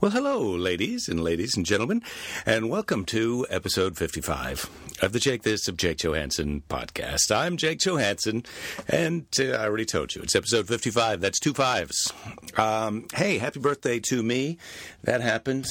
Well, 0.00 0.12
hello, 0.12 0.40
ladies 0.40 1.10
and 1.10 1.22
ladies 1.22 1.58
and 1.58 1.66
gentlemen, 1.66 2.02
and 2.46 2.70
welcome 2.70 3.04
to 3.04 3.46
episode 3.50 3.98
55 3.98 4.96
of 5.02 5.12
the 5.12 5.18
Jake 5.18 5.42
This 5.42 5.68
of 5.68 5.76
Jake 5.76 5.98
Johannsen 5.98 6.62
podcast. 6.70 7.30
I'm 7.30 7.58
Jake 7.58 7.80
Johannsen, 7.80 8.46
and 8.88 9.26
uh, 9.38 9.58
I 9.58 9.66
already 9.66 9.84
told 9.84 10.14
you, 10.14 10.22
it's 10.22 10.34
episode 10.34 10.68
55. 10.68 11.20
That's 11.20 11.38
two 11.38 11.52
fives. 11.52 12.14
Um, 12.56 13.08
hey, 13.14 13.36
happy 13.36 13.60
birthday 13.60 14.00
to 14.08 14.22
me. 14.22 14.56
That 15.04 15.20
happened. 15.20 15.66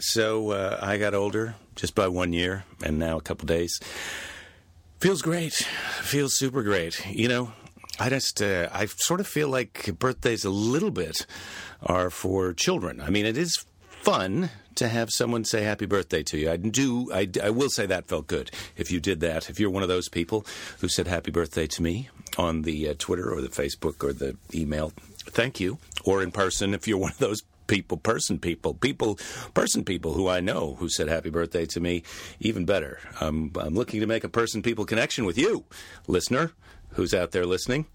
So 0.00 0.50
uh, 0.50 0.80
I 0.82 0.98
got 0.98 1.14
older 1.14 1.54
just 1.76 1.94
by 1.94 2.08
one 2.08 2.32
year, 2.32 2.64
and 2.82 2.98
now 2.98 3.16
a 3.16 3.22
couple 3.22 3.46
days. 3.46 3.78
Feels 4.98 5.22
great. 5.22 5.54
Feels 6.02 6.36
super 6.36 6.64
great. 6.64 7.06
You 7.06 7.28
know, 7.28 7.52
I 7.98 8.08
just, 8.10 8.40
uh, 8.40 8.68
I 8.72 8.86
sort 8.86 9.20
of 9.20 9.26
feel 9.26 9.48
like 9.48 9.98
birthdays 9.98 10.44
a 10.44 10.50
little 10.50 10.90
bit 10.90 11.26
are 11.82 12.10
for 12.10 12.52
children. 12.52 13.00
I 13.00 13.10
mean, 13.10 13.26
it 13.26 13.36
is 13.36 13.64
fun 13.88 14.50
to 14.76 14.88
have 14.88 15.10
someone 15.10 15.44
say 15.44 15.64
happy 15.64 15.86
birthday 15.86 16.22
to 16.22 16.38
you. 16.38 16.50
I 16.50 16.56
do. 16.56 17.12
I, 17.12 17.28
I 17.42 17.50
will 17.50 17.68
say 17.68 17.86
that 17.86 18.06
felt 18.06 18.28
good 18.28 18.52
if 18.76 18.92
you 18.92 19.00
did 19.00 19.18
that. 19.20 19.50
If 19.50 19.58
you're 19.58 19.70
one 19.70 19.82
of 19.82 19.88
those 19.88 20.08
people 20.08 20.46
who 20.78 20.88
said 20.88 21.08
happy 21.08 21.32
birthday 21.32 21.66
to 21.66 21.82
me 21.82 22.08
on 22.36 22.62
the 22.62 22.90
uh, 22.90 22.94
Twitter 22.96 23.32
or 23.32 23.40
the 23.40 23.48
Facebook 23.48 24.04
or 24.04 24.12
the 24.12 24.36
email, 24.54 24.92
thank 25.16 25.58
you. 25.58 25.78
Or 26.04 26.22
in 26.22 26.30
person, 26.30 26.74
if 26.74 26.86
you're 26.86 26.98
one 26.98 27.10
of 27.10 27.18
those 27.18 27.42
people, 27.66 27.96
person 27.96 28.38
people, 28.38 28.74
people, 28.74 29.18
person 29.52 29.84
people 29.84 30.14
who 30.14 30.28
I 30.28 30.38
know 30.38 30.76
who 30.78 30.88
said 30.88 31.08
happy 31.08 31.30
birthday 31.30 31.66
to 31.66 31.80
me, 31.80 32.04
even 32.38 32.64
better. 32.64 33.00
I'm 33.20 33.50
looking 33.52 34.00
to 34.00 34.06
make 34.06 34.22
a 34.22 34.28
person 34.28 34.62
people 34.62 34.84
connection 34.84 35.24
with 35.24 35.36
you, 35.36 35.64
listener, 36.06 36.52
who's 36.90 37.14
out 37.14 37.32
there 37.32 37.46
listening 37.46 37.86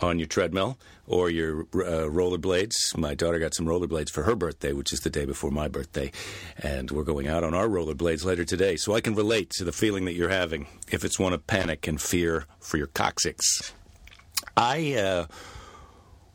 on 0.00 0.18
your 0.18 0.28
treadmill 0.28 0.78
or 1.06 1.30
your 1.30 1.62
uh, 1.62 2.08
rollerblades. 2.08 2.96
My 2.96 3.14
daughter 3.14 3.38
got 3.38 3.54
some 3.54 3.66
rollerblades 3.66 4.10
for 4.10 4.22
her 4.22 4.34
birthday, 4.34 4.72
which 4.72 4.92
is 4.92 5.00
the 5.00 5.10
day 5.10 5.24
before 5.24 5.50
my 5.50 5.68
birthday, 5.68 6.10
and 6.58 6.90
we're 6.90 7.04
going 7.04 7.28
out 7.28 7.44
on 7.44 7.54
our 7.54 7.68
rollerblades 7.68 8.24
later 8.24 8.44
today. 8.44 8.76
So 8.76 8.94
I 8.94 9.00
can 9.00 9.14
relate 9.14 9.50
to 9.50 9.64
the 9.64 9.72
feeling 9.72 10.04
that 10.06 10.14
you're 10.14 10.28
having 10.28 10.66
if 10.90 11.04
it's 11.04 11.18
one 11.18 11.32
of 11.32 11.46
panic 11.46 11.86
and 11.86 12.00
fear 12.00 12.46
for 12.60 12.76
your 12.76 12.88
coccyx. 12.88 13.72
I 14.56 14.94
uh, 14.94 15.26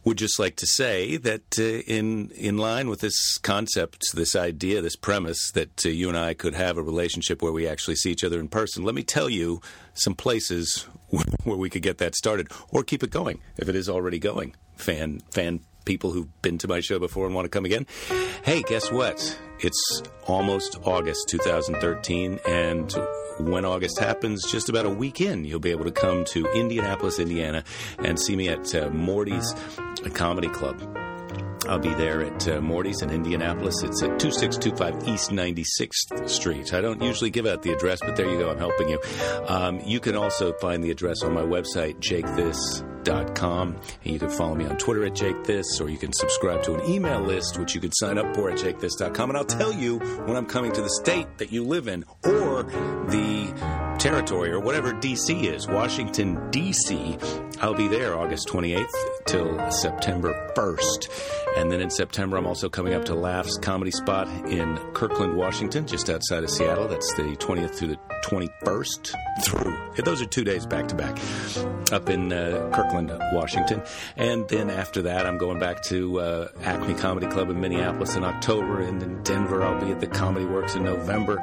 would 0.03 0.17
just 0.17 0.39
like 0.39 0.56
to 0.58 0.67
say 0.67 1.17
that 1.17 1.59
uh, 1.59 1.63
in 1.63 2.31
in 2.31 2.58
line 2.58 2.89
with 2.89 3.02
this 3.02 3.38
concept, 3.38 4.13
this 4.13 4.36
idea, 4.36 4.81
this 4.81 4.95
premise 4.95 5.52
that 5.52 5.86
uh, 5.86 5.89
you 5.89 6.08
and 6.09 6.17
I 6.17 6.34
could 6.34 6.53
have 6.53 6.78
a 6.78 6.84
relationship 6.84 7.41
where 7.41 7.52
we 7.52 7.67
actually 7.67 7.95
see 7.95 8.11
each 8.11 8.23
other 8.23 8.39
in 8.39 8.47
person, 8.47 8.84
let 8.84 8.95
me 8.95 9.03
tell 9.03 9.30
you 9.30 9.61
some 9.94 10.16
places 10.16 10.88
where 11.44 11.58
we 11.58 11.69
could 11.69 11.81
get 11.81 11.97
that 12.00 12.16
started 12.16 12.50
or 12.69 12.83
keep 12.83 13.03
it 13.03 13.09
going 13.09 13.39
if 13.58 13.69
it 13.69 13.75
is 13.75 13.89
already 13.89 14.19
going. 14.19 14.55
Fan 14.75 15.22
fan 15.31 15.61
people 15.86 16.11
who've 16.11 16.41
been 16.41 16.58
to 16.58 16.67
my 16.67 16.81
show 16.81 17.00
before 17.00 17.25
and 17.25 17.33
want 17.33 17.45
to 17.45 17.50
come 17.50 17.66
again. 17.66 17.88
Hey, 18.44 18.61
guess 18.63 18.91
what? 18.91 19.39
It's 19.61 20.02
almost 20.25 20.78
August 20.83 21.30
2013 21.30 22.39
and 22.47 22.94
when 23.39 23.66
August 23.66 24.00
happens, 24.00 24.44
just 24.52 24.67
about 24.67 24.85
a 24.85 24.89
week 24.89 25.22
in, 25.22 25.45
you'll 25.45 25.59
be 25.59 25.72
able 25.72 25.85
to 25.85 25.91
come 25.91 26.25
to 26.25 26.45
Indianapolis, 26.53 27.19
Indiana, 27.19 27.63
and 28.00 28.19
see 28.19 28.35
me 28.35 28.50
at 28.50 28.73
uh, 28.75 28.89
Morty's 28.89 29.53
Comedy 30.13 30.50
Club. 30.50 31.06
I'll 31.67 31.80
be 31.80 31.94
there 31.94 32.23
at 32.23 32.47
uh, 32.47 32.61
Morty's 32.61 33.02
in 33.02 33.09
Indianapolis. 33.09 33.83
It's 33.83 34.02
at 34.03 34.19
2625 34.19 35.08
East 35.08 35.31
96th 35.31 36.30
Street. 36.30 36.73
I 36.73 36.81
don't 36.81 37.02
usually 37.02 37.30
give 37.30 37.45
out 37.45 37.61
the 37.61 37.73
address, 37.73 38.00
but 38.00 38.16
there 38.16 38.30
you 38.30 38.38
go. 38.38 38.50
I'm 38.50 38.58
helping 38.58 38.89
you. 38.89 39.00
Um, 39.47 39.81
you 39.85 40.00
can 40.00 40.16
also 40.16 40.53
find 40.53 40.83
the 40.83 40.91
address 40.91 41.23
on 41.23 41.33
my 41.33 41.41
website, 41.41 42.00
jakethis.com. 42.00 43.75
And 44.03 44.13
you 44.13 44.19
can 44.19 44.30
follow 44.30 44.55
me 44.55 44.66
on 44.66 44.78
Twitter 44.78 45.05
at 45.05 45.13
jakethis, 45.13 45.81
or 45.81 45.89
you 45.89 45.97
can 45.97 46.13
subscribe 46.13 46.63
to 46.63 46.75
an 46.75 46.89
email 46.89 47.22
list, 47.22 47.58
which 47.58 47.75
you 47.75 47.81
can 47.81 47.91
sign 47.94 48.17
up 48.17 48.35
for 48.35 48.50
at 48.50 48.58
jakethis.com. 48.58 49.30
And 49.30 49.38
I'll 49.38 49.45
tell 49.45 49.73
you 49.73 50.00
when 50.00 50.35
I'm 50.35 50.45
coming 50.45 50.72
to 50.73 50.81
the 50.81 50.89
state 51.02 51.38
that 51.38 51.52
you 51.52 51.63
live 51.63 51.88
in 51.88 52.05
or 52.23 52.63
the 52.63 53.86
territory 53.98 54.52
or 54.52 54.59
whatever 54.59 54.94
DC 54.94 55.44
is, 55.44 55.68
Washington, 55.68 56.50
D.C. 56.52 57.18
I'll 57.59 57.74
be 57.74 57.88
there 57.88 58.16
August 58.16 58.47
28th 58.47 58.85
till 59.25 59.72
September 59.72 60.53
1st. 60.56 61.09
And 61.58 61.72
then 61.72 61.81
in 61.81 61.90
September, 61.90 62.38
I'm 62.38 62.46
also 62.46 62.69
coming 62.69 62.94
up 62.94 63.06
to 63.06 63.16
Laughs 63.16 63.57
Comedy 63.57 63.90
Spot 63.90 64.28
in 64.47 64.78
Kirkland, 64.94 65.36
Washington, 65.36 65.88
just 65.88 66.09
outside 66.09 66.44
of 66.44 66.52
Seattle. 66.52 66.88
That's 66.88 67.12
the 67.16 67.24
20th 67.24 67.74
through 67.74 67.88
the 67.88 68.00
21st 68.25 69.16
through. 69.41 69.78
Those 70.03 70.22
are 70.22 70.25
two 70.25 70.44
days 70.44 70.68
back 70.68 70.88
to 70.90 70.96
back 70.96 71.18
up 71.91 72.09
in 72.09 72.31
uh, 72.31 72.69
Kirkland, 72.74 73.12
Washington. 73.34 73.81
And 74.16 74.47
then 74.50 74.69
after 74.69 75.02
that, 75.03 75.25
I'm 75.25 75.40
going 75.40 75.57
back 75.57 75.81
to 75.86 76.19
uh, 76.19 76.47
Acme 76.63 76.94
Comedy 76.94 77.28
Club 77.28 77.50
in 77.50 77.59
Minneapolis 77.59 78.16
in 78.16 78.24
October. 78.24 78.81
And 78.81 79.02
in 79.02 79.24
Denver, 79.24 79.63
I'll 79.63 79.84
be 79.84 79.91
at 79.91 80.00
the 80.00 80.07
Comedy 80.07 80.46
Works 80.46 80.75
in 80.75 80.84
November. 80.84 81.40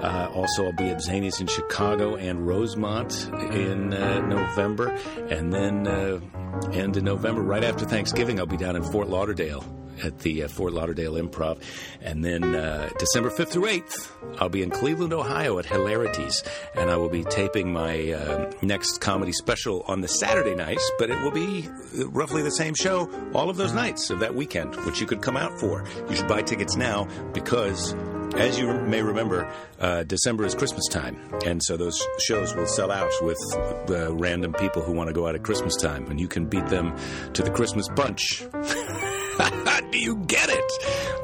Uh, 0.00 0.28
also, 0.34 0.66
I'll 0.66 0.72
be 0.72 0.88
at 0.88 0.98
Zanies 0.98 1.40
in 1.40 1.46
Chicago 1.46 1.93
and 2.00 2.46
Rosemont 2.46 3.30
in 3.52 3.94
uh, 3.94 4.20
November. 4.20 4.88
And 5.30 5.52
then, 5.52 5.86
uh, 5.86 6.20
and 6.72 6.96
in 6.96 7.04
November, 7.04 7.42
right 7.42 7.64
after 7.64 7.84
Thanksgiving, 7.84 8.38
I'll 8.38 8.46
be 8.46 8.56
down 8.56 8.76
in 8.76 8.82
Fort 8.82 9.08
Lauderdale 9.08 9.64
at 10.02 10.18
the 10.20 10.42
uh, 10.42 10.48
Fort 10.48 10.72
Lauderdale 10.72 11.14
Improv. 11.14 11.62
And 12.00 12.24
then 12.24 12.54
uh, 12.54 12.90
December 12.98 13.30
5th 13.30 13.48
through 13.48 13.66
8th, 13.66 14.10
I'll 14.40 14.48
be 14.48 14.62
in 14.62 14.70
Cleveland, 14.70 15.12
Ohio 15.12 15.58
at 15.58 15.66
Hilarities. 15.66 16.42
And 16.74 16.90
I 16.90 16.96
will 16.96 17.08
be 17.08 17.22
taping 17.24 17.72
my 17.72 18.12
uh, 18.12 18.50
next 18.62 19.00
comedy 19.00 19.32
special 19.32 19.84
on 19.86 20.00
the 20.00 20.08
Saturday 20.08 20.54
nights, 20.54 20.90
but 20.98 21.10
it 21.10 21.22
will 21.22 21.30
be 21.30 21.68
roughly 22.06 22.42
the 22.42 22.50
same 22.50 22.74
show 22.74 23.08
all 23.34 23.48
of 23.48 23.56
those 23.56 23.72
nights 23.72 24.10
of 24.10 24.18
that 24.20 24.34
weekend, 24.34 24.74
which 24.84 25.00
you 25.00 25.06
could 25.06 25.22
come 25.22 25.36
out 25.36 25.58
for. 25.60 25.84
You 26.08 26.16
should 26.16 26.28
buy 26.28 26.42
tickets 26.42 26.76
now 26.76 27.06
because 27.32 27.94
as 28.36 28.58
you 28.58 28.72
may 28.72 29.02
remember, 29.02 29.50
uh, 29.80 30.02
December 30.04 30.44
is 30.44 30.54
Christmas 30.54 30.86
time, 30.88 31.16
and 31.46 31.62
so 31.62 31.76
those 31.76 32.00
shows 32.18 32.54
will 32.54 32.66
sell 32.66 32.90
out 32.90 33.12
with 33.22 33.38
uh, 33.90 34.12
random 34.14 34.52
people 34.54 34.82
who 34.82 34.92
want 34.92 35.08
to 35.08 35.14
go 35.14 35.26
out 35.26 35.34
at 35.34 35.42
Christmas 35.42 35.76
time, 35.76 36.06
and 36.10 36.20
you 36.20 36.28
can 36.28 36.46
beat 36.46 36.66
them 36.66 36.96
to 37.32 37.42
the 37.42 37.50
Christmas 37.50 37.88
bunch. 37.88 38.44
Do 39.94 40.00
you 40.00 40.16
get 40.26 40.48
it? 40.48 40.72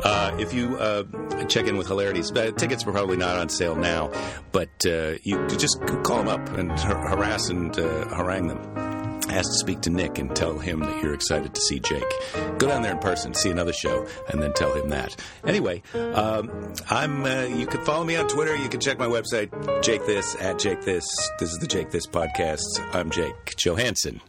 Uh, 0.04 0.36
if 0.38 0.54
you 0.54 0.76
uh, 0.76 1.02
check 1.46 1.66
in 1.66 1.76
with 1.76 1.88
Hilarities, 1.88 2.30
uh, 2.30 2.52
tickets 2.52 2.86
are 2.86 2.92
probably 2.92 3.16
not 3.16 3.36
on 3.36 3.48
sale 3.48 3.74
now, 3.74 4.12
but 4.52 4.68
uh, 4.86 5.14
you 5.24 5.44
just 5.48 5.80
call 6.04 6.18
them 6.22 6.28
up 6.28 6.48
and 6.56 6.70
har- 6.70 7.08
harass 7.08 7.48
and 7.48 7.76
uh, 7.76 8.06
harangue 8.14 8.46
them 8.46 8.89
ask 9.32 9.50
to 9.50 9.58
speak 9.58 9.80
to 9.82 9.90
Nick 9.90 10.18
and 10.18 10.34
tell 10.34 10.58
him 10.58 10.80
that 10.80 11.02
you're 11.02 11.14
excited 11.14 11.54
to 11.54 11.60
see 11.60 11.80
Jake. 11.80 12.10
Go 12.58 12.68
down 12.68 12.82
there 12.82 12.92
in 12.92 12.98
person, 12.98 13.34
see 13.34 13.50
another 13.50 13.72
show, 13.72 14.06
and 14.28 14.42
then 14.42 14.52
tell 14.52 14.72
him 14.74 14.88
that. 14.90 15.16
Anyway, 15.46 15.82
um, 15.94 16.72
I'm. 16.88 17.24
Uh, 17.24 17.42
you 17.42 17.66
can 17.66 17.84
follow 17.84 18.04
me 18.04 18.16
on 18.16 18.28
Twitter. 18.28 18.56
You 18.56 18.68
can 18.68 18.80
check 18.80 18.98
my 18.98 19.06
website, 19.06 19.82
Jake 19.82 20.04
This 20.06 20.36
at 20.40 20.58
Jake 20.58 20.82
This. 20.82 21.04
This 21.38 21.52
is 21.52 21.58
the 21.58 21.66
Jake 21.66 21.90
This 21.90 22.06
podcast. 22.06 22.60
I'm 22.92 23.10
Jake 23.10 23.34
Johannsen. 23.56 24.20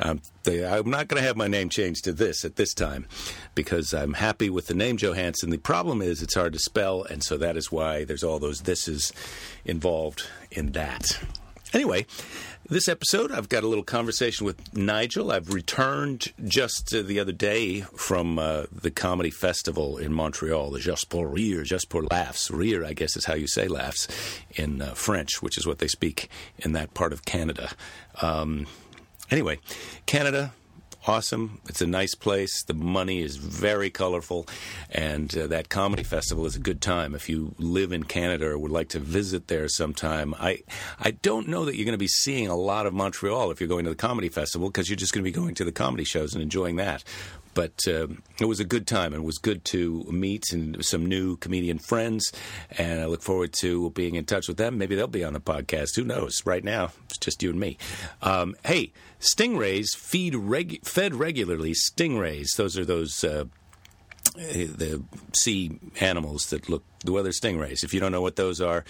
Um, 0.00 0.20
I'm 0.46 0.90
not 0.90 1.08
going 1.08 1.20
to 1.20 1.26
have 1.26 1.36
my 1.36 1.48
name 1.48 1.68
changed 1.68 2.04
to 2.04 2.12
this 2.12 2.44
at 2.44 2.56
this 2.56 2.72
time 2.72 3.06
because 3.54 3.92
I'm 3.92 4.14
happy 4.14 4.48
with 4.48 4.66
the 4.66 4.74
name 4.74 4.96
Johannsen. 4.96 5.50
The 5.50 5.58
problem 5.58 6.02
is 6.02 6.22
it's 6.22 6.34
hard 6.34 6.52
to 6.52 6.58
spell, 6.58 7.02
and 7.02 7.22
so 7.22 7.36
that 7.38 7.56
is 7.56 7.72
why 7.72 8.04
there's 8.04 8.22
all 8.22 8.38
those 8.38 8.62
thises 8.62 9.12
involved 9.64 10.28
in 10.50 10.72
that. 10.72 11.18
Anyway, 11.74 12.06
this 12.68 12.88
episode, 12.88 13.32
I've 13.32 13.48
got 13.48 13.62
a 13.62 13.66
little 13.66 13.84
conversation 13.84 14.44
with 14.44 14.76
Nigel. 14.76 15.32
I've 15.32 15.52
returned 15.54 16.32
just 16.44 16.94
uh, 16.94 17.02
the 17.02 17.18
other 17.18 17.32
day 17.32 17.80
from 17.96 18.38
uh, 18.38 18.64
the 18.70 18.90
comedy 18.90 19.30
festival 19.30 19.96
in 19.96 20.12
Montreal, 20.12 20.70
the 20.70 20.78
Juste 20.78 21.08
pour 21.08 21.28
rire, 21.28 21.62
Just 21.62 21.88
pour 21.88 22.02
laughs. 22.02 22.50
Rire, 22.50 22.84
I 22.84 22.92
guess, 22.92 23.16
is 23.16 23.24
how 23.24 23.34
you 23.34 23.46
say 23.46 23.68
laughs 23.68 24.06
in 24.54 24.82
uh, 24.82 24.92
French, 24.94 25.40
which 25.40 25.56
is 25.56 25.66
what 25.66 25.78
they 25.78 25.88
speak 25.88 26.28
in 26.58 26.72
that 26.72 26.92
part 26.92 27.12
of 27.14 27.24
Canada. 27.24 27.70
Um, 28.20 28.66
anyway, 29.30 29.58
Canada, 30.04 30.52
awesome. 31.08 31.60
It's 31.68 31.80
a 31.80 31.86
nice 31.86 32.14
place. 32.14 32.62
The 32.62 32.74
money 32.74 33.20
is 33.22 33.36
very 33.36 33.90
colorful, 33.90 34.46
and 34.90 35.36
uh, 35.36 35.46
that 35.46 35.68
comedy 35.68 36.02
festival 36.02 36.44
is 36.46 36.54
a 36.54 36.60
good 36.60 36.82
time. 36.82 37.14
If 37.14 37.28
you 37.28 37.54
live 37.58 37.92
in 37.92 38.04
Canada 38.04 38.46
or 38.50 38.58
would 38.58 38.70
like 38.70 38.90
to 38.90 38.98
visit 38.98 39.48
there 39.48 39.68
sometime, 39.68 40.34
I 40.38 40.62
I 41.00 41.12
don't 41.12 41.48
know 41.48 41.64
that 41.64 41.76
you're 41.76 41.86
going 41.86 41.92
to 41.92 41.98
be 41.98 42.08
seeing 42.08 42.48
a 42.48 42.56
lot 42.56 42.86
of 42.86 42.92
Montreal 42.92 43.50
if 43.50 43.60
you're 43.60 43.68
going 43.68 43.84
to 43.84 43.90
the 43.90 43.96
comedy 43.96 44.28
festival 44.28 44.68
because 44.68 44.88
you're 44.90 44.96
just 44.96 45.12
going 45.12 45.24
to 45.24 45.30
be 45.30 45.34
going 45.34 45.54
to 45.54 45.64
the 45.64 45.72
comedy 45.72 46.04
shows 46.04 46.34
and 46.34 46.42
enjoying 46.42 46.76
that. 46.76 47.02
But 47.54 47.88
uh, 47.88 48.06
it 48.38 48.44
was 48.44 48.60
a 48.60 48.64
good 48.64 48.86
time 48.86 49.12
and 49.12 49.22
it 49.22 49.26
was 49.26 49.38
good 49.38 49.64
to 49.66 50.04
meet 50.10 50.52
and 50.52 50.84
some 50.84 51.04
new 51.04 51.36
comedian 51.38 51.78
friends. 51.78 52.32
And 52.76 53.00
I 53.00 53.06
look 53.06 53.22
forward 53.22 53.52
to 53.60 53.90
being 53.90 54.14
in 54.14 54.26
touch 54.26 54.46
with 54.46 54.58
them. 54.58 54.78
Maybe 54.78 54.94
they'll 54.94 55.08
be 55.08 55.24
on 55.24 55.32
the 55.32 55.40
podcast. 55.40 55.96
Who 55.96 56.04
knows? 56.04 56.46
Right 56.46 56.62
now, 56.62 56.92
it's 57.06 57.18
just 57.18 57.42
you 57.42 57.50
and 57.50 57.58
me. 57.58 57.76
Um, 58.22 58.54
hey, 58.64 58.92
stingrays 59.20 59.96
feed 59.96 60.34
reg- 60.34 60.84
fed 60.84 61.14
regularly. 61.14 61.72
Stingrays, 61.72 62.56
those 62.56 62.78
are 62.78 62.84
those. 62.84 63.24
Uh, 63.24 63.44
the 64.34 65.02
sea 65.32 65.80
animals 66.00 66.50
that 66.50 66.68
look 66.68 66.84
the 67.04 67.12
weather 67.12 67.30
stingrays. 67.30 67.82
If 67.82 67.92
you 67.92 67.98
don't 67.98 68.12
know 68.12 68.22
what 68.22 68.36
those 68.36 68.60
are, 68.60 68.84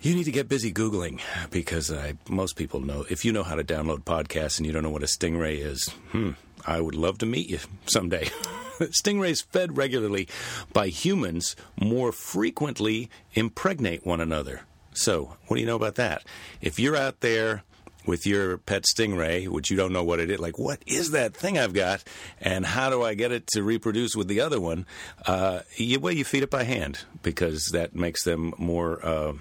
you 0.00 0.14
need 0.14 0.24
to 0.24 0.32
get 0.32 0.48
busy 0.48 0.72
Googling 0.72 1.20
because 1.50 1.92
I, 1.92 2.14
most 2.28 2.56
people 2.56 2.80
know. 2.80 3.04
If 3.10 3.24
you 3.24 3.32
know 3.32 3.42
how 3.42 3.54
to 3.54 3.64
download 3.64 4.04
podcasts 4.04 4.58
and 4.58 4.66
you 4.66 4.72
don't 4.72 4.82
know 4.82 4.90
what 4.90 5.02
a 5.02 5.06
stingray 5.06 5.58
is, 5.58 5.88
hmm, 6.12 6.32
I 6.66 6.80
would 6.80 6.94
love 6.94 7.18
to 7.18 7.26
meet 7.26 7.50
you 7.50 7.58
someday. 7.86 8.24
Stingrays 8.80 9.44
fed 9.44 9.76
regularly 9.76 10.26
by 10.72 10.88
humans 10.88 11.54
more 11.78 12.12
frequently 12.12 13.10
impregnate 13.34 14.06
one 14.06 14.22
another. 14.22 14.62
So, 14.92 15.36
what 15.46 15.56
do 15.56 15.60
you 15.60 15.66
know 15.66 15.76
about 15.76 15.96
that? 15.96 16.24
If 16.62 16.78
you're 16.78 16.96
out 16.96 17.20
there 17.20 17.62
with 18.10 18.26
your 18.26 18.58
pet 18.58 18.82
stingray, 18.82 19.46
which 19.46 19.70
you 19.70 19.76
don't 19.76 19.92
know 19.92 20.02
what 20.02 20.18
it 20.18 20.32
is, 20.32 20.40
like 20.40 20.58
what 20.58 20.82
is 20.84 21.12
that 21.12 21.32
thing 21.32 21.56
I've 21.56 21.72
got, 21.72 22.02
and 22.40 22.66
how 22.66 22.90
do 22.90 23.04
I 23.04 23.14
get 23.14 23.30
it 23.30 23.46
to 23.52 23.62
reproduce 23.62 24.16
with 24.16 24.26
the 24.26 24.40
other 24.40 24.60
one? 24.60 24.84
Uh, 25.24 25.60
you, 25.76 26.00
well, 26.00 26.12
you 26.12 26.24
feed 26.24 26.42
it 26.42 26.50
by 26.50 26.64
hand 26.64 27.04
because 27.22 27.66
that 27.72 27.94
makes 27.94 28.24
them 28.24 28.52
more. 28.58 29.04
Uh, 29.06 29.32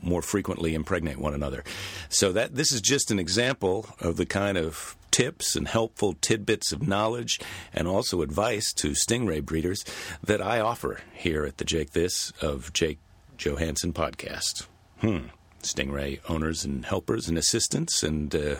more 0.00 0.22
frequently 0.22 0.72
impregnate 0.72 1.18
one 1.18 1.34
another. 1.34 1.62
So 2.08 2.32
that 2.32 2.54
this 2.54 2.72
is 2.72 2.80
just 2.80 3.10
an 3.10 3.18
example 3.18 3.86
of 4.00 4.16
the 4.16 4.24
kind 4.24 4.56
of 4.56 4.96
tips 5.10 5.54
and 5.54 5.68
helpful 5.68 6.14
tidbits 6.14 6.72
of 6.72 6.88
knowledge 6.88 7.38
and 7.74 7.86
also 7.86 8.22
advice 8.22 8.72
to 8.72 8.92
stingray 8.92 9.44
breeders 9.44 9.84
that 10.24 10.40
I 10.40 10.60
offer 10.60 11.00
here 11.12 11.44
at 11.44 11.58
the 11.58 11.66
Jake 11.66 11.90
This 11.90 12.32
of 12.40 12.72
Jake 12.72 13.00
Johannsen 13.36 13.92
podcast. 13.92 14.66
Hmm. 15.02 15.26
Stingray 15.66 16.20
owners 16.28 16.64
and 16.64 16.84
helpers 16.84 17.28
and 17.28 17.36
assistants 17.36 18.02
and 18.02 18.34
uh, 18.34 18.56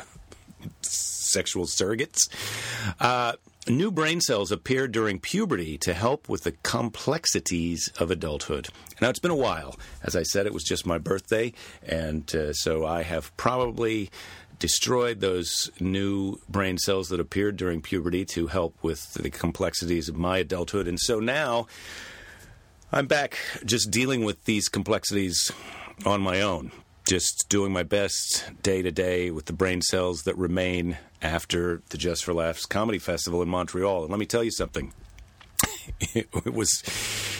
sexual 0.82 1.66
surrogates. 1.66 2.28
Uh, 3.00 3.32
new 3.68 3.90
brain 3.90 4.20
cells 4.20 4.52
appear 4.52 4.88
during 4.88 5.18
puberty 5.18 5.76
to 5.78 5.92
help 5.94 6.28
with 6.28 6.44
the 6.44 6.52
complexities 6.62 7.90
of 7.98 8.10
adulthood. 8.10 8.68
Now, 9.00 9.08
it's 9.08 9.18
been 9.18 9.30
a 9.30 9.36
while. 9.36 9.76
As 10.02 10.16
I 10.16 10.22
said, 10.22 10.46
it 10.46 10.54
was 10.54 10.64
just 10.64 10.86
my 10.86 10.98
birthday, 10.98 11.52
and 11.86 12.32
uh, 12.34 12.52
so 12.52 12.86
I 12.86 13.02
have 13.02 13.36
probably 13.36 14.10
destroyed 14.58 15.20
those 15.20 15.70
new 15.80 16.40
brain 16.48 16.78
cells 16.78 17.08
that 17.10 17.20
appeared 17.20 17.56
during 17.56 17.82
puberty 17.82 18.24
to 18.24 18.46
help 18.46 18.74
with 18.82 19.12
the 19.14 19.28
complexities 19.28 20.08
of 20.08 20.16
my 20.16 20.38
adulthood. 20.38 20.88
And 20.88 20.98
so 20.98 21.20
now 21.20 21.66
I'm 22.90 23.06
back 23.06 23.36
just 23.64 23.90
dealing 23.90 24.24
with 24.24 24.44
these 24.44 24.68
complexities 24.68 25.52
on 26.06 26.22
my 26.22 26.40
own 26.40 26.72
just 27.06 27.48
doing 27.48 27.72
my 27.72 27.84
best 27.84 28.44
day 28.62 28.82
to 28.82 28.90
day 28.90 29.30
with 29.30 29.46
the 29.46 29.52
brain 29.52 29.80
cells 29.80 30.24
that 30.24 30.36
remain 30.36 30.98
after 31.22 31.80
the 31.90 31.98
Just 31.98 32.24
for 32.24 32.34
Laughs 32.34 32.66
Comedy 32.66 32.98
Festival 32.98 33.42
in 33.42 33.48
Montreal. 33.48 34.02
And 34.02 34.10
let 34.10 34.18
me 34.18 34.26
tell 34.26 34.44
you 34.44 34.50
something. 34.50 34.92
It, 36.14 36.52
was 36.52 36.82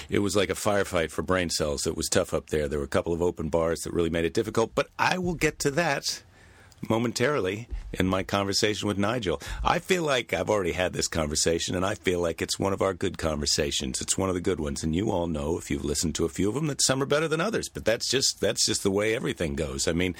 it 0.08 0.20
was 0.20 0.36
like 0.36 0.50
a 0.50 0.54
firefight 0.54 1.10
for 1.10 1.20
brain 1.20 1.50
cells. 1.50 1.86
It 1.86 1.96
was 1.96 2.08
tough 2.08 2.32
up 2.32 2.50
there. 2.50 2.68
There 2.68 2.78
were 2.78 2.84
a 2.84 2.88
couple 2.88 3.12
of 3.12 3.20
open 3.20 3.48
bars 3.48 3.80
that 3.80 3.92
really 3.92 4.08
made 4.08 4.24
it 4.24 4.32
difficult, 4.32 4.72
but 4.74 4.88
I 4.98 5.18
will 5.18 5.34
get 5.34 5.58
to 5.60 5.70
that 5.72 6.22
momentarily 6.88 7.68
in 7.92 8.06
my 8.06 8.22
conversation 8.22 8.88
with 8.88 8.98
Nigel. 8.98 9.40
I 9.64 9.78
feel 9.78 10.02
like 10.02 10.32
I've 10.32 10.50
already 10.50 10.72
had 10.72 10.92
this 10.92 11.08
conversation, 11.08 11.74
and 11.74 11.84
I 11.84 11.94
feel 11.94 12.20
like 12.20 12.42
it's 12.42 12.58
one 12.58 12.72
of 12.72 12.82
our 12.82 12.94
good 12.94 13.18
conversations. 13.18 14.00
It's 14.00 14.18
one 14.18 14.28
of 14.28 14.34
the 14.34 14.40
good 14.40 14.60
ones, 14.60 14.82
and 14.82 14.94
you 14.94 15.10
all 15.10 15.26
know 15.26 15.58
if 15.58 15.70
you've 15.70 15.84
listened 15.84 16.14
to 16.16 16.24
a 16.24 16.30
few 16.30 16.48
of 16.48 16.54
them 16.54 16.66
that 16.66 16.82
some 16.82 17.02
are 17.02 17.06
better 17.06 17.28
than 17.28 17.40
others. 17.40 17.68
But 17.68 17.84
that's 17.84 18.08
just 18.10 18.40
that's 18.40 18.66
just 18.66 18.82
the 18.82 18.90
way 18.90 19.14
everything 19.14 19.54
goes. 19.54 19.88
I 19.88 19.92
mean. 19.92 20.14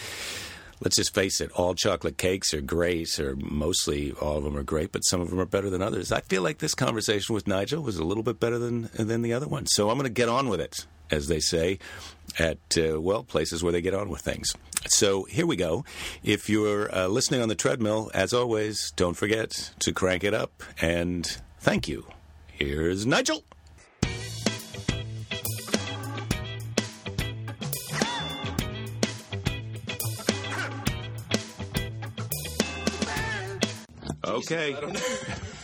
Let's 0.79 0.97
just 0.97 1.15
face 1.15 1.41
it, 1.41 1.51
all 1.53 1.75
chocolate 1.75 2.19
cakes 2.19 2.53
are 2.53 2.61
great, 2.61 3.19
or 3.19 3.35
mostly 3.37 4.13
all 4.13 4.37
of 4.37 4.45
them 4.45 4.59
are 4.59 4.63
great, 4.63 4.93
but 4.93 5.07
some 5.07 5.23
of 5.23 5.31
them 5.31 5.41
are 5.41 5.47
better 5.47 5.71
than 5.71 5.81
others. 5.81 6.13
I 6.13 6.21
feel 6.21 6.43
like 6.43 6.59
this 6.59 6.75
conversation 6.75 7.35
with 7.35 7.47
Nigel 7.47 7.83
was 7.83 7.97
a 7.97 8.05
little 8.05 8.23
bit 8.23 8.39
better 8.39 8.59
than, 8.59 8.91
than 8.93 9.23
the 9.23 9.33
other 9.33 9.49
one. 9.49 9.65
So 9.65 9.89
I'm 9.89 9.97
going 9.97 10.05
to 10.05 10.11
get 10.11 10.29
on 10.29 10.51
with 10.51 10.61
it 10.61 10.85
as 11.11 11.29
they 11.29 11.41
say, 11.41 11.79
at, 12.39 12.79
uh, 12.79 13.01
well, 13.01 13.25
places 13.25 13.63
where 13.63 13.73
they 13.73 13.81
get 13.81 13.95
on 13.95 14.09
with 14.09 14.21
things. 14.21 14.53
So 14.89 15.25
here 15.25 15.47
we 15.47 15.57
go. 15.57 15.85
If 16.23 16.49
you're 16.49 16.95
uh, 16.95 17.09
listening 17.09 17.43
on 17.43 17.49
the 17.49 17.55
treadmill, 17.55 18.11
as 18.15 18.33
always, 18.33 18.93
don't 18.97 19.15
forget 19.15 19.73
to 19.81 19.93
crank 19.93 20.25
it 20.25 20.35
up. 20.35 20.63
And 20.81 21.27
thank 21.59 21.89
you. 21.89 22.07
Here's 22.47 23.07
Nigel. 23.07 23.45
Okay. 34.25 34.77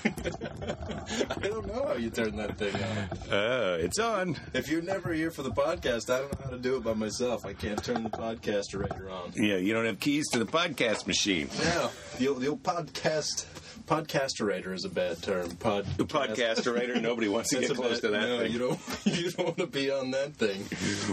I 0.62 1.48
don't 1.48 1.66
know 1.66 1.86
how 1.86 1.94
you 1.94 2.10
turn 2.10 2.36
that 2.36 2.56
thing 2.56 2.74
on. 2.74 3.32
Uh, 3.32 3.78
it's 3.80 3.98
on. 3.98 4.36
If 4.54 4.68
you're 4.68 4.82
never 4.82 5.12
here 5.12 5.30
for 5.30 5.42
the 5.42 5.50
podcast, 5.50 6.10
I 6.10 6.20
don't 6.20 6.32
know 6.32 6.44
how 6.44 6.50
to 6.50 6.58
do 6.58 6.76
it 6.76 6.84
by 6.84 6.94
myself. 6.94 7.44
I 7.44 7.52
can't 7.52 7.82
turn 7.82 8.02
the 8.02 8.10
podcaster 8.10 8.84
on. 9.10 9.32
Yeah, 9.34 9.56
you 9.56 9.72
don't 9.72 9.86
have 9.86 10.00
keys 10.00 10.28
to 10.30 10.38
the 10.38 10.46
podcast 10.46 11.06
machine. 11.06 11.48
No, 11.64 11.90
the 12.18 12.28
old, 12.28 12.40
the 12.40 12.48
old 12.48 12.62
podcast 12.62 13.46
podcasterator 13.86 14.72
is 14.72 14.84
a 14.84 14.88
bad 14.88 15.20
term. 15.22 15.50
Pod 15.56 15.86
the 15.96 16.04
podcasterator. 16.04 17.00
Nobody 17.00 17.28
wants 17.28 17.50
to 17.50 17.60
get 17.60 17.74
close 17.74 18.00
bad, 18.00 18.08
to 18.08 18.08
that 18.08 18.28
no, 18.28 18.38
thing. 18.38 18.52
You 18.52 18.58
don't. 18.58 18.80
You 19.22 19.30
don't 19.30 19.46
want 19.46 19.58
to 19.58 19.66
be 19.66 19.90
on 19.90 20.10
that 20.12 20.34
thing. 20.34 20.64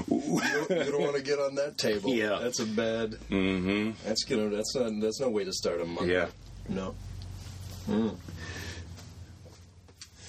You 0.07 0.39
don't, 0.39 0.69
you 0.69 0.91
don't 0.91 1.01
want 1.01 1.15
to 1.15 1.21
get 1.21 1.39
on 1.39 1.55
that 1.55 1.77
table. 1.77 2.13
Yeah. 2.13 2.39
that's 2.41 2.59
a 2.59 2.65
bad. 2.65 3.11
Mm-hmm. 3.29 3.91
That's 4.05 4.27
you 4.29 4.37
know 4.37 4.49
That's 4.49 4.75
not. 4.75 4.91
That's 4.99 5.19
no 5.19 5.29
way 5.29 5.43
to 5.43 5.53
start 5.53 5.81
a 5.81 5.85
month. 5.85 6.07
Yeah. 6.07 6.27
No. 6.67 6.95
Mm. 7.87 8.15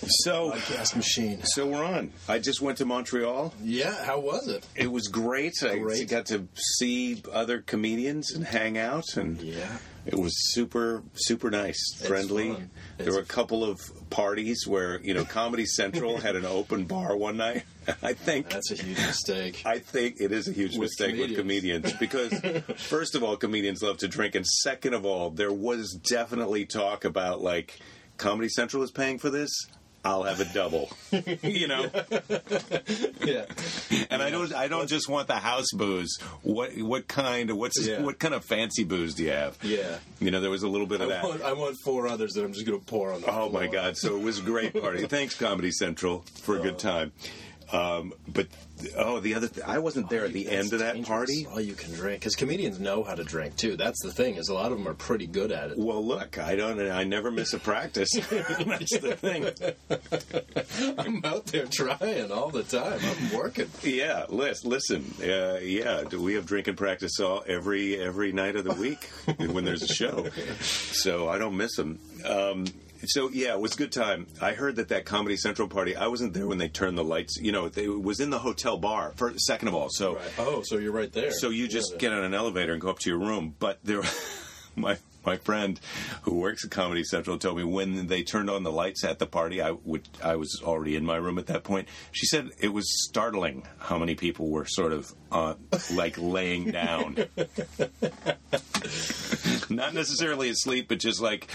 So, 0.07 0.53
Podcast 0.53 0.97
machine. 0.97 1.41
so 1.45 1.67
we're 1.67 1.85
on. 1.85 2.13
I 2.29 2.39
just 2.39 2.61
went 2.63 2.79
to 2.79 2.85
Montreal. 2.87 3.53
Yeah. 3.63 3.95
How 4.05 4.19
was 4.19 4.49
it? 4.49 4.67
It 4.75 4.91
was 4.91 5.09
great. 5.09 5.53
I 5.63 5.79
got 6.05 6.27
to 6.27 6.49
see 6.55 7.23
other 7.33 7.61
comedians 7.61 8.33
and 8.33 8.45
hang 8.45 8.79
out, 8.79 9.17
and 9.17 9.41
Yeah. 9.41 9.79
it 10.07 10.15
was 10.19 10.33
super, 10.55 11.03
super 11.15 11.51
nice, 11.51 11.79
friendly. 12.07 12.53
fun. 12.53 12.71
There 12.99 13.09
It's- 13.09 13.15
were 13.17 13.23
a 13.23 13.27
couple 13.27 13.63
of 13.63 13.79
parties 14.11 14.67
where 14.67 15.01
you 15.03 15.13
know 15.15 15.25
Comedy 15.25 15.67
Central 15.81 16.19
had 16.19 16.35
an 16.35 16.47
open 16.47 16.85
bar 16.85 17.15
one 17.17 17.37
night. 17.37 17.65
I 18.03 18.15
think 18.15 18.51
That's 18.51 18.71
a 18.71 18.77
huge 18.77 18.99
mistake. 18.99 19.63
I 19.67 19.79
think 19.81 20.17
it 20.21 20.33
is 20.33 20.49
a 20.49 20.53
huge 20.53 20.73
With 20.77 20.91
mistake 20.99 21.19
with 21.19 21.35
comedians 21.37 21.93
because, 21.95 22.33
first 22.77 23.15
of 23.15 23.23
all, 23.23 23.37
comedians 23.37 23.83
love 23.83 23.99
to 23.99 24.09
drink, 24.09 24.35
and 24.35 24.47
second 24.47 24.95
of 24.95 25.05
all, 25.05 25.31
there 25.31 25.53
was 25.53 25.93
definitely 26.09 26.65
talk 26.67 27.05
about 27.05 27.43
like 27.43 27.79
Comedy 28.17 28.49
Central 28.49 28.83
is 28.83 28.91
paying 28.91 29.19
for 29.19 29.29
this. 29.31 29.51
I'll 30.05 30.23
have 30.23 30.41
a 30.41 30.47
double, 30.55 30.91
you 31.43 31.69
know. 31.69 31.91
yeah. 33.25 33.45
And 34.11 34.23
I 34.23 34.31
don't, 34.31 34.55
I 34.55 34.67
don't 34.69 34.89
just 34.89 35.09
want 35.09 35.29
the 35.29 35.37
house 35.37 35.67
booze. 35.75 36.19
What, 36.43 36.73
what 36.79 37.07
kind? 37.07 37.51
Of 37.51 37.57
what's, 37.59 37.87
Yeah. 37.87 38.01
what 38.01 38.19
kind 38.19 38.33
of 38.33 38.45
fancy 38.45 38.85
booze 38.85 39.15
do 39.15 39.25
you 39.25 39.33
have? 39.33 39.59
Yeah. 39.63 39.99
You 40.19 40.31
know, 40.31 40.41
there 40.41 40.51
was 40.51 40.63
a 40.63 40.69
little 40.69 40.87
bit 40.87 41.01
I 41.01 41.05
of 41.05 41.11
that. 41.11 41.25
want, 41.25 41.43
I 41.43 41.53
want 41.53 41.77
four 41.85 42.09
others 42.09 42.33
that 42.33 42.45
I'm 42.45 42.53
just 42.53 42.67
going 42.67 42.79
to 42.81 42.85
pour 42.87 43.13
on 43.13 43.23
Oh 43.29 43.49
my. 43.51 43.67
God! 43.67 43.97
So 43.97 44.17
it 44.17 44.23
was 44.23 44.39
a 44.39 44.43
great 44.43 44.73
party. 44.81 45.07
Thanks, 45.07 45.35
Comedy 45.35 45.71
Central, 45.71 46.25
for 46.43 46.57
a 46.57 46.61
good 46.61 46.75
uh, 46.75 46.79
time. 46.79 47.13
Um, 47.73 48.13
but 48.27 48.49
oh, 48.97 49.21
the 49.21 49.35
other, 49.35 49.49
th- 49.49 49.67
I 49.67 49.79
wasn't 49.79 50.11
there 50.11 50.25
at 50.25 50.33
the 50.33 50.49
end 50.49 50.73
of 50.73 50.81
that 50.81 50.95
dangerous, 50.95 51.09
party. 51.09 51.47
All 51.51 51.61
you 51.61 51.75
can 51.75 51.93
drink 51.93 52.21
because 52.21 52.35
comedians 52.35 52.81
know 52.81 53.05
how 53.05 53.15
to 53.15 53.25
drink 53.25 53.57
too. 53.57 53.77
That's 53.77 54.03
the 54.03 54.13
thing 54.13 54.37
is 54.37 54.49
a 54.49 54.55
lot 54.55 54.73
of 54.73 54.79
them 54.79 54.89
are 54.89 54.95
pretty 54.95 55.27
good 55.27 55.53
at 55.53 55.71
it. 55.71 55.79
Well, 55.79 56.05
look, 56.05 56.39
I 56.39 56.57
don't. 56.57 56.81
I 56.81 57.05
never 57.05 57.31
miss 57.31 57.53
a 57.53 57.59
practice. 57.59 58.09
That's 58.31 58.99
the 58.99 59.17
thing. 59.17 59.51
I'm 60.99 61.25
out 61.25 61.47
there 61.47 61.67
trying 61.67 62.33
all 62.33 62.51
the 62.51 62.63
time. 62.63 63.01
I'm 63.03 63.37
working. 63.37 63.69
Yeah, 63.83 64.27
listen, 64.29 64.71
listen. 64.71 65.15
Uh, 65.23 65.59
yeah, 65.63 66.03
do 66.09 66.21
we 66.21 66.35
have 66.35 66.47
drinking 66.47 66.77
practice 66.77 67.21
all 67.21 67.45
every 67.47 68.01
every 68.01 68.33
night 68.33 68.57
of 68.57 68.65
the 68.65 68.75
week 68.75 69.09
when 69.39 69.65
there's 69.65 69.83
a 69.83 69.89
show? 69.95 70.29
So 70.61 71.29
I 71.29 71.39
don't 71.39 71.57
miss 71.57 71.77
them. 71.77 71.99
Um, 72.25 72.67
so 73.05 73.31
yeah, 73.31 73.53
it 73.55 73.61
was 73.61 73.75
a 73.75 73.79
good 73.79 73.93
time. 73.93 74.27
I 74.41 74.53
heard 74.53 74.77
that 74.77 74.89
that 74.89 75.05
Comedy 75.05 75.37
Central 75.37 75.69
party. 75.69 75.97
I 75.97 76.07
wasn't 76.09 76.35
there 76.35 76.47
when 76.47 76.59
they 76.59 76.69
turned 76.69 76.99
the 76.99 77.05
lights. 77.05 77.37
You 77.41 77.53
know, 77.53 77.67
it 77.67 78.03
was 78.03 78.21
in 78.21 78.31
the 78.31 78.39
hotel 78.39 78.79
bar. 78.79 79.13
For 79.17 79.37
second 79.39 79.69
of 79.69 79.75
all, 79.75 79.89
so 79.91 80.17
Right. 80.17 80.33
Oh, 80.39 80.63
so 80.65 80.79
you're 80.79 80.93
right 80.93 81.13
there. 81.13 81.31
so 81.33 81.51
you 81.51 81.69
just 81.69 81.93
Yeah. 81.93 81.99
get 81.99 82.13
on 82.13 82.25
an 82.25 82.35
elevator 82.35 82.73
and 82.73 82.81
go 82.81 82.91
up 82.91 82.99
to 83.01 83.11
your 83.11 83.19
room. 83.19 83.55
But 83.59 83.79
there, 83.85 84.03
my 84.77 84.99
my 85.25 85.37
friend 85.37 85.79
who 86.23 86.35
works 86.37 86.65
at 86.65 86.71
Comedy 86.71 87.05
Central 87.05 87.37
told 87.37 87.59
me 87.59 87.65
when 87.65 88.07
they 88.07 88.23
turned 88.23 88.49
on 88.49 88.63
the 88.63 88.73
lights 88.73 89.05
at 89.05 89.19
the 89.19 89.27
party, 89.27 89.61
I 89.61 89.73
would 89.73 90.09
I 90.25 90.37
was 90.37 90.63
already 90.65 90.97
in 90.97 91.05
my 91.05 91.17
room 91.17 91.39
at 91.39 91.47
that 91.49 91.63
point. 91.63 91.89
She 92.13 92.25
said 92.27 92.51
it 92.59 92.69
was 92.69 92.87
startling 93.07 93.67
how 93.79 93.99
many 93.99 94.15
people 94.15 94.49
were 94.49 94.65
sort 94.67 94.93
of 94.93 95.13
uh, 95.31 95.55
like 95.93 96.15
laying 96.17 96.71
down, 96.71 97.17
not 99.69 99.95
necessarily 99.95 100.51
asleep, 100.51 100.87
but 100.89 100.99
just 100.99 101.21
like. 101.21 101.49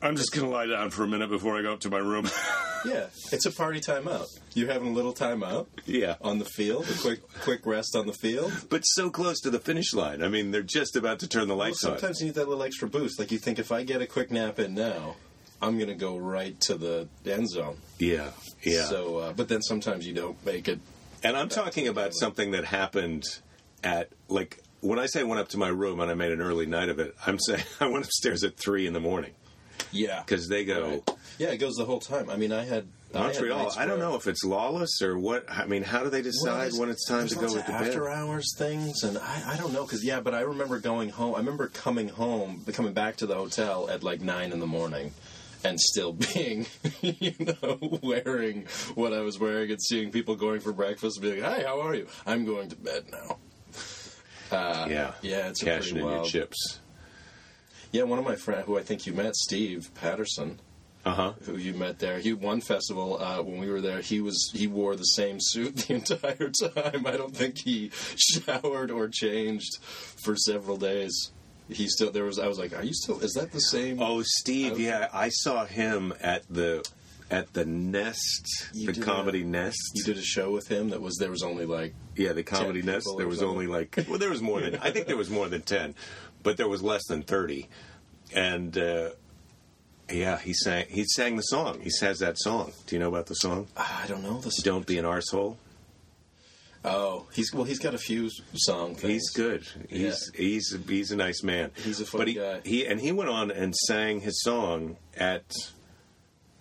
I'm 0.00 0.16
just 0.16 0.32
gonna 0.32 0.48
lie 0.48 0.66
down 0.66 0.90
for 0.90 1.02
a 1.04 1.08
minute 1.08 1.28
before 1.28 1.58
I 1.58 1.62
go 1.62 1.72
up 1.74 1.80
to 1.80 1.90
my 1.90 1.98
room. 1.98 2.28
Yeah, 2.84 3.06
it's 3.32 3.44
a 3.44 3.50
party 3.50 3.80
timeout. 3.80 4.26
You're 4.54 4.72
having 4.72 4.90
a 4.90 4.92
little 4.92 5.12
timeout 5.12 5.66
yeah, 5.84 6.14
on 6.22 6.38
the 6.38 6.44
field, 6.44 6.88
a 6.88 6.94
quick 6.94 7.20
quick 7.40 7.66
rest 7.66 7.96
on 7.96 8.06
the 8.06 8.12
field. 8.12 8.52
but 8.70 8.82
so 8.82 9.10
close 9.10 9.40
to 9.40 9.50
the 9.50 9.58
finish 9.58 9.92
line. 9.92 10.22
I 10.22 10.28
mean, 10.28 10.52
they're 10.52 10.62
just 10.62 10.94
about 10.94 11.18
to 11.18 11.26
turn 11.28 11.48
the 11.48 11.56
Well, 11.56 11.66
lights 11.66 11.82
on. 11.84 11.98
sometimes 11.98 12.20
you 12.20 12.26
need 12.26 12.36
that 12.36 12.48
little 12.48 12.62
extra 12.62 12.88
boost. 12.88 13.18
Like 13.18 13.32
you 13.32 13.38
think, 13.38 13.58
if 13.58 13.72
I 13.72 13.82
get 13.82 14.00
a 14.00 14.06
quick 14.06 14.30
nap 14.30 14.60
in 14.60 14.74
now, 14.76 15.16
I'm 15.60 15.76
going 15.76 15.88
to 15.88 15.96
go 15.96 16.16
right 16.16 16.58
to 16.62 16.76
the 16.76 17.08
end 17.26 17.48
zone. 17.50 17.78
Yeah, 17.98 18.30
yeah. 18.62 18.84
So, 18.84 19.16
uh, 19.18 19.32
but 19.32 19.48
then 19.48 19.60
sometimes 19.60 20.06
you 20.06 20.14
don't 20.14 20.42
make 20.46 20.68
it. 20.68 20.78
And 21.24 21.36
I'm 21.36 21.48
talking 21.48 21.88
about 21.88 22.14
something 22.14 22.52
that 22.52 22.64
happened 22.64 23.24
at 23.82 24.10
like 24.28 24.62
when 24.82 25.00
I 25.00 25.06
say 25.06 25.18
I 25.18 25.24
went 25.24 25.40
up 25.40 25.48
to 25.48 25.58
my 25.58 25.68
room 25.68 25.98
and 25.98 26.08
I 26.12 26.14
made 26.14 26.30
an 26.30 26.40
early 26.40 26.66
night 26.66 26.90
of 26.90 27.00
it. 27.00 27.16
I'm 27.26 27.40
saying 27.44 27.64
I 27.80 27.88
went 27.88 28.04
upstairs 28.04 28.44
at 28.44 28.56
three 28.56 28.86
in 28.86 28.92
the 28.92 29.00
morning. 29.00 29.32
Yeah, 29.92 30.20
because 30.20 30.48
they 30.48 30.64
go 30.64 30.88
Right. 31.06 31.16
Yeah, 31.38 31.48
it 31.48 31.58
goes 31.58 31.74
the 31.76 31.84
whole 31.84 32.00
time. 32.00 32.28
I 32.30 32.36
mean, 32.36 32.52
I 32.52 32.64
had 32.64 32.86
I 33.14 33.20
Montreal. 33.20 33.58
nights 33.58 33.76
I, 33.78 33.86
don't 33.86 34.00
know 34.00 34.16
if 34.16 34.26
it's 34.26 34.44
lawless 34.44 35.00
or 35.00 35.18
what. 35.18 35.46
I 35.48 35.64
mean, 35.66 35.82
how 35.82 36.02
do 36.02 36.10
they 36.10 36.20
decide 36.20 36.60
there's- 36.62 36.78
when 36.78 36.90
it's 36.90 37.06
time 37.06 37.26
to 37.28 37.34
go 37.36 37.42
with 37.52 37.64
the 37.66 37.72
after 37.72 38.08
hours 38.10 38.54
things, 38.58 39.02
and 39.02 39.16
I, 39.16 39.54
I 39.54 39.56
don't 39.56 39.72
know 39.72 39.84
because 39.84 40.04
yeah, 40.04 40.20
but 40.20 40.34
I 40.34 40.40
remember 40.40 40.78
going 40.78 41.08
home. 41.10 41.34
I 41.34 41.38
remember 41.38 41.68
coming 41.68 42.08
home, 42.08 42.64
coming 42.72 42.92
back 42.92 43.16
to 43.16 43.26
the 43.26 43.34
hotel 43.34 43.88
at 43.88 44.02
like 44.02 44.20
nine 44.20 44.52
in 44.52 44.60
the 44.60 44.66
morning, 44.66 45.12
and 45.64 45.80
still 45.80 46.12
being, 46.34 46.66
you 47.00 47.32
know, 47.62 47.78
wearing 48.02 48.66
what 48.94 49.12
I 49.14 49.20
was 49.20 49.38
wearing 49.38 49.70
and 49.70 49.80
seeing 49.80 50.10
people 50.10 50.36
going 50.36 50.60
for 50.60 50.72
breakfast 50.72 51.16
and 51.18 51.22
being, 51.30 51.42
like, 51.42 51.58
"Hi, 51.60 51.62
how 51.64 51.80
are 51.80 51.94
you? 51.94 52.08
I'm 52.26 52.44
going 52.44 52.68
to 52.70 52.76
bed 52.76 53.04
now." 53.10 53.38
Uh, 54.50 54.86
Yeah, 54.90 55.12
yeah, 55.22 55.48
it's 55.48 55.62
cashing 55.62 55.94
pretty 55.94 56.00
in 56.00 56.06
your 56.06 56.16
wild- 56.18 56.28
chips. 56.28 56.80
Yeah, 57.92 58.02
one 58.02 58.18
of 58.18 58.24
my 58.24 58.36
friends 58.36 58.66
who 58.66 58.78
I 58.78 58.82
think 58.82 59.06
you 59.06 59.12
met, 59.12 59.34
Steve 59.36 59.90
Patterson. 59.94 60.60
Uh 61.04 61.14
huh. 61.14 61.32
who 61.44 61.56
you 61.56 61.72
met 61.74 62.00
there. 62.00 62.18
He 62.18 62.32
one 62.34 62.60
festival 62.60 63.22
uh, 63.22 63.40
when 63.40 63.58
we 63.60 63.70
were 63.70 63.80
there. 63.80 64.00
He 64.00 64.20
was 64.20 64.50
he 64.52 64.66
wore 64.66 64.94
the 64.96 65.04
same 65.04 65.38
suit 65.40 65.76
the 65.88 65.94
entire 65.94 66.50
time. 66.50 67.06
I 67.06 67.16
don't 67.16 67.34
think 67.34 67.56
he 67.58 67.90
showered 68.16 68.90
or 68.90 69.08
changed 69.08 69.78
for 69.80 70.36
several 70.36 70.76
days. 70.76 71.30
He 71.70 71.86
still 71.88 72.10
there 72.10 72.24
was. 72.24 72.38
I 72.38 72.48
was 72.48 72.58
like, 72.58 72.76
are 72.76 72.82
you 72.82 72.92
still? 72.92 73.20
Is 73.20 73.32
that 73.34 73.52
the 73.52 73.60
same? 73.60 74.02
Oh, 74.02 74.22
Steve. 74.24 74.72
I- 74.74 74.76
yeah, 74.76 75.08
I 75.14 75.28
saw 75.30 75.64
him 75.64 76.12
at 76.20 76.42
the 76.50 76.86
at 77.30 77.52
the 77.52 77.64
Nest, 77.64 78.68
the 78.74 78.92
comedy 78.94 79.42
a- 79.42 79.46
Nest. 79.46 79.78
You 79.94 80.02
did 80.04 80.18
a 80.18 80.22
show 80.22 80.50
with 80.50 80.66
him 80.68 80.90
that 80.90 81.00
was 81.00 81.16
there 81.18 81.30
was 81.30 81.42
only 81.42 81.64
like 81.66 81.94
Yeah, 82.16 82.32
the 82.32 82.42
comedy 82.42 82.82
nest. 82.82 83.06
There 83.16 83.28
was 83.28 83.38
something? 83.38 83.52
only 83.54 83.66
like 83.66 83.96
well, 84.08 84.18
there 84.18 84.30
was 84.30 84.42
more 84.42 84.60
than 84.60 84.76
I 84.76 84.90
think 84.90 85.06
there 85.06 85.16
was 85.16 85.30
more 85.30 85.48
than 85.48 85.62
ten, 85.62 85.94
but 86.48 86.56
there 86.56 86.66
was 86.66 86.82
less 86.82 87.04
than 87.08 87.20
thirty, 87.20 87.68
and 88.34 88.78
uh, 88.78 89.10
yeah, 90.10 90.38
he 90.38 90.54
sang 90.54 90.86
he 90.88 91.04
sang 91.04 91.36
the 91.36 91.42
song. 91.42 91.78
He 91.82 91.90
says 91.90 92.20
that 92.20 92.38
song. 92.38 92.72
Do 92.86 92.96
you 92.96 93.00
know 93.00 93.08
about 93.08 93.26
the 93.26 93.34
song? 93.34 93.66
I 93.76 94.06
don't 94.08 94.22
know 94.22 94.40
this. 94.40 94.62
Don't 94.62 94.86
be 94.86 94.96
an 94.96 95.04
arsehole. 95.04 95.56
Oh, 96.86 97.26
he's 97.34 97.52
well. 97.52 97.64
He's 97.64 97.78
got 97.78 97.92
a 97.92 97.98
few 97.98 98.30
song 98.54 98.94
things. 98.94 99.12
He's 99.12 99.30
good. 99.32 99.66
He's 99.90 100.30
he's 100.34 100.74
he's 100.88 101.10
a 101.10 101.16
nice 101.16 101.42
man. 101.42 101.70
He's 101.84 102.00
a 102.00 102.06
funny 102.06 102.24
but 102.24 102.28
he, 102.28 102.34
guy. 102.34 102.60
He 102.64 102.86
and 102.86 102.98
he 102.98 103.12
went 103.12 103.28
on 103.28 103.50
and 103.50 103.76
sang 103.76 104.20
his 104.20 104.40
song 104.42 104.96
at. 105.14 105.44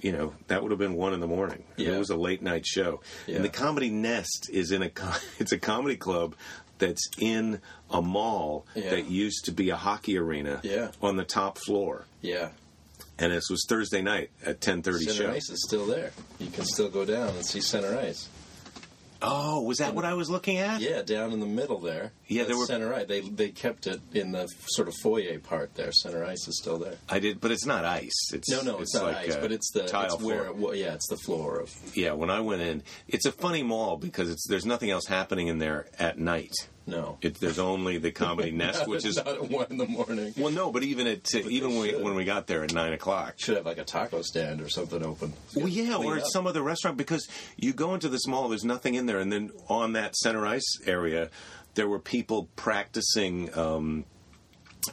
You 0.01 0.11
know 0.11 0.33
that 0.47 0.61
would 0.61 0.69
have 0.71 0.79
been 0.79 0.95
one 0.95 1.13
in 1.13 1.21
the 1.21 1.27
morning. 1.27 1.63
Yeah. 1.77 1.93
It 1.93 1.97
was 1.97 2.09
a 2.11 2.15
late 2.17 2.41
night 2.43 2.67
show, 2.67 2.99
Yeah. 3.25 3.37
and 3.37 3.45
the 3.45 3.49
Comedy 3.49 3.89
Nest 3.89 4.47
is 4.51 4.71
in 4.71 4.83
a 4.83 4.91
it's 5.39 5.53
a 5.53 5.57
comedy 5.57 5.95
club 5.95 6.35
that's 6.79 7.07
in 7.19 7.61
a 7.89 8.01
mall 8.01 8.65
Yeah. 8.75 8.89
that 8.91 9.05
used 9.09 9.45
to 9.45 9.51
be 9.51 9.69
a 9.69 9.75
hockey 9.75 10.17
arena 10.17 10.59
Yeah. 10.63 10.91
on 11.01 11.15
the 11.17 11.23
top 11.25 11.57
floor, 11.57 12.05
Yeah, 12.21 12.49
and 13.19 13.31
this 13.31 13.49
was 13.49 13.65
Thursday 13.67 14.01
night 14.01 14.29
at 14.45 14.61
ten 14.61 14.81
thirty 14.81 15.05
Center 15.05 15.23
show. 15.23 15.31
Ice 15.31 15.49
is 15.49 15.63
still 15.65 15.85
there. 15.85 16.11
You 16.39 16.49
can 16.49 16.65
still 16.65 16.89
go 16.89 17.05
down 17.05 17.29
and 17.35 17.45
see 17.45 17.61
Center 17.61 17.97
Ice. 17.97 18.27
Oh, 19.21 19.61
was 19.63 19.79
that 19.79 19.95
what 19.95 20.05
I 20.05 20.13
was 20.13 20.29
looking 20.29 20.57
at? 20.57 20.79
Yeah, 20.81 21.01
down 21.01 21.31
in 21.31 21.39
the 21.39 21.45
middle 21.45 21.79
there. 21.79 22.11
Yeah, 22.27 22.43
there 22.43 22.57
were- 22.57 22.65
center 22.65 22.93
ice. 22.93 23.07
They 23.07 23.21
they 23.21 23.49
kept 23.49 23.87
it 23.87 23.99
in 24.13 24.31
the 24.31 24.47
sort 24.67 24.87
of 24.87 24.95
foyer 25.01 25.39
part 25.39 25.73
there. 25.75 25.91
Center 25.91 26.23
ice 26.23 26.47
is 26.47 26.59
still 26.59 26.77
there. 26.77 26.95
I 27.09 27.19
did, 27.19 27.41
but 27.41 27.51
it's 27.51 27.65
not 27.65 27.83
ice. 27.85 28.31
It's 28.33 28.49
No, 28.49 28.61
no, 28.61 28.79
it's, 28.79 28.93
not 28.93 29.03
like 29.05 29.17
ice, 29.29 29.35
but 29.35 29.51
it's 29.51 29.71
the 29.71 29.85
tile 29.87 30.15
it's 30.15 30.23
where 30.23 30.45
floor. 30.53 30.75
yeah, 30.75 30.93
it's 30.93 31.07
the 31.07 31.17
floor 31.17 31.59
of 31.59 31.73
Yeah, 31.95 32.11
when 32.13 32.29
I 32.29 32.39
went 32.41 32.61
in, 32.61 32.83
it's 33.07 33.25
a 33.25 33.31
funny 33.31 33.63
mall 33.63 33.97
because 33.97 34.29
it's 34.29 34.47
there's 34.47 34.65
nothing 34.65 34.91
else 34.91 35.05
happening 35.07 35.47
in 35.47 35.57
there 35.59 35.87
at 35.97 36.19
night. 36.19 36.53
No. 36.87 37.17
It, 37.21 37.35
there's 37.35 37.59
only 37.59 37.97
the 37.97 38.11
comedy 38.11 38.51
nest, 38.63 38.87
which 38.87 39.05
is 39.05 39.17
not 39.17 39.27
at 39.27 39.49
one 39.49 39.67
in 39.69 39.77
the 39.77 39.85
morning. 39.85 40.33
well, 40.37 40.51
no, 40.51 40.71
but 40.71 40.83
even 40.83 41.05
at 41.05 41.33
even 41.35 41.71
when 41.71 41.81
we, 41.81 41.95
when 41.95 42.15
we 42.15 42.25
got 42.25 42.47
there 42.47 42.63
at 42.63 42.73
nine 42.73 42.93
o'clock. 42.93 43.35
Should 43.37 43.57
have 43.57 43.65
like 43.65 43.77
a 43.77 43.83
taco 43.83 44.21
stand 44.21 44.61
or 44.61 44.69
something 44.69 45.03
open. 45.03 45.33
Well, 45.55 45.67
yeah, 45.67 45.97
or 45.97 46.17
up. 46.17 46.25
some 46.25 46.47
other 46.47 46.61
restaurant 46.61 46.97
because 46.97 47.27
you 47.57 47.73
go 47.73 47.93
into 47.93 48.09
this 48.09 48.25
mall, 48.25 48.49
there's 48.49 48.65
nothing 48.65 48.95
in 48.95 49.05
there, 49.05 49.19
and 49.19 49.31
then 49.31 49.51
on 49.67 49.93
that 49.93 50.15
center 50.15 50.45
ice 50.47 50.79
area, 50.85 51.29
there 51.75 51.87
were 51.87 51.99
people 51.99 52.49
practicing 52.55 53.55
um, 53.57 54.05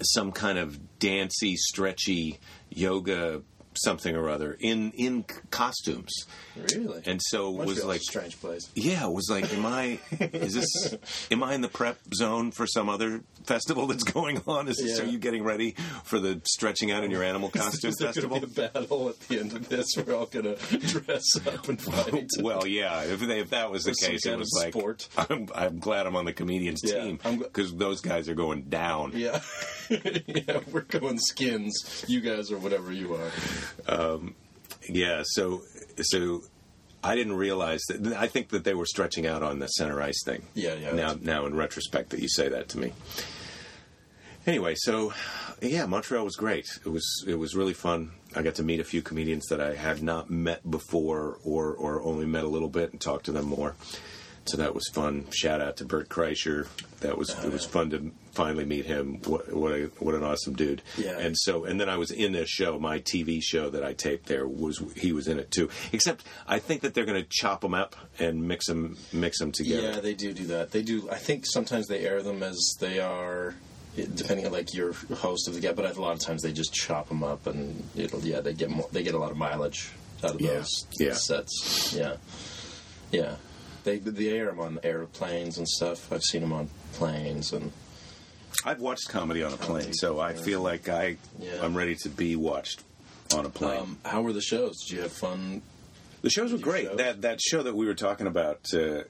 some 0.03 0.33
kind 0.33 0.59
of 0.59 0.99
dancey, 0.99 1.57
stretchy 1.57 2.41
yoga 2.71 3.43
something 3.77 4.15
or 4.15 4.29
other 4.29 4.57
in 4.61 4.93
in 4.93 5.25
costumes, 5.51 6.13
really. 6.57 7.03
and 7.07 7.21
so 7.23 7.51
was 7.51 7.85
like 7.85 8.01
a 8.01 8.05
strange 8.05 8.41
place. 8.41 8.71
Yeah, 8.75 9.07
was 9.07 9.29
like, 9.31 9.53
am 9.53 9.67
I? 9.67 9.99
Is 10.21 10.55
this? 10.55 10.95
Am 11.31 11.43
I 11.43 11.55
in 11.55 11.61
the 11.61 11.69
prep 11.69 11.99
zone 12.15 12.51
for 12.51 12.67
some 12.67 12.89
other 12.89 13.23
festival 13.45 13.87
that's 13.87 14.05
going 14.05 14.41
on? 14.47 14.69
Is 14.69 14.77
this, 14.79 14.99
Yeah. 14.99 15.05
are 15.05 15.09
you 15.09 15.19
getting 15.19 15.43
ready 15.45 15.73
for 16.05 16.19
the 16.19 16.41
stretching 16.45 16.91
out 16.91 17.05
in 17.05 17.11
your 17.11 17.23
animal 17.23 17.49
costume 17.55 17.91
Is 17.91 17.97
festival? 18.01 18.41
going 18.41 18.43
to 18.43 18.47
be 18.49 18.63
a 18.65 18.69
battle 18.71 19.09
at 19.11 19.21
the 19.21 19.41
end 19.41 19.53
of 19.53 19.69
this? 19.69 19.87
We're 19.97 20.15
all 20.15 20.27
going 20.27 20.57
to 20.57 20.79
dress 20.79 21.25
up 21.47 21.69
and 21.69 21.81
fight. 21.81 22.29
Well, 22.41 22.67
yeah. 22.67 23.03
If, 23.05 23.21
they, 23.21 23.41
if 23.41 23.51
that 23.51 23.71
was 23.71 23.85
the 23.85 23.95
case, 23.95 24.27
it 24.27 24.39
was 24.39 24.51
like, 24.63 24.73
sport. 24.73 25.09
I'm, 25.17 25.49
I'm 25.55 25.79
glad 25.79 26.07
I'm 26.07 26.17
on 26.17 26.25
the 26.25 26.33
comedians 26.33 26.81
Yeah, 26.85 27.03
team 27.05 27.21
I'm 27.25 27.39
gl- 27.39 27.43
because 27.45 27.75
those 27.75 28.01
guys 28.01 28.29
are 28.29 28.35
going 28.35 28.63
down. 28.65 29.13
yeah, 29.15 29.41
yeah, 29.91 30.61
we're 30.73 30.81
going 30.83 31.19
skins. 31.19 32.05
You 32.09 32.21
guys 32.21 32.51
are 32.51 32.59
whatever 32.59 32.93
you 32.93 33.15
are. 33.17 33.31
Um, 33.87 34.35
yeah, 34.89 35.23
so 35.25 35.61
so 36.01 36.41
I 37.05 37.15
didn't 37.15 37.37
realize 37.37 37.83
that. 37.89 38.15
I 38.15 38.27
think 38.27 38.49
that 38.49 38.65
they 38.65 38.75
were 38.75 38.87
stretching 38.87 39.27
out 39.27 39.43
on 39.43 39.59
the 39.59 39.67
center 39.69 40.01
ice 40.01 40.23
thing. 40.25 40.43
Yeah, 40.55 40.75
yeah, 40.75 40.93
Now, 40.93 41.17
now 41.21 41.47
in 41.47 41.55
retrospect, 41.55 42.11
that 42.11 42.21
you 42.21 42.29
say 42.29 42.49
that 42.49 42.69
to 42.71 42.79
me. 42.79 42.93
Anyway, 44.47 44.75
so 44.77 45.13
yeah, 45.63 45.87
Montreal 45.87 46.25
was 46.25 46.37
great. 46.37 46.67
It 46.85 46.89
was 46.89 47.25
it 47.27 47.37
was 47.37 47.55
really 47.55 47.73
fun. 47.75 48.13
I 48.35 48.43
got 48.43 48.57
to 48.57 48.63
meet 48.63 48.81
a 48.81 48.85
few 48.85 49.01
comedians 49.01 49.47
that 49.47 49.61
I 49.61 49.75
had 49.75 50.03
not 50.03 50.31
met 50.31 50.69
before, 50.71 51.39
or 51.45 51.73
or 51.73 52.03
only 52.03 52.27
met 52.27 52.45
a 52.45 52.49
little 52.49 52.69
bit, 52.69 52.93
and 52.93 53.01
talk 53.01 53.23
to 53.25 53.33
them 53.33 53.47
more. 53.47 53.75
So 54.47 54.59
that 54.59 54.75
was 54.75 54.87
fun. 54.93 55.27
Shout 55.31 55.61
out 55.61 55.79
to 55.79 55.85
Bert 55.85 56.09
Kreischer. 56.09 56.69
That 57.01 57.17
was 57.17 57.31
it 57.31 57.51
was 57.53 57.65
oh, 57.65 57.69
fun 57.69 57.91
to 57.91 58.13
finally 58.33 58.65
meet 58.65 58.85
him. 58.85 59.21
What 59.25 59.53
what 59.53 59.73
a, 59.73 59.85
what 59.99 60.15
an 60.15 60.23
awesome 60.23 60.55
dude. 60.55 60.83
Yeah. 60.99 61.19
And 61.19 61.37
so 61.39 61.65
and 61.65 61.81
then 61.81 61.89
I 61.89 61.97
was 61.97 62.11
in 62.11 62.35
a 62.35 62.45
show, 62.45 62.79
my 62.79 62.99
TV 63.01 63.43
show 63.43 63.71
that 63.71 63.83
I 63.83 63.95
taped 63.95 64.27
there 64.27 64.47
was 64.47 64.83
he 64.97 65.13
was 65.13 65.29
in 65.29 65.39
it 65.39 65.51
too. 65.51 65.71
Except 65.93 66.25
I 66.47 66.59
think 66.59 66.83
that 66.83 66.93
they're 66.95 67.07
going 67.07 67.23
to 67.23 67.29
chop 67.31 67.63
them 67.63 67.75
up 67.75 67.97
and 68.19 68.47
mix 68.47 68.67
them 68.67 68.99
mix 69.13 69.39
them 69.39 69.51
together. 69.53 69.93
Yeah, 69.93 70.01
they 70.01 70.15
do 70.15 70.33
do 70.35 70.47
that. 70.49 70.73
They 70.73 70.83
do. 70.83 71.09
I 71.11 71.17
think 71.17 71.45
sometimes 71.47 71.87
they 71.87 72.01
air 72.01 72.23
them 72.23 72.43
as 72.43 72.59
they 72.81 73.01
are, 73.01 73.55
depending 73.97 74.45
on 74.47 74.53
like 74.53 74.75
your 74.75 74.93
host 74.93 75.49
of 75.49 75.55
the 75.55 75.61
guest. 75.61 75.77
But 75.77 75.97
a 75.97 76.01
lot 76.01 76.13
of 76.13 76.21
times 76.21 76.43
they 76.43 76.53
just 76.53 76.75
chop 76.75 77.09
them 77.09 77.25
up, 77.25 77.47
and 77.47 77.83
it'll 77.97 78.21
yeah 78.21 78.41
they 78.41 78.53
get 78.53 78.69
more. 78.71 78.89
They 78.93 79.03
get 79.03 79.15
a 79.15 79.19
lot 79.19 79.31
of 79.31 79.39
mileage 79.39 79.91
out 80.23 80.35
of 80.35 80.41
Yeah, 80.41 80.55
those 80.55 80.87
yeah. 80.99 81.15
sets. 81.15 81.95
Yeah, 81.97 82.17
yeah. 83.11 83.37
They 83.85 83.99
they 83.99 84.31
air 84.31 84.47
them 84.47 84.61
on 84.61 84.79
airplanes 84.83 85.59
and 85.59 85.69
stuff. 85.69 86.11
I've 86.13 86.23
seen 86.23 86.41
them 86.41 86.53
on 86.53 86.69
planes 86.95 87.53
and 87.53 87.73
I've 88.65 88.81
watched 88.81 89.09
comedy 89.09 89.43
on 89.43 89.53
a 89.53 89.57
plane, 89.57 89.93
so 89.93 90.19
I 90.21 90.33
feel 90.33 90.61
like 90.61 90.89
I 90.89 91.17
Yeah. 91.39 91.63
I'm 91.63 91.77
ready 91.77 91.95
to 91.97 92.09
be 92.09 92.35
watched 92.37 92.83
on 93.35 93.45
a 93.45 93.51
plane. 93.51 93.81
um, 93.81 93.99
how 94.05 94.23
were 94.23 94.33
the 94.33 94.41
shows? 94.41 94.81
Did 94.85 94.97
you 94.97 95.03
have 95.03 95.13
fun? 95.13 95.63
the 96.23 96.31
shows 96.31 96.53
were 96.53 96.59
great. 96.59 96.87
shows? 96.87 96.97
That 96.97 97.23
that 97.23 97.41
show 97.41 97.63
that 97.63 97.75
we 97.75 97.87
were 97.87 97.95
talking 97.95 98.27
about 98.27 98.61
uh, 98.75 99.03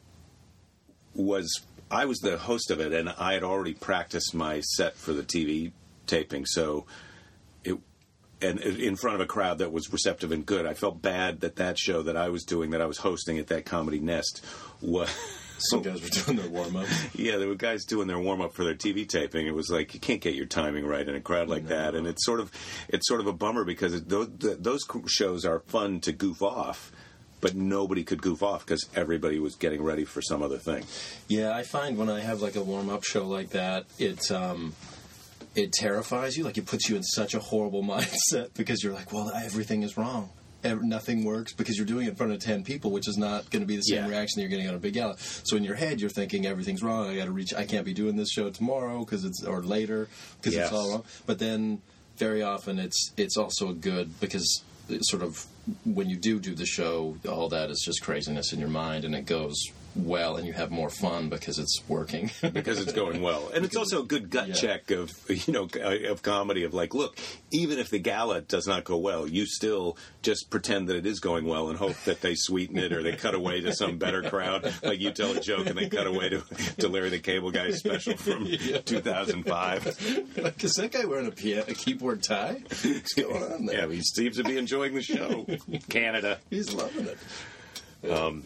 was 1.15 1.61
I 1.91 2.07
was 2.07 2.19
the 2.19 2.37
host 2.39 2.71
of 2.71 2.81
it, 2.81 2.93
and 2.93 3.09
I 3.09 3.35
had 3.35 3.45
already 3.45 3.75
practiced 3.75 4.35
my 4.35 4.61
set 4.61 4.97
for 4.97 5.13
the 5.13 5.23
TV 5.23 5.71
taping, 6.07 6.45
so 6.47 6.87
and 8.45 8.61
in 8.61 8.97
front 8.97 9.15
of 9.15 9.21
a 9.21 9.27
crowd 9.27 9.59
that 9.59 9.73
was 9.73 9.93
receptive 9.93 10.33
and 10.33 10.45
good. 10.45 10.67
I 10.67 10.75
felt 10.75 11.01
bad 11.01 11.41
that 11.41 11.57
that 11.57 11.79
show 11.79 12.03
that 12.03 12.17
I 12.17 12.29
was 12.29 12.45
doing, 12.45 12.71
that 12.71 12.81
I 12.81 12.87
was 12.87 12.99
hosting 12.99 13.39
at 13.39 13.49
that 13.49 13.65
comedy 13.65 14.01
nest, 14.01 14.45
was. 14.81 15.11
Some 15.71 15.83
guys 15.83 16.03
were 16.03 16.09
doing 16.09 16.37
their 16.37 16.51
warm 16.51 16.77
up. 16.77 16.87
Yeah, 17.15 17.37
there 17.37 17.47
were 17.47 17.55
guys 17.55 17.85
doing 17.85 18.09
their 18.09 18.19
warm 18.19 18.41
up 18.41 18.55
for 18.55 18.65
their 18.65 18.75
TV 18.75 19.09
taping. 19.09 19.47
It 19.47 19.55
was 19.55 19.71
like 19.71 19.95
you 19.95 20.01
can't 20.01 20.21
get 20.21 20.35
your 20.35 20.47
timing 20.47 20.85
right 20.85 21.09
in 21.09 21.15
a 21.15 21.21
crowd 21.21 21.49
like 21.49 21.69
that, 21.69 21.95
and 21.95 22.09
it's 22.09 22.25
sort 22.25 22.41
of 22.41 22.51
it's 22.89 23.07
sort 23.09 23.21
of 23.21 23.29
a 23.29 23.33
bummer 23.33 23.65
because 23.65 23.95
it, 23.95 24.09
those, 24.09 24.29
those 24.41 24.83
shows 25.07 25.45
are 25.45 25.61
fun 25.61 26.01
to 26.01 26.13
goof 26.13 26.43
off, 26.43 26.91
but 27.41 27.55
nobody 27.55 28.03
could 28.03 28.21
goof 28.21 28.43
off 28.43 28.67
because 28.67 28.85
everybody 28.97 29.39
was 29.39 29.55
getting 29.55 29.83
ready 29.83 30.05
for 30.05 30.21
some 30.21 30.43
other 30.43 30.59
thing. 30.59 30.85
Yeah, 31.29 31.55
I 31.55 31.63
find 31.63 31.97
when 31.97 32.11
I 32.11 32.21
have 32.21 32.43
like 32.43 32.57
a 32.57 32.63
warm 32.63 32.91
up 32.91 33.05
show 33.05 33.27
like 33.27 33.51
that, 33.51 33.87
it's 33.99 34.33
um, 34.33 34.75
it 35.55 35.73
terrifies 35.73 36.37
you. 36.37 36.45
Like 36.45 36.59
it 36.59 36.67
puts 36.67 36.89
you 36.89 36.97
in 36.97 37.03
such 37.03 37.35
a 37.35 37.39
horrible 37.41 37.83
mindset 37.95 38.55
because 38.55 38.83
you're 38.83 38.93
like, 38.95 39.13
well, 39.13 39.31
everything 39.35 39.83
is 39.83 39.97
wrong. 39.97 40.31
Nothing 40.65 41.25
works 41.25 41.53
because 41.53 41.77
you're 41.77 41.85
doing 41.87 42.07
it 42.07 42.11
in 42.11 42.15
front 42.17 42.33
of 42.33 42.39
ten 42.41 42.65
people, 42.65 42.91
which 42.91 43.07
is 43.07 43.19
not 43.19 43.51
going 43.51 43.61
to 43.61 43.67
be 43.67 43.77
the 43.77 43.83
same 43.83 44.05
Yeah. 44.05 44.09
reaction 44.09 44.41
you're 44.41 44.49
getting 44.49 44.67
on 44.67 44.75
a 44.75 44.79
big 44.79 44.95
gala. 44.95 45.17
So 45.19 45.57
in 45.59 45.63
your 45.65 45.75
head, 45.75 46.01
you're 46.01 46.09
thinking 46.09 46.47
everything's 46.47 46.83
wrong. 46.83 47.07
I 47.11 47.17
got 47.17 47.27
to 47.27 47.33
reach. 47.33 47.53
I 47.53 47.67
can't 47.67 47.85
be 47.85 47.93
doing 47.93 48.17
this 48.17 48.31
show 48.31 48.49
tomorrow 48.49 49.01
because 49.01 49.25
it's 49.27 49.45
or 49.45 49.63
later 49.63 50.09
because 50.41 50.55
Yes. 50.55 50.69
it's 50.69 50.73
all 50.75 50.91
wrong. 50.91 51.05
But 51.27 51.39
then 51.39 51.83
very 52.17 52.43
often 52.43 52.79
it's 52.79 53.13
it's 53.19 53.37
also 53.37 53.75
good 53.75 54.19
because 54.21 54.63
sort 55.03 55.23
of 55.23 55.45
when 55.85 56.09
you 56.09 56.17
do 56.17 56.41
do 56.41 56.55
the 56.55 56.65
show, 56.65 57.19
all 57.29 57.51
that 57.51 57.71
is 57.71 57.83
just 57.85 58.03
craziness 58.03 58.55
in 58.55 58.59
your 58.59 58.71
mind, 58.71 59.05
and 59.05 59.15
it 59.15 59.27
goes 59.27 59.63
well 59.97 60.37
and 60.37 60.47
you 60.47 60.53
have 60.53 60.71
more 60.71 60.91
fun 60.91 61.29
because 61.29 61.59
it's 61.59 61.81
working. 61.89 62.31
because 62.53 62.81
it's 62.81 62.93
going 62.93 63.23
well, 63.23 63.51
and 63.55 63.65
it's 63.65 63.77
also 63.77 64.03
a 64.03 64.05
good 64.05 64.31
gut 64.31 64.49
Yeah. 64.49 64.55
check 64.55 64.91
of 64.91 65.13
you 65.29 65.53
know 65.53 65.69
uh, 65.77 66.11
of 66.11 66.23
comedy 66.23 66.65
of 66.65 66.75
like, 66.75 66.95
look, 66.95 67.17
even 67.53 67.79
if 67.79 67.91
the 67.91 67.99
gala 67.99 68.41
does 68.41 68.67
not 68.67 68.85
go 68.85 68.97
well, 68.97 69.27
you 69.29 69.47
still 69.47 69.97
just 70.23 70.51
pretend 70.51 70.89
that 70.89 70.97
it 70.97 71.07
is 71.07 71.21
going 71.21 71.45
well 71.47 71.69
and 71.69 71.79
hope 71.79 71.97
that 72.05 72.21
they 72.23 72.35
sweeten 72.35 72.79
it 72.79 72.93
or 72.93 73.03
they 73.03 73.13
cut 73.13 73.35
away 73.35 73.61
to 73.61 73.73
some 73.73 73.99
better 73.99 74.23
crowd. 74.23 74.73
Like 74.83 75.01
you 75.01 75.11
tell 75.13 75.37
a 75.37 75.41
joke 75.41 75.67
and 75.67 75.77
they 75.79 75.89
cut 75.89 76.07
away 76.07 76.29
to 76.31 76.43
to 76.79 76.89
Larry 76.89 77.11
the 77.11 77.19
Cable 77.19 77.51
Guy 77.51 77.71
special 77.73 78.17
from 78.17 78.47
2005. 78.85 80.37
like, 80.39 80.65
is 80.65 80.75
that 80.75 80.93
guy 80.93 81.05
wearing 81.05 81.27
a, 81.27 81.59
a 81.61 81.75
keyboard 81.75 82.23
tie? 82.23 82.63
What's 82.83 83.15
going 83.15 83.43
on 83.53 83.67
there? 83.67 83.87
Yeah, 83.89 83.95
he 83.95 84.03
seems 84.03 84.37
to 84.37 84.45
be 84.45 84.57
enjoying 84.59 84.95
the 84.95 85.03
show. 85.03 85.47
Canada. 85.89 86.39
He's 86.51 86.73
loving 86.73 87.07
it. 87.07 88.11
Um, 88.11 88.45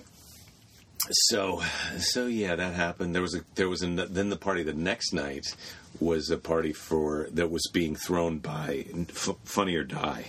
So, 1.11 1.63
so 1.99 2.27
yeah, 2.27 2.57
that 2.57 2.75
happened. 2.75 3.15
There 3.15 3.23
was 3.23 3.35
a 3.35 3.45
there 3.55 3.69
was 3.69 3.81
then 3.81 4.29
the 4.31 4.37
party 4.37 4.63
the 4.63 4.75
next 4.75 5.13
night 5.13 5.55
was 6.01 6.31
a 6.31 6.39
party 6.39 6.73
for 6.73 7.29
that 7.33 7.51
was 7.51 7.69
being 7.73 7.95
thrown 7.95 8.39
by 8.39 8.87
F- 9.09 9.37
Funny 9.45 9.77
or 9.77 9.85
Die, 9.85 10.27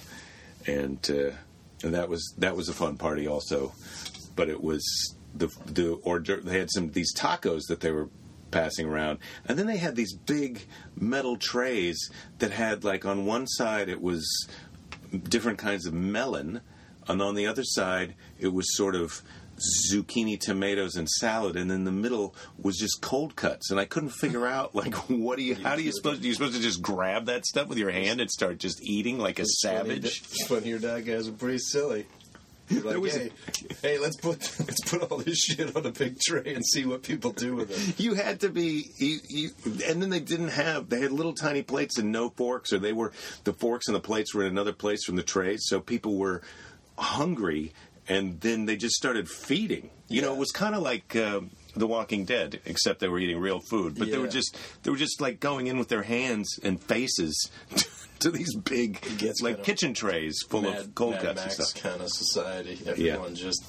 and 0.67 0.99
uh, 1.09 1.31
and 1.83 1.93
that 1.93 2.07
was 2.07 2.33
that 2.37 2.55
was 2.55 2.69
a 2.69 2.73
fun 2.73 2.97
party 2.97 3.27
also, 3.27 3.73
but 4.35 4.47
it 4.49 4.63
was 4.63 5.15
the 5.35 5.47
the 5.65 5.99
d'oeuvre- 6.03 6.43
they 6.43 6.59
had 6.59 6.71
some 6.71 6.91
these 6.91 7.13
tacos 7.15 7.67
that 7.67 7.79
they 7.79 7.91
were 7.91 8.09
passing 8.51 8.87
around. 8.87 9.19
And 9.45 9.57
then 9.57 9.67
they 9.67 9.77
had 9.77 9.95
these 9.95 10.13
big 10.13 10.65
metal 10.95 11.37
trays 11.37 12.11
that 12.39 12.51
had 12.51 12.83
like 12.83 13.05
on 13.05 13.25
one 13.25 13.47
side 13.47 13.89
it 13.89 14.01
was 14.01 14.47
different 15.23 15.57
kinds 15.57 15.85
of 15.85 15.93
melon, 15.93 16.61
and 17.07 17.21
on 17.21 17.35
the 17.35 17.47
other 17.47 17.63
side 17.63 18.15
it 18.39 18.53
was 18.53 18.75
sort 18.75 18.95
of 18.95 19.21
zucchini, 19.91 20.39
tomatoes, 20.39 20.95
and 20.95 21.07
salad, 21.09 21.55
and 21.55 21.69
then 21.69 21.83
the 21.83 21.91
middle 21.91 22.35
was 22.61 22.77
just 22.77 23.01
cold 23.01 23.35
cuts. 23.35 23.71
And 23.71 23.79
I 23.79 23.85
couldn't 23.85 24.09
figure 24.09 24.45
out 24.47 24.75
like 24.75 24.95
what 25.09 25.37
do 25.37 25.43
you 25.43 25.55
how 25.55 25.75
do 25.75 25.83
you 25.83 25.91
supposed 25.91 26.23
you 26.23 26.33
supposed 26.33 26.55
to 26.55 26.61
just 26.61 26.81
grab 26.81 27.25
that 27.25 27.45
stuff 27.45 27.67
with 27.67 27.77
your 27.77 27.91
hand 27.91 28.21
and 28.21 28.29
start 28.29 28.57
just 28.59 28.81
eating 28.83 29.17
like 29.17 29.39
a 29.39 29.45
savage? 29.45 30.05
It's 30.05 30.47
funny 30.47 30.69
your 30.69 30.79
dad 30.79 31.05
guys 31.05 31.27
are 31.27 31.31
pretty 31.33 31.59
silly. 31.59 32.05
You're 32.69 32.83
like, 32.83 32.97
was- 32.99 33.15
hey, 33.15 33.31
hey, 33.81 33.97
let's 33.97 34.15
put 34.15 34.37
let's 34.59 34.81
put 34.87 35.01
all 35.11 35.17
this 35.17 35.39
shit 35.39 35.75
on 35.75 35.85
a 35.85 35.91
big 35.91 36.19
tray 36.19 36.53
and 36.53 36.63
see 36.65 36.85
what 36.85 37.01
people 37.03 37.31
do 37.31 37.55
with 37.55 37.71
it. 37.71 37.99
You 37.99 38.13
had 38.13 38.41
to 38.41 38.49
be, 38.49 38.85
you, 38.97 39.17
you, 39.27 39.49
and 39.87 40.01
then 40.01 40.09
they 40.11 40.19
didn't 40.19 40.49
have. 40.49 40.87
They 40.89 41.01
had 41.01 41.11
little 41.11 41.33
tiny 41.33 41.63
plates 41.63 41.97
and 41.97 42.11
no 42.11 42.29
forks, 42.29 42.71
or 42.71 42.77
they 42.77 42.93
were 42.93 43.11
the 43.43 43.53
forks 43.53 43.87
and 43.87 43.95
the 43.95 43.99
plates 43.99 44.35
were 44.35 44.43
in 44.43 44.49
another 44.51 44.73
place 44.73 45.03
from 45.03 45.15
the 45.15 45.23
trays. 45.23 45.61
So 45.65 45.79
people 45.79 46.17
were 46.17 46.43
hungry, 46.97 47.73
and 48.09 48.41
then 48.41 48.65
they 48.65 48.75
just 48.75 48.95
started 48.95 49.29
feeding. 49.29 49.89
You 50.07 50.21
know, 50.23 50.33
it 50.33 50.39
was 50.39 50.51
kind 50.51 50.73
of 50.73 50.81
like 50.81 51.15
uh, 51.15 51.41
The 51.75 51.85
Walking 51.85 52.25
Dead, 52.25 52.59
except 52.65 52.99
they 52.99 53.07
were 53.07 53.19
eating 53.19 53.39
real 53.39 53.59
food. 53.59 53.97
But 53.97 54.09
they 54.11 54.17
were 54.17 54.27
just 54.27 54.57
they 54.83 54.89
were 54.91 54.97
just 54.97 55.21
like 55.21 55.39
going 55.39 55.67
in 55.67 55.77
with 55.77 55.87
their 55.87 56.01
hands 56.01 56.59
and 56.63 56.81
faces 56.81 57.51
to 58.19 58.31
these 58.31 58.55
big 58.55 58.99
like 59.41 59.63
kitchen 59.63 59.93
trays 59.93 60.43
full 60.49 60.63
Mad, 60.63 60.77
of 60.77 60.95
cold 60.95 61.13
Mad 61.13 61.21
cuts 61.21 61.41
Max 61.45 61.59
and 61.59 61.67
stuff. 61.67 61.83
kind 61.83 62.01
of 62.01 62.09
society. 62.09 62.79
Everyone 62.85 63.35
just 63.35 63.63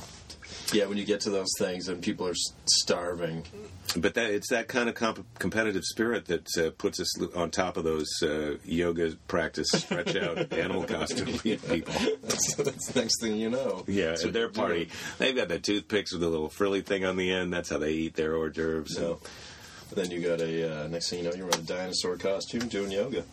yeah. 0.72 0.86
When 0.86 0.96
you 0.98 1.04
get 1.04 1.20
to 1.22 1.30
those 1.30 1.50
things 1.58 1.88
and 1.88 2.02
people 2.02 2.26
are 2.26 2.34
starving, 2.66 3.44
But 3.96 4.14
that 4.14 4.30
it's 4.30 4.48
that 4.50 4.68
kind 4.68 4.88
of 4.88 4.94
comp- 4.94 5.26
competitive 5.38 5.84
spirit 5.84 6.26
that 6.26 6.46
uh, 6.58 6.70
puts 6.78 7.00
us 7.00 7.20
on 7.34 7.50
top 7.50 7.76
of 7.76 7.84
those 7.84 8.08
uh, 8.22 8.56
yoga 8.64 9.12
practice 9.28 9.68
stretch 9.72 10.14
out 10.16 10.52
animal 10.52 10.84
costume 10.84 11.38
people. 11.38 11.94
that's, 12.22 12.54
that's 12.54 12.86
the 12.92 13.00
next 13.00 13.20
thing 13.20 13.36
you 13.36 13.50
know. 13.50 13.84
Yeah, 13.88 14.12
at 14.12 14.20
their 14.32 14.42
you're 14.42 14.48
doing. 14.50 14.52
party, 14.52 14.88
they've 15.18 15.34
got 15.36 15.48
the 15.48 15.58
toothpicks 15.58 16.12
with 16.12 16.20
the 16.20 16.28
little 16.28 16.48
frilly 16.48 16.82
thing 16.82 17.04
on 17.04 17.16
the 17.16 17.30
end. 17.32 17.52
That's 17.52 17.68
how 17.70 17.78
they 17.78 17.92
eat 17.92 18.14
their 18.14 18.34
hors 18.36 18.50
d'oeuvres. 18.50 18.94
So 18.94 19.20
then 19.94 20.10
you 20.12 20.20
got 20.20 20.40
a 20.40 20.84
uh, 20.84 20.88
next 20.88 21.10
thing 21.10 21.24
you 21.24 21.30
know, 21.30 21.34
you're 21.36 21.48
in 21.48 21.54
a 21.58 21.62
dinosaur 21.62 22.16
costume 22.16 22.68
doing 22.68 22.92
yoga. 22.92 23.24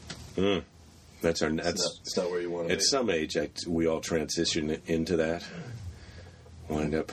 that's 1.21 1.41
our 1.43 1.49
It's 1.49 1.63
that's 1.63 1.83
not, 1.83 1.91
it's 2.01 2.17
not 2.17 2.29
where 2.31 2.41
you 2.41 2.49
want 2.49 2.67
to 2.69 2.73
at 2.73 2.79
be. 2.79 2.83
some 2.85 3.09
age 3.11 3.37
I, 3.37 3.49
we 3.67 3.85
all 3.87 4.01
transition 4.01 4.81
into 4.87 5.17
that. 5.17 5.43
Wind 6.69 6.95
up. 6.95 7.11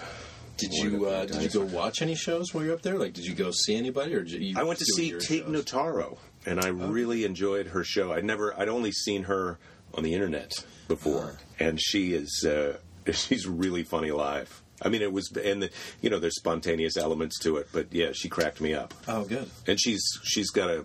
Did 0.56 0.72
you 0.72 1.06
uh, 1.06 1.26
did 1.26 1.42
you 1.42 1.48
go 1.48 1.64
watch 1.66 2.00
any 2.00 2.14
shows 2.14 2.54
while 2.54 2.64
you're 2.64 2.74
up 2.74 2.82
there? 2.82 2.96
Like, 2.98 3.12
did 3.12 3.24
you 3.24 3.34
go 3.34 3.50
see 3.50 3.74
anybody, 3.74 4.14
or 4.14 4.22
did 4.22 4.40
you? 4.40 4.54
I 4.56 4.62
went 4.62 4.78
to 4.78 4.84
see 4.84 5.10
Tig 5.10 5.44
shows? 5.44 5.48
Notaro, 5.64 6.18
and 6.46 6.60
I 6.60 6.68
really 6.68 7.24
enjoyed 7.24 7.68
her 7.68 7.82
show. 7.82 8.12
I'd 8.12 8.24
never, 8.24 8.58
I'd 8.58 8.68
only 8.68 8.92
seen 8.92 9.24
her 9.24 9.58
on 9.94 10.04
the 10.04 10.14
internet 10.14 10.52
before, 10.86 11.38
and 11.58 11.80
she 11.80 12.14
is, 12.14 12.44
uh, 12.48 12.76
she's 13.12 13.46
really 13.48 13.82
funny 13.82 14.12
live. 14.12 14.62
I 14.82 14.88
mean, 14.90 15.02
it 15.02 15.12
was, 15.12 15.30
and 15.36 15.62
the, 15.62 15.70
you 16.02 16.10
know, 16.10 16.18
there's 16.18 16.36
spontaneous 16.36 16.96
elements 16.96 17.38
to 17.40 17.56
it, 17.56 17.68
but 17.72 17.92
yeah, 17.92 18.10
she 18.12 18.28
cracked 18.28 18.60
me 18.60 18.74
up, 18.74 18.94
Oh, 19.08 19.24
good. 19.24 19.48
and 19.66 19.80
she's 19.80 20.04
she's 20.22 20.50
got 20.50 20.70
a 20.70 20.84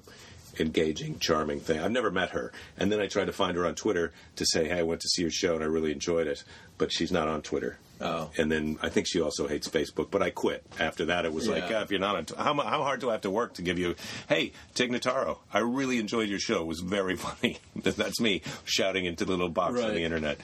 engaging, 0.59 1.19
charming 1.19 1.59
thing. 1.59 1.79
I've 1.79 1.91
never 1.91 2.09
met 2.11 2.31
her, 2.31 2.51
and 2.77 2.91
then 2.91 2.99
I 2.99 3.07
tried 3.07 3.25
to 3.25 3.33
find 3.33 3.55
her 3.55 3.65
on 3.67 3.75
Twitter 3.75 4.11
to 4.35 4.45
say, 4.47 4.67
hey, 4.67 4.79
I 4.79 4.83
went 4.83 5.01
to 5.01 5.07
see 5.09 5.21
your 5.21 5.31
show 5.31 5.53
and 5.55 5.63
I 5.63 5.67
really 5.67 5.91
enjoyed 5.91 6.25
it, 6.27 6.43
but 6.79 6.91
she's 6.91 7.11
not 7.11 7.27
on 7.27 7.41
Twitter. 7.43 7.77
Oh. 8.01 8.29
And 8.37 8.51
then 8.51 8.77
I 8.81 8.89
think 8.89 9.07
she 9.07 9.19
also 9.21 9.47
hates 9.47 9.67
Facebook, 9.67 10.09
but 10.11 10.21
I 10.21 10.29
quit 10.29 10.65
after 10.79 11.05
that. 11.05 11.25
It 11.25 11.33
was 11.33 11.47
like, 11.47 11.69
Yeah. 11.69 11.79
uh, 11.79 11.83
if 11.83 11.91
you're 11.91 11.99
not 11.99 12.15
on, 12.15 12.25
t- 12.25 12.35
how, 12.37 12.53
how 12.53 12.83
hard 12.83 13.01
do 13.01 13.09
I 13.09 13.13
have 13.13 13.21
to 13.21 13.29
work 13.29 13.55
to 13.55 13.61
give 13.61 13.77
you, 13.77 13.95
hey, 14.29 14.53
Tig 14.73 14.91
Notaro, 14.91 15.39
I 15.53 15.59
really 15.59 15.97
enjoyed 15.99 16.29
your 16.29 16.39
show. 16.39 16.61
It 16.61 16.67
was 16.67 16.79
very 16.79 17.15
funny. 17.27 17.59
That's 17.75 18.19
me 18.21 18.41
shouting 18.65 19.05
into 19.05 19.25
the 19.25 19.31
little 19.31 19.49
box 19.49 19.79
on 19.81 19.93
the 19.93 20.03
internet. 20.03 20.37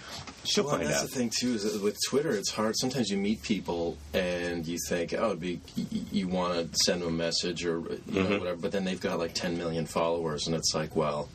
She'll 0.43 0.65
Well, 0.65 0.75
and 0.75 0.83
find 0.83 0.93
that's 0.93 1.03
out. 1.03 1.09
the 1.09 1.15
thing 1.15 1.31
too. 1.39 1.53
Is 1.55 1.63
that 1.71 1.81
with 1.81 1.97
Twitter, 2.09 2.31
it's 2.31 2.51
hard. 2.51 2.75
Sometimes 2.77 3.09
you 3.09 3.17
meet 3.17 3.41
people 3.41 3.97
and 4.13 4.65
you 4.67 4.77
think, 4.89 5.13
oh, 5.17 5.27
it'd 5.27 5.39
be 5.39 5.59
y- 5.77 5.85
y- 5.91 5.99
you 6.11 6.27
want 6.27 6.71
to 6.71 6.77
send 6.85 7.01
them 7.01 7.07
a 7.09 7.11
message 7.11 7.65
or 7.65 7.79
you 7.79 7.83
Mm-hmm. 8.05 8.15
know 8.33 8.37
whatever, 8.39 8.57
but 8.57 8.71
then 8.71 8.83
they've 8.85 8.99
got 9.01 9.17
like 9.19 9.33
10 9.33 9.57
million 9.57 9.85
followers, 9.85 10.47
and 10.47 10.55
it's 10.55 10.73
like, 10.75 10.95
well, 10.95 11.29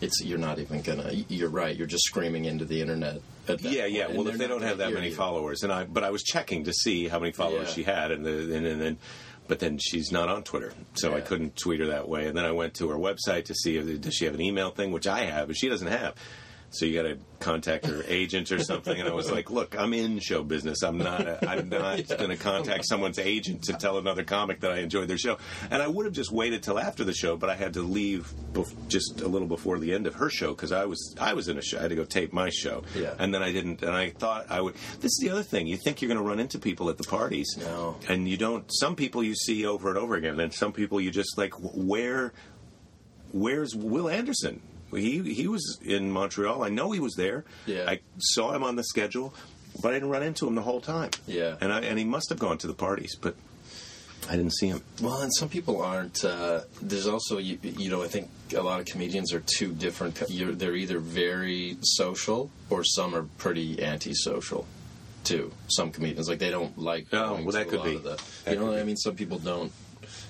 it's 0.00 0.22
you're 0.22 0.38
not 0.38 0.58
even 0.58 0.82
gonna. 0.82 1.10
You're 1.28 1.48
right. 1.50 1.76
You're 1.76 1.86
just 1.86 2.04
screaming 2.04 2.44
into 2.44 2.64
the 2.64 2.80
internet. 2.80 3.20
At 3.48 3.60
that 3.60 3.72
Yeah, 3.72 3.86
yeah. 3.86 4.06
point, 4.06 4.18
Well, 4.18 4.28
if 4.28 4.38
they 4.38 4.46
don't 4.46 4.62
have 4.62 4.78
that 4.78 4.92
many 4.92 5.08
you. 5.10 5.14
followers, 5.14 5.62
and 5.62 5.72
I, 5.72 5.84
but 5.84 6.02
I 6.04 6.10
was 6.10 6.22
checking 6.22 6.64
to 6.64 6.72
see 6.72 7.08
how 7.08 7.18
many 7.18 7.32
followers 7.32 7.68
Yeah. 7.68 7.74
she 7.74 7.82
had, 7.82 8.10
and, 8.10 8.24
the, 8.24 8.56
and, 8.56 8.66
and 8.66 8.80
then, 8.80 8.96
but 9.48 9.58
then 9.58 9.76
she's 9.78 10.10
not 10.10 10.28
on 10.30 10.42
Twitter, 10.44 10.72
so 10.94 11.14
I 11.14 11.20
couldn't 11.20 11.54
tweet 11.56 11.80
her 11.80 11.86
that 11.88 12.08
way. 12.08 12.26
And 12.26 12.36
then 12.36 12.44
I 12.46 12.52
went 12.52 12.72
to 12.74 12.88
her 12.88 12.96
website 12.96 13.44
to 13.46 13.54
see 13.54 13.76
if 13.76 14.00
does 14.00 14.14
she 14.14 14.24
have 14.24 14.34
an 14.34 14.40
email 14.40 14.70
thing, 14.70 14.92
which 14.92 15.06
I 15.06 15.24
have, 15.26 15.48
but 15.48 15.56
she 15.56 15.68
doesn't 15.68 15.88
have. 15.88 16.14
So 16.74 16.86
you 16.86 16.94
got 17.00 17.08
to 17.08 17.18
contact 17.40 17.86
her 17.86 18.02
agent 18.06 18.50
or 18.50 18.58
something. 18.58 18.98
And 18.98 19.08
I 19.08 19.12
was 19.12 19.30
like, 19.30 19.50
"Look, 19.50 19.78
I'm 19.78 19.92
in 19.94 20.18
show 20.18 20.42
business. 20.42 20.82
I'm 20.82 20.98
not. 20.98 21.20
A, 21.26 21.48
I'm 21.48 21.68
not 21.70 22.06
going 22.08 22.30
to 22.30 22.36
contact 22.36 22.86
someone's 22.86 23.18
agent 23.18 23.64
to 23.64 23.74
tell 23.74 23.98
another 23.98 24.24
comic 24.24 24.60
that 24.60 24.72
I 24.72 24.78
enjoyed 24.78 25.08
their 25.08 25.18
show." 25.18 25.38
And 25.70 25.82
I 25.82 25.86
would 25.88 26.04
have 26.06 26.14
just 26.14 26.32
waited 26.32 26.62
till 26.62 26.78
after 26.78 27.04
the 27.04 27.12
show, 27.14 27.36
but 27.36 27.50
I 27.50 27.54
had 27.54 27.74
to 27.74 27.82
leave 27.82 28.32
bef- 28.52 28.74
just 28.88 29.20
a 29.20 29.28
little 29.28 29.48
before 29.48 29.78
the 29.78 29.92
end 29.94 30.06
of 30.06 30.14
her 30.14 30.28
show 30.30 30.50
because 30.54 30.72
I 30.72 30.84
was 30.86 31.14
I 31.20 31.34
was 31.34 31.48
in 31.48 31.58
a 31.58 31.62
show. 31.62 31.78
I 31.78 31.82
had 31.82 31.90
to 31.90 31.96
go 31.96 32.04
tape 32.04 32.32
my 32.32 32.50
show. 32.50 32.82
Yeah. 32.94 33.14
And 33.18 33.32
then 33.34 33.42
I 33.42 33.52
didn't. 33.52 33.82
And 33.82 33.92
I 33.92 34.10
thought 34.10 34.46
I 34.50 34.60
would. 34.60 34.74
This 35.00 35.12
is 35.12 35.18
the 35.20 35.30
other 35.30 35.42
thing. 35.42 35.66
You 35.66 35.76
think 35.76 36.02
you're 36.02 36.08
going 36.08 36.18
to 36.22 36.28
run 36.28 36.40
into 36.40 36.58
people 36.58 36.88
at 36.90 36.98
the 36.98 37.04
parties, 37.04 37.54
No. 37.58 37.96
and 38.08 38.28
you 38.28 38.36
don't. 38.36 38.64
Some 38.72 38.96
people 38.96 39.22
you 39.22 39.34
see 39.34 39.64
over 39.66 39.88
and 39.90 39.98
over 39.98 40.14
again, 40.16 40.40
and 40.40 40.52
some 40.52 40.72
people 40.72 41.00
you 41.00 41.10
just 41.10 41.36
like. 41.38 41.52
Where 41.60 42.32
where's 43.32 43.74
Will 43.74 44.08
Anderson? 44.08 44.60
He 44.94 45.34
he 45.34 45.48
was 45.48 45.78
in 45.84 46.10
Montreal. 46.10 46.62
I 46.62 46.68
know 46.68 46.92
he 46.92 47.00
was 47.00 47.14
there. 47.14 47.44
Yeah. 47.66 47.84
I 47.88 48.00
saw 48.18 48.52
him 48.54 48.62
on 48.62 48.76
the 48.76 48.84
schedule, 48.84 49.34
but 49.80 49.90
I 49.90 49.94
didn't 49.94 50.10
run 50.10 50.22
into 50.22 50.46
him 50.46 50.54
the 50.54 50.62
whole 50.62 50.80
time. 50.80 51.10
Yeah. 51.26 51.56
And 51.60 51.72
I 51.72 51.80
and 51.80 51.98
he 51.98 52.04
must 52.04 52.28
have 52.30 52.38
gone 52.38 52.58
to 52.58 52.66
the 52.66 52.74
parties, 52.74 53.16
but 53.16 53.34
I 54.28 54.36
didn't 54.36 54.54
see 54.54 54.68
him. 54.68 54.82
Well, 55.02 55.20
and 55.20 55.32
some 55.34 55.48
people 55.48 55.82
aren't. 55.82 56.24
Uh, 56.24 56.62
there's 56.80 57.06
also, 57.06 57.38
you, 57.38 57.58
you 57.62 57.90
know, 57.90 58.02
I 58.02 58.08
think 58.08 58.30
a 58.56 58.62
lot 58.62 58.80
of 58.80 58.86
comedians 58.86 59.32
are 59.34 59.42
two 59.44 59.72
different. 59.72 60.22
You're, 60.28 60.52
they're 60.52 60.76
either 60.76 60.98
very 60.98 61.76
social 61.82 62.50
or 62.70 62.84
some 62.84 63.14
are 63.14 63.24
pretty 63.38 63.82
antisocial. 63.82 64.66
Too. 65.24 65.52
Some 65.68 65.90
comedians 65.90 66.28
like 66.28 66.38
they 66.38 66.50
don't 66.50 66.76
like. 66.76 67.06
Oh, 67.12 67.40
well, 67.42 67.52
that 67.52 67.68
could 67.68 67.82
be. 67.82 67.96
That 67.96 68.22
you 68.46 68.56
know 68.56 68.76
I 68.76 68.84
mean? 68.84 68.96
Some 68.96 69.14
people 69.16 69.38
don't. 69.38 69.72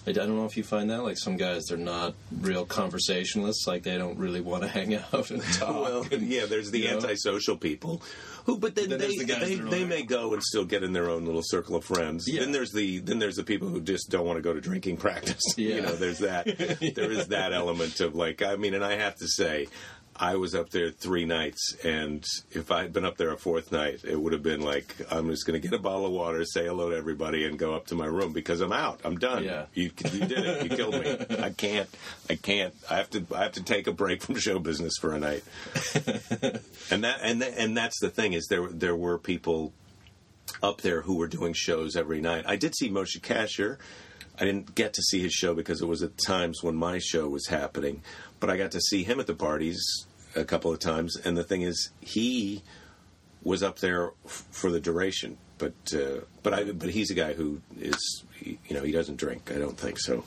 I 0.06 0.12
don't 0.12 0.36
know 0.36 0.44
if 0.44 0.56
you 0.56 0.62
find 0.62 0.90
that. 0.90 1.02
Like 1.02 1.16
some 1.18 1.36
guys, 1.36 1.64
they're 1.64 1.78
not 1.78 2.14
real 2.40 2.66
conversationalists. 2.66 3.66
Like 3.66 3.82
they 3.84 3.96
don't 3.96 4.18
really 4.18 4.40
want 4.40 4.62
to 4.62 4.68
hang 4.68 4.94
out 5.12 5.30
and 5.30 5.42
talk. 5.42 5.68
Well, 5.82 6.06
and, 6.12 6.22
yeah, 6.28 6.46
there's 6.46 6.70
the 6.70 6.80
you 6.80 6.90
know? 6.90 6.96
antisocial 6.96 7.56
people 7.56 8.02
who, 8.44 8.58
but 8.58 8.74
then, 8.74 8.90
Then 8.90 8.98
they 8.98 9.16
the 9.16 9.24
they, 9.24 9.54
they 9.56 9.80
like- 9.80 9.88
may 9.88 10.02
go 10.02 10.34
and 10.34 10.42
still 10.42 10.64
get 10.66 10.82
in 10.82 10.92
their 10.92 11.08
own 11.08 11.24
little 11.24 11.42
circle 11.42 11.76
of 11.76 11.84
friends. 11.84 12.24
Yeah. 12.28 12.40
Then 12.40 12.52
there's 12.52 12.72
the 12.72 12.98
then 12.98 13.18
there's 13.18 13.36
the 13.36 13.44
people 13.44 13.68
who 13.68 13.80
just 13.80 14.10
don't 14.10 14.26
want 14.26 14.36
to 14.36 14.42
go 14.42 14.52
to 14.52 14.60
drinking 14.60 14.98
practice. 14.98 15.40
Yeah. 15.56 15.76
You 15.76 15.82
know, 15.82 15.94
there's 15.96 16.18
that 16.18 16.44
there 16.46 17.10
is 17.10 17.28
that 17.28 17.52
element 17.52 18.00
of 18.00 18.14
like 18.14 18.42
I 18.42 18.56
mean, 18.56 18.74
and 18.74 18.84
I 18.84 18.96
have 18.96 19.14
to 19.16 19.26
say. 19.28 19.68
I 20.16 20.36
was 20.36 20.54
up 20.54 20.70
there 20.70 20.90
three 20.90 21.24
nights, 21.24 21.74
and 21.82 22.24
if 22.52 22.70
I 22.70 22.82
had 22.82 22.92
been 22.92 23.04
up 23.04 23.16
there 23.16 23.32
a 23.32 23.36
fourth 23.36 23.72
night, 23.72 24.04
it 24.04 24.14
would 24.20 24.32
have 24.32 24.44
been 24.44 24.60
like 24.60 24.94
I'm 25.10 25.28
just 25.28 25.44
going 25.44 25.60
to 25.60 25.68
get 25.68 25.76
a 25.76 25.82
bottle 25.82 26.06
of 26.06 26.12
water, 26.12 26.44
say 26.44 26.66
hello 26.66 26.90
to 26.90 26.96
everybody, 26.96 27.44
and 27.44 27.58
go 27.58 27.74
up 27.74 27.86
to 27.86 27.96
my 27.96 28.06
room 28.06 28.32
because 28.32 28.60
I'm 28.60 28.72
out. 28.72 29.00
I'm 29.04 29.18
done. 29.18 29.42
Yeah. 29.42 29.66
You, 29.74 29.90
you 30.12 30.20
did 30.20 30.38
it. 30.38 30.62
You 30.62 30.76
killed 30.76 30.94
me. 30.94 31.16
I 31.40 31.50
can't. 31.50 31.88
I 32.30 32.36
can't. 32.36 32.74
I 32.88 32.96
have 32.96 33.10
to. 33.10 33.26
I 33.34 33.42
have 33.42 33.52
to 33.52 33.62
take 33.64 33.88
a 33.88 33.92
break 33.92 34.22
from 34.22 34.36
show 34.36 34.60
business 34.60 34.94
for 35.00 35.12
a 35.12 35.18
night. 35.18 35.42
and 36.90 37.02
that 37.02 37.18
and 37.22 37.42
tha- 37.42 37.60
and 37.60 37.76
that's 37.76 37.98
the 38.00 38.10
thing 38.10 38.34
is 38.34 38.46
there 38.48 38.68
there 38.68 38.96
were 38.96 39.18
people 39.18 39.72
up 40.62 40.80
there 40.82 41.02
who 41.02 41.16
were 41.16 41.26
doing 41.26 41.54
shows 41.54 41.96
every 41.96 42.20
night. 42.20 42.44
I 42.46 42.54
did 42.56 42.76
see 42.76 42.88
Moshe 42.88 43.20
Kasher. 43.20 43.78
I 44.38 44.44
didn't 44.44 44.74
get 44.74 44.94
to 44.94 45.02
see 45.02 45.20
his 45.20 45.32
show 45.32 45.54
because 45.54 45.80
it 45.80 45.86
was 45.86 46.02
at 46.02 46.18
times 46.18 46.62
when 46.62 46.74
my 46.74 46.98
show 46.98 47.28
was 47.28 47.46
happening, 47.46 48.02
but 48.44 48.52
I 48.52 48.58
got 48.58 48.72
to 48.72 48.80
see 48.82 49.04
him 49.04 49.20
at 49.20 49.26
the 49.26 49.34
parties 49.34 49.80
a 50.36 50.44
couple 50.44 50.70
of 50.70 50.78
times. 50.78 51.16
And 51.16 51.34
the 51.34 51.44
thing 51.44 51.62
is, 51.62 51.88
he 52.02 52.62
was 53.42 53.62
up 53.62 53.78
there 53.78 54.10
f- 54.26 54.44
for 54.50 54.70
the 54.70 54.80
duration. 54.80 55.38
But 55.56 55.72
uh, 55.94 56.20
but 56.42 56.52
I 56.52 56.64
but 56.72 56.90
he's 56.90 57.10
a 57.10 57.14
guy 57.14 57.32
who 57.32 57.62
is 57.80 58.22
he, 58.38 58.58
you 58.68 58.76
know 58.76 58.82
he 58.82 58.92
doesn't 58.92 59.16
drink. 59.16 59.50
I 59.50 59.58
don't 59.58 59.78
think 59.78 59.98
so. 59.98 60.24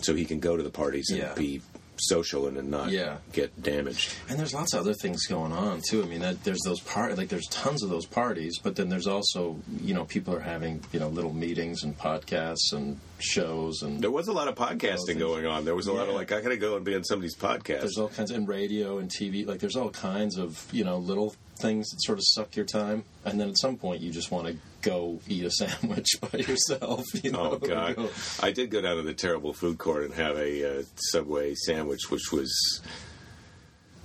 So 0.00 0.14
he 0.14 0.24
can 0.24 0.40
go 0.40 0.56
to 0.56 0.62
the 0.62 0.70
parties 0.70 1.10
and 1.10 1.18
Yeah. 1.18 1.34
be 1.34 1.60
social 2.02 2.46
and 2.46 2.70
not 2.70 2.90
Yeah. 2.90 3.18
get 3.32 3.62
damaged. 3.62 4.12
And 4.28 4.38
there's 4.38 4.54
lots 4.54 4.74
of 4.74 4.80
other 4.80 4.94
things 4.94 5.26
going 5.26 5.52
on 5.52 5.80
too. 5.88 6.02
I 6.02 6.06
mean, 6.06 6.20
that, 6.20 6.44
there's 6.44 6.60
those 6.64 6.80
part 6.80 7.16
like 7.16 7.28
there's 7.28 7.46
tons 7.48 7.82
of 7.82 7.90
those 7.90 8.06
parties, 8.06 8.58
but 8.62 8.76
then 8.76 8.88
there's 8.88 9.06
also 9.06 9.56
you 9.80 9.94
know 9.94 10.04
people 10.04 10.34
are 10.34 10.40
having 10.40 10.82
you 10.92 11.00
know 11.00 11.08
little 11.08 11.32
meetings 11.32 11.82
and 11.84 11.96
podcasts 11.98 12.72
and 12.72 12.98
shows 13.18 13.82
and 13.82 14.00
There 14.00 14.10
was 14.10 14.28
a 14.28 14.32
lot 14.32 14.48
of 14.48 14.54
podcasting 14.56 15.18
going 15.18 15.46
on. 15.46 15.64
There 15.64 15.74
was 15.76 15.86
a 15.86 15.92
lot 15.92 16.08
of 16.08 16.14
like 16.14 16.32
I 16.32 16.40
gotta 16.40 16.56
go 16.56 16.76
and 16.76 16.84
be 16.84 16.94
on 16.94 17.04
somebody's 17.04 17.36
podcast. 17.36 17.80
there's 17.80 17.98
all 17.98 18.08
kinds 18.08 18.30
in 18.30 18.46
radio 18.46 18.98
and 18.98 19.10
TV. 19.10 19.46
Like 19.46 19.60
there's 19.60 19.76
all 19.76 19.90
kinds 19.90 20.38
of 20.38 20.66
you 20.72 20.84
know 20.84 20.98
little 20.98 21.34
things 21.60 21.88
that 21.90 22.02
sort 22.02 22.18
of 22.18 22.24
suck 22.26 22.56
your 22.56 22.64
time, 22.66 23.04
and 23.24 23.40
then 23.40 23.48
at 23.48 23.58
some 23.58 23.76
point 23.76 24.00
you 24.00 24.10
just 24.10 24.30
want 24.32 24.48
to 24.48 24.56
go 24.82 25.20
eat 25.28 25.44
a 25.44 25.50
sandwich 25.50 26.08
by 26.32 26.38
yourself. 26.38 27.04
You 27.22 27.32
know? 27.32 27.52
Oh 27.52 27.58
God! 27.58 27.96
Go- 27.96 28.10
I 28.42 28.50
did 28.52 28.70
go 28.70 28.80
down 28.80 28.96
to 28.96 29.02
the 29.02 29.14
terrible 29.14 29.52
food 29.52 29.78
court 29.78 30.04
and 30.04 30.14
have 30.14 30.36
a 30.36 30.80
uh, 30.80 30.82
Subway 30.96 31.54
sandwich, 31.54 32.10
which 32.10 32.30
was, 32.32 32.80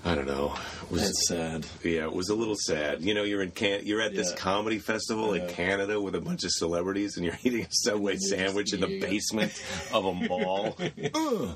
I 0.06 0.16
don't 0.16 0.28
know, 0.28 0.56
It 0.84 0.92
was 0.92 1.02
That's 1.02 1.28
sad. 1.28 1.66
yeah, 1.84 2.04
it 2.04 2.14
was 2.14 2.30
a 2.30 2.36
little 2.36 2.56
sad. 2.56 3.02
You 3.02 3.14
know, 3.14 3.24
you're 3.24 3.42
in 3.42 3.52
can 3.52 3.82
you're 3.86 4.02
at 4.02 4.14
this 4.16 4.32
comedy 4.34 4.80
festival 4.80 5.34
in 5.34 5.48
Canada 5.50 6.00
with 6.00 6.16
a 6.16 6.22
bunch 6.22 6.44
of 6.46 6.52
celebrities, 6.52 7.18
and 7.18 7.26
you're 7.26 7.38
eating 7.44 7.64
a 7.64 7.68
Subway 7.72 8.16
sandwich 8.18 8.74
in 8.74 8.80
the 8.80 8.88
it. 8.98 9.02
basement 9.02 9.52
of 9.94 10.06
a 10.06 10.14
mall. 10.14 10.78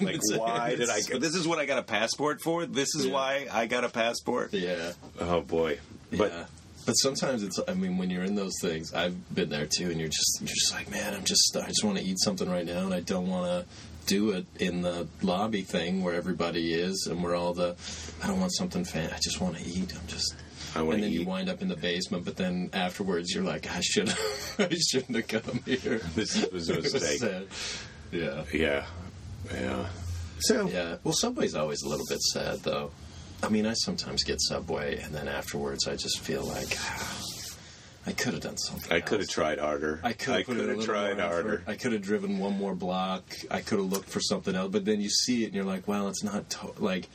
Like, 0.00 0.20
why 0.36 0.76
did 0.76 0.88
I? 0.88 1.00
This 1.18 1.34
is 1.34 1.46
what 1.48 1.58
I 1.58 1.66
got 1.66 1.78
a 1.78 1.82
passport 1.82 2.40
for. 2.40 2.66
This 2.66 2.94
is 2.94 3.06
Yeah. 3.06 3.12
why 3.14 3.48
I 3.50 3.66
got 3.66 3.82
a 3.82 3.88
passport. 3.88 4.52
Yeah. 4.52 4.92
Oh 5.18 5.40
boy! 5.40 5.80
But 6.16 6.30
yeah. 6.30 6.44
But 6.84 6.94
sometimes 6.94 7.42
it's. 7.42 7.60
I 7.68 7.74
mean, 7.74 7.96
when 7.98 8.10
you're 8.10 8.24
in 8.24 8.34
those 8.34 8.54
things, 8.60 8.92
I've 8.92 9.34
been 9.34 9.50
there 9.50 9.66
too, 9.66 9.90
and 9.90 10.00
you're 10.00 10.08
just 10.08 10.38
you're 10.40 10.48
just 10.48 10.72
like, 10.72 10.90
man, 10.90 11.14
I'm 11.14 11.24
just 11.24 11.56
I 11.56 11.66
just 11.68 11.84
want 11.84 11.98
to 11.98 12.04
eat 12.04 12.18
something 12.20 12.50
right 12.50 12.66
now, 12.66 12.84
and 12.84 12.94
I 12.94 13.00
don't 13.00 13.28
want 13.28 13.46
to 13.46 13.66
do 14.06 14.30
it 14.30 14.46
in 14.58 14.82
the 14.82 15.06
lobby 15.22 15.62
thing 15.62 16.02
where 16.02 16.14
everybody 16.14 16.74
is, 16.74 17.06
and 17.08 17.22
where 17.22 17.34
all 17.34 17.54
the. 17.54 17.76
I 18.22 18.26
don't 18.26 18.40
want 18.40 18.52
something 18.54 18.84
fan. 18.84 19.10
I 19.14 19.18
just 19.18 19.40
want 19.40 19.56
to 19.58 19.64
eat. 19.64 19.92
I'm 19.94 20.06
just. 20.08 20.34
I 20.74 20.82
want 20.82 20.98
to 20.98 21.04
eat. 21.04 21.04
and 21.04 21.14
then 21.14 21.20
you 21.20 21.26
wind 21.26 21.48
up 21.48 21.62
in 21.62 21.68
the 21.68 21.76
basement, 21.76 22.24
but 22.24 22.36
then 22.36 22.70
afterwards 22.72 23.32
you're 23.34 23.44
like, 23.44 23.70
I 23.70 23.80
should, 23.80 24.08
I 24.58 24.74
shouldn't 24.90 25.16
have 25.16 25.28
come 25.28 25.62
here. 25.64 26.00
This 26.14 26.46
was 26.50 26.68
a 26.70 26.74
mistake. 26.80 27.48
Yeah. 28.10 28.44
Yeah, 28.52 28.86
yeah. 29.54 29.86
So 30.40 30.66
Yeah. 30.66 30.96
Well, 31.04 31.14
Subway's 31.14 31.54
always 31.54 31.82
a 31.82 31.88
little 31.88 32.06
bit 32.08 32.20
sad, 32.20 32.60
though. 32.60 32.90
I 33.42 33.48
mean, 33.48 33.66
I 33.66 33.74
sometimes 33.74 34.22
get 34.22 34.40
Subway, 34.40 35.00
and 35.00 35.14
then 35.14 35.28
afterwards, 35.28 35.88
I 35.88 35.96
just 35.96 36.20
feel 36.20 36.44
like 36.44 36.76
ah, 36.78 37.22
I 38.06 38.12
could 38.12 38.34
have 38.34 38.42
done 38.42 38.56
something. 38.56 38.92
I 38.92 39.00
could 39.00 39.20
have 39.20 39.28
tried 39.28 39.58
harder. 39.58 40.00
I 40.02 40.12
could 40.12 40.34
have 40.34 40.46
put 40.46 40.56
in 40.56 40.60
a 40.60 40.62
could 40.62 40.68
have 40.68 40.78
little 40.78 40.94
tried 40.94 41.18
harder. 41.18 41.62
I 41.66 41.74
could 41.74 41.92
have 41.92 42.02
driven 42.02 42.38
one 42.38 42.56
more 42.56 42.74
block. 42.74 43.24
I 43.50 43.60
could 43.60 43.78
have 43.78 43.90
looked 43.90 44.08
for 44.08 44.20
something 44.20 44.54
else. 44.54 44.70
But 44.70 44.84
then 44.84 45.00
you 45.00 45.10
see 45.10 45.42
it, 45.42 45.46
and 45.46 45.54
you're 45.54 45.64
like, 45.64 45.88
well, 45.88 46.08
it's 46.08 46.22
not 46.22 46.48
to- 46.50 46.72
like. 46.78 47.08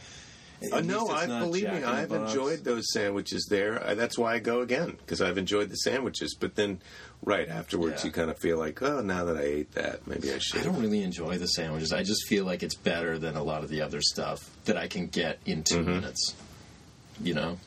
Uh, 0.71 0.81
no, 0.81 1.07
I 1.09 1.27
believe 1.27 1.65
me. 1.71 1.83
I've 1.83 2.11
enjoyed 2.11 2.63
those 2.63 2.91
sandwiches 2.91 3.45
there. 3.49 3.81
Uh, 3.85 3.93
that's 3.95 4.17
why 4.17 4.33
I 4.33 4.39
go 4.39 4.61
again 4.61 4.91
because 4.97 5.21
I've 5.21 5.37
enjoyed 5.37 5.69
the 5.69 5.75
sandwiches. 5.75 6.35
But 6.39 6.55
then, 6.55 6.81
right 7.23 7.47
afterwards, 7.47 8.01
Yeah. 8.01 8.07
you 8.07 8.11
kind 8.11 8.31
of 8.31 8.39
feel 8.39 8.57
like, 8.57 8.81
oh, 8.81 9.01
now 9.01 9.23
that 9.25 9.37
I 9.37 9.41
ate 9.43 9.71
that, 9.73 10.07
maybe 10.07 10.31
I 10.33 10.39
should. 10.39 10.61
I 10.61 10.63
don't 10.63 10.81
really 10.81 11.03
enjoy 11.03 11.37
the 11.37 11.47
sandwiches. 11.47 11.93
I 11.93 12.01
just 12.03 12.27
feel 12.27 12.43
like 12.45 12.63
it's 12.63 12.75
better 12.75 13.19
than 13.19 13.35
a 13.35 13.43
lot 13.43 13.63
of 13.63 13.69
the 13.69 13.81
other 13.81 14.01
stuff 14.01 14.49
that 14.65 14.77
I 14.77 14.87
can 14.87 15.07
get 15.07 15.39
in 15.45 15.63
2 15.63 15.75
Mm-hmm. 15.75 15.89
minutes. 15.91 16.35
You 17.21 17.33
know. 17.35 17.57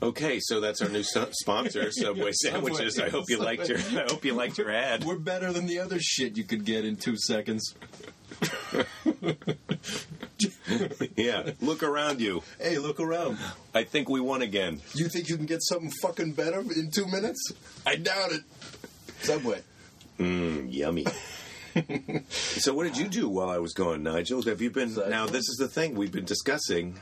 Okay, 0.00 0.38
so 0.40 0.60
that's 0.60 0.80
our 0.80 0.88
new 0.88 1.02
sponsor, 1.02 1.90
Subway 1.90 2.30
sandwiches. 2.32 3.00
I 3.00 3.08
hope 3.08 3.28
you 3.28 3.38
liked 3.38 3.68
your. 3.68 3.78
I 3.78 4.06
hope 4.08 4.24
you 4.24 4.34
liked 4.34 4.56
your 4.58 4.70
ad. 4.70 5.02
We're 5.04 5.18
better 5.18 5.52
than 5.52 5.66
the 5.66 5.80
other 5.80 5.98
shit 5.98 6.36
you 6.36 6.44
could 6.44 6.64
get 6.64 6.84
in 6.84 6.94
two 6.94 7.16
seconds. 7.16 7.74
Yeah, 11.16 11.50
look 11.60 11.82
around 11.82 12.20
you. 12.20 12.42
Hey, 12.60 12.78
look 12.78 13.00
around. 13.00 13.38
I 13.74 13.84
think 13.84 14.08
we 14.08 14.20
won 14.20 14.42
again. 14.42 14.80
You 14.94 15.08
think 15.08 15.28
you 15.28 15.36
can 15.36 15.46
get 15.46 15.62
something 15.62 15.90
fucking 16.02 16.32
better 16.32 16.60
in 16.60 16.90
two 16.92 17.06
minutes? 17.06 17.52
I 17.84 17.96
doubt 17.96 18.32
it. 18.32 18.42
Subway. 19.20 19.62
Mm, 20.18 20.72
yummy. 20.72 21.06
so, 22.28 22.74
what 22.74 22.84
did 22.84 22.96
you 22.96 23.08
do 23.08 23.28
while 23.28 23.50
I 23.50 23.58
was 23.58 23.72
gone, 23.72 24.02
Nigel? 24.02 24.42
Have 24.42 24.60
you 24.60 24.70
been? 24.70 24.94
Now, 25.08 25.26
this 25.26 25.48
is 25.48 25.56
the 25.58 25.68
thing 25.68 25.94
we've 25.94 26.12
been 26.12 26.24
discussing. 26.24 26.98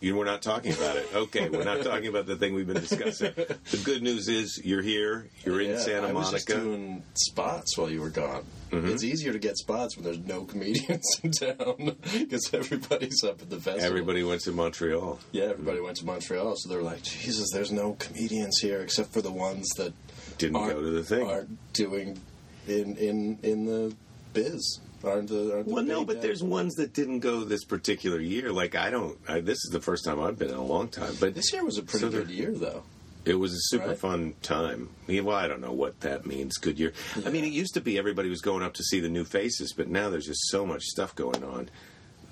You 0.00 0.16
we're 0.16 0.24
not 0.26 0.42
talking 0.42 0.72
about 0.72 0.96
it. 0.96 1.08
Okay, 1.12 1.48
we're 1.48 1.64
not 1.64 1.82
talking 1.82 2.06
about 2.06 2.26
the 2.26 2.36
thing 2.36 2.54
we've 2.54 2.66
been 2.68 2.78
discussing. 2.80 3.32
The 3.34 3.80
good 3.84 4.00
news 4.02 4.28
is 4.28 4.60
you're 4.64 4.80
here. 4.82 5.26
You're 5.44 5.60
in 5.60 5.70
Yeah, 5.70 5.78
Santa 5.78 6.08
I 6.08 6.12
was 6.12 6.30
just 6.30 6.48
Monica. 6.48 6.64
doing 6.64 7.02
spots 7.14 7.76
while 7.76 7.90
you 7.90 8.00
were 8.00 8.08
gone. 8.10 8.44
Mm-hmm. 8.70 8.90
It's 8.90 9.02
easier 9.02 9.32
to 9.32 9.38
get 9.40 9.56
spots 9.56 9.96
when 9.96 10.04
there's 10.04 10.18
no 10.20 10.44
comedians 10.44 11.04
in 11.24 11.32
town 11.32 11.96
because 12.12 12.52
everybody's 12.54 13.24
up 13.24 13.42
at 13.42 13.50
the 13.50 13.56
festival. 13.56 13.84
Everybody 13.86 14.22
went 14.22 14.42
to 14.42 14.52
Montreal. 14.52 15.18
Yeah, 15.32 15.44
everybody 15.46 15.80
went 15.80 15.96
to 15.96 16.06
Montreal, 16.06 16.54
so 16.56 16.68
they're 16.68 16.82
like, 16.82 17.02
Jesus, 17.02 17.48
there's 17.52 17.72
no 17.72 17.94
comedians 17.94 18.58
here 18.60 18.80
except 18.82 19.12
for 19.12 19.20
the 19.22 19.32
ones 19.32 19.66
that 19.78 19.92
Didn't 20.38 20.52
go 20.64 20.80
to 20.80 20.90
the 20.90 21.02
thing. 21.02 21.26
aren't 21.28 21.72
doing 21.72 22.20
in 22.68 22.94
in 22.96 23.38
in 23.42 23.64
the 23.66 23.94
biz. 24.32 24.78
Aren't 25.04 25.28
the, 25.28 25.54
aren't 25.54 25.66
the 25.68 25.74
Well, 25.74 25.84
no, 25.84 26.04
but 26.04 26.22
there's 26.22 26.42
ones 26.42 26.74
that 26.74 26.92
didn't 26.92 27.20
go 27.20 27.44
this 27.44 27.64
particular 27.64 28.20
year. 28.20 28.50
Like 28.52 28.74
I 28.74 28.90
don't. 28.90 29.16
I, 29.28 29.40
this 29.40 29.58
is 29.64 29.70
the 29.72 29.80
first 29.80 30.04
time 30.04 30.20
I've 30.20 30.38
been 30.38 30.48
in 30.50 30.54
a 30.56 30.64
long 30.64 30.88
time. 30.88 31.14
But 31.20 31.34
This 31.34 31.52
year 31.52 31.64
was 31.64 31.78
a 31.78 31.82
pretty 31.82 32.06
So 32.06 32.10
good 32.10 32.30
year, 32.30 32.52
though. 32.52 32.82
It 33.24 33.34
was 33.34 33.52
a 33.52 33.58
super 33.60 33.88
Right? 33.88 33.98
fun 33.98 34.34
time. 34.42 34.88
Yeah, 35.06 35.20
well, 35.20 35.36
I 35.36 35.48
don't 35.48 35.60
know 35.60 35.72
what 35.72 36.00
that 36.00 36.24
means. 36.26 36.56
Good 36.56 36.78
year. 36.78 36.92
I 37.26 37.30
mean, 37.30 37.44
it 37.44 37.52
used 37.52 37.74
to 37.74 37.80
be 37.80 37.98
everybody 37.98 38.28
was 38.30 38.40
going 38.40 38.62
up 38.62 38.74
to 38.74 38.82
see 38.84 39.00
the 39.00 39.08
new 39.08 39.24
faces, 39.24 39.72
but 39.76 39.88
now 39.88 40.08
there's 40.08 40.26
just 40.26 40.48
so 40.48 40.64
much 40.64 40.82
stuff 40.84 41.14
going 41.14 41.44
on 41.44 41.68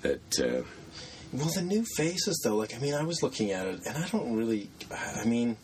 that. 0.01 0.39
Uh, 0.39 0.63
Well, 1.33 1.49
the 1.53 1.61
new 1.61 1.85
faces, 1.97 2.39
though, 2.43 2.55
like, 2.55 2.73
I 2.73 2.79
mean, 2.79 2.93
I 2.95 3.03
was 3.03 3.21
looking 3.21 3.51
at 3.51 3.67
it, 3.67 3.81
and 3.85 3.97
I 3.97 4.07
don't 4.07 4.35
really, 4.35 4.69
I 4.91 5.23
mean, 5.25 5.57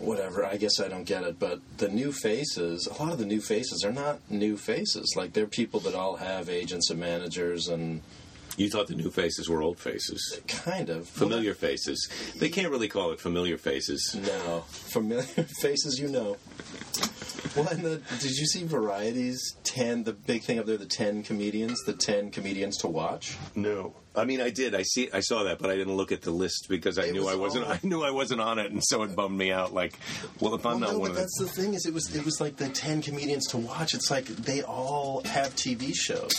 whatever, 0.00 0.44
I 0.44 0.56
guess 0.56 0.80
I 0.80 0.88
don't 0.88 1.04
get 1.04 1.24
it, 1.24 1.38
but 1.38 1.60
the 1.78 1.88
new 1.88 2.12
faces, 2.12 2.86
a 2.86 3.02
lot 3.02 3.12
of 3.12 3.18
the 3.18 3.26
new 3.26 3.40
faces 3.40 3.84
are 3.84 3.92
not 3.92 4.18
new 4.30 4.56
faces. 4.56 5.14
Like, 5.16 5.32
they're 5.32 5.46
people 5.46 5.80
that 5.80 5.94
all 5.94 6.16
have 6.16 6.48
agents 6.48 6.90
and 6.90 6.98
managers 6.98 7.68
and 7.68 8.02
you 8.56 8.68
thought 8.68 8.88
the 8.88 8.94
new 8.94 9.10
faces 9.10 9.48
were 9.48 9.62
old 9.62 9.78
faces, 9.78 10.40
kind 10.46 10.90
of. 10.90 11.08
familiar 11.08 11.54
faces. 11.54 12.08
They 12.36 12.48
can't 12.48 12.70
really 12.70 12.88
call 12.88 13.12
it 13.12 13.20
familiar 13.20 13.56
faces. 13.56 14.14
No. 14.14 14.64
Familiar 14.68 15.22
faces 15.62 15.98
you 15.98 16.08
know. 16.08 16.36
Well, 17.56 17.68
and 17.68 17.82
the, 17.82 18.02
did 18.20 18.36
you 18.36 18.46
see 18.46 18.64
Variety's 18.64 19.56
10, 19.64 20.04
the 20.04 20.12
big 20.12 20.42
thing 20.42 20.58
up 20.58 20.66
there, 20.66 20.76
the 20.76 20.84
10 20.84 21.22
comedians, 21.22 21.82
the 21.84 21.94
10 21.94 22.30
comedians 22.30 22.76
to 22.78 22.86
watch? 22.88 23.36
No, 23.54 23.94
I 24.16 24.24
mean 24.24 24.40
I 24.40 24.50
did. 24.50 24.74
I 24.74 24.82
see. 24.82 25.08
I 25.12 25.20
saw 25.20 25.44
that, 25.44 25.58
but 25.60 25.70
I 25.70 25.76
didn't 25.76 25.96
look 25.96 26.10
at 26.10 26.22
the 26.22 26.32
list 26.32 26.66
because 26.68 26.98
I 26.98 27.04
It 27.04 27.12
knew 27.12 27.24
was 27.24 27.32
I 27.34 27.36
wasn't. 27.36 27.64
all- 27.66 27.72
I 27.74 27.80
knew 27.82 28.02
I 28.02 28.10
wasn't 28.10 28.40
on 28.40 28.58
it, 28.58 28.72
and 28.72 28.82
so 28.84 29.02
it 29.04 29.14
bummed 29.14 29.38
me 29.38 29.52
out. 29.52 29.72
Like, 29.72 29.94
well, 30.40 30.54
if 30.56 30.66
I'm 30.66 30.80
well, 30.80 30.80
not 30.80 30.92
no, 30.94 30.98
one 30.98 31.00
but 31.00 31.10
of 31.10 31.14
the 31.16 31.20
that's 31.20 31.38
the 31.38 31.46
thing 31.62 31.74
is 31.74 31.86
it 31.86 31.94
was 31.94 32.14
it 32.14 32.24
was 32.24 32.40
like 32.40 32.56
the 32.56 32.68
10 32.68 33.02
comedians 33.02 33.46
to 33.48 33.56
watch. 33.58 33.94
It's 33.94 34.10
like 34.10 34.24
they 34.26 34.62
all 34.62 35.22
have 35.24 35.54
TV 35.54 35.94
shows. 35.94 36.32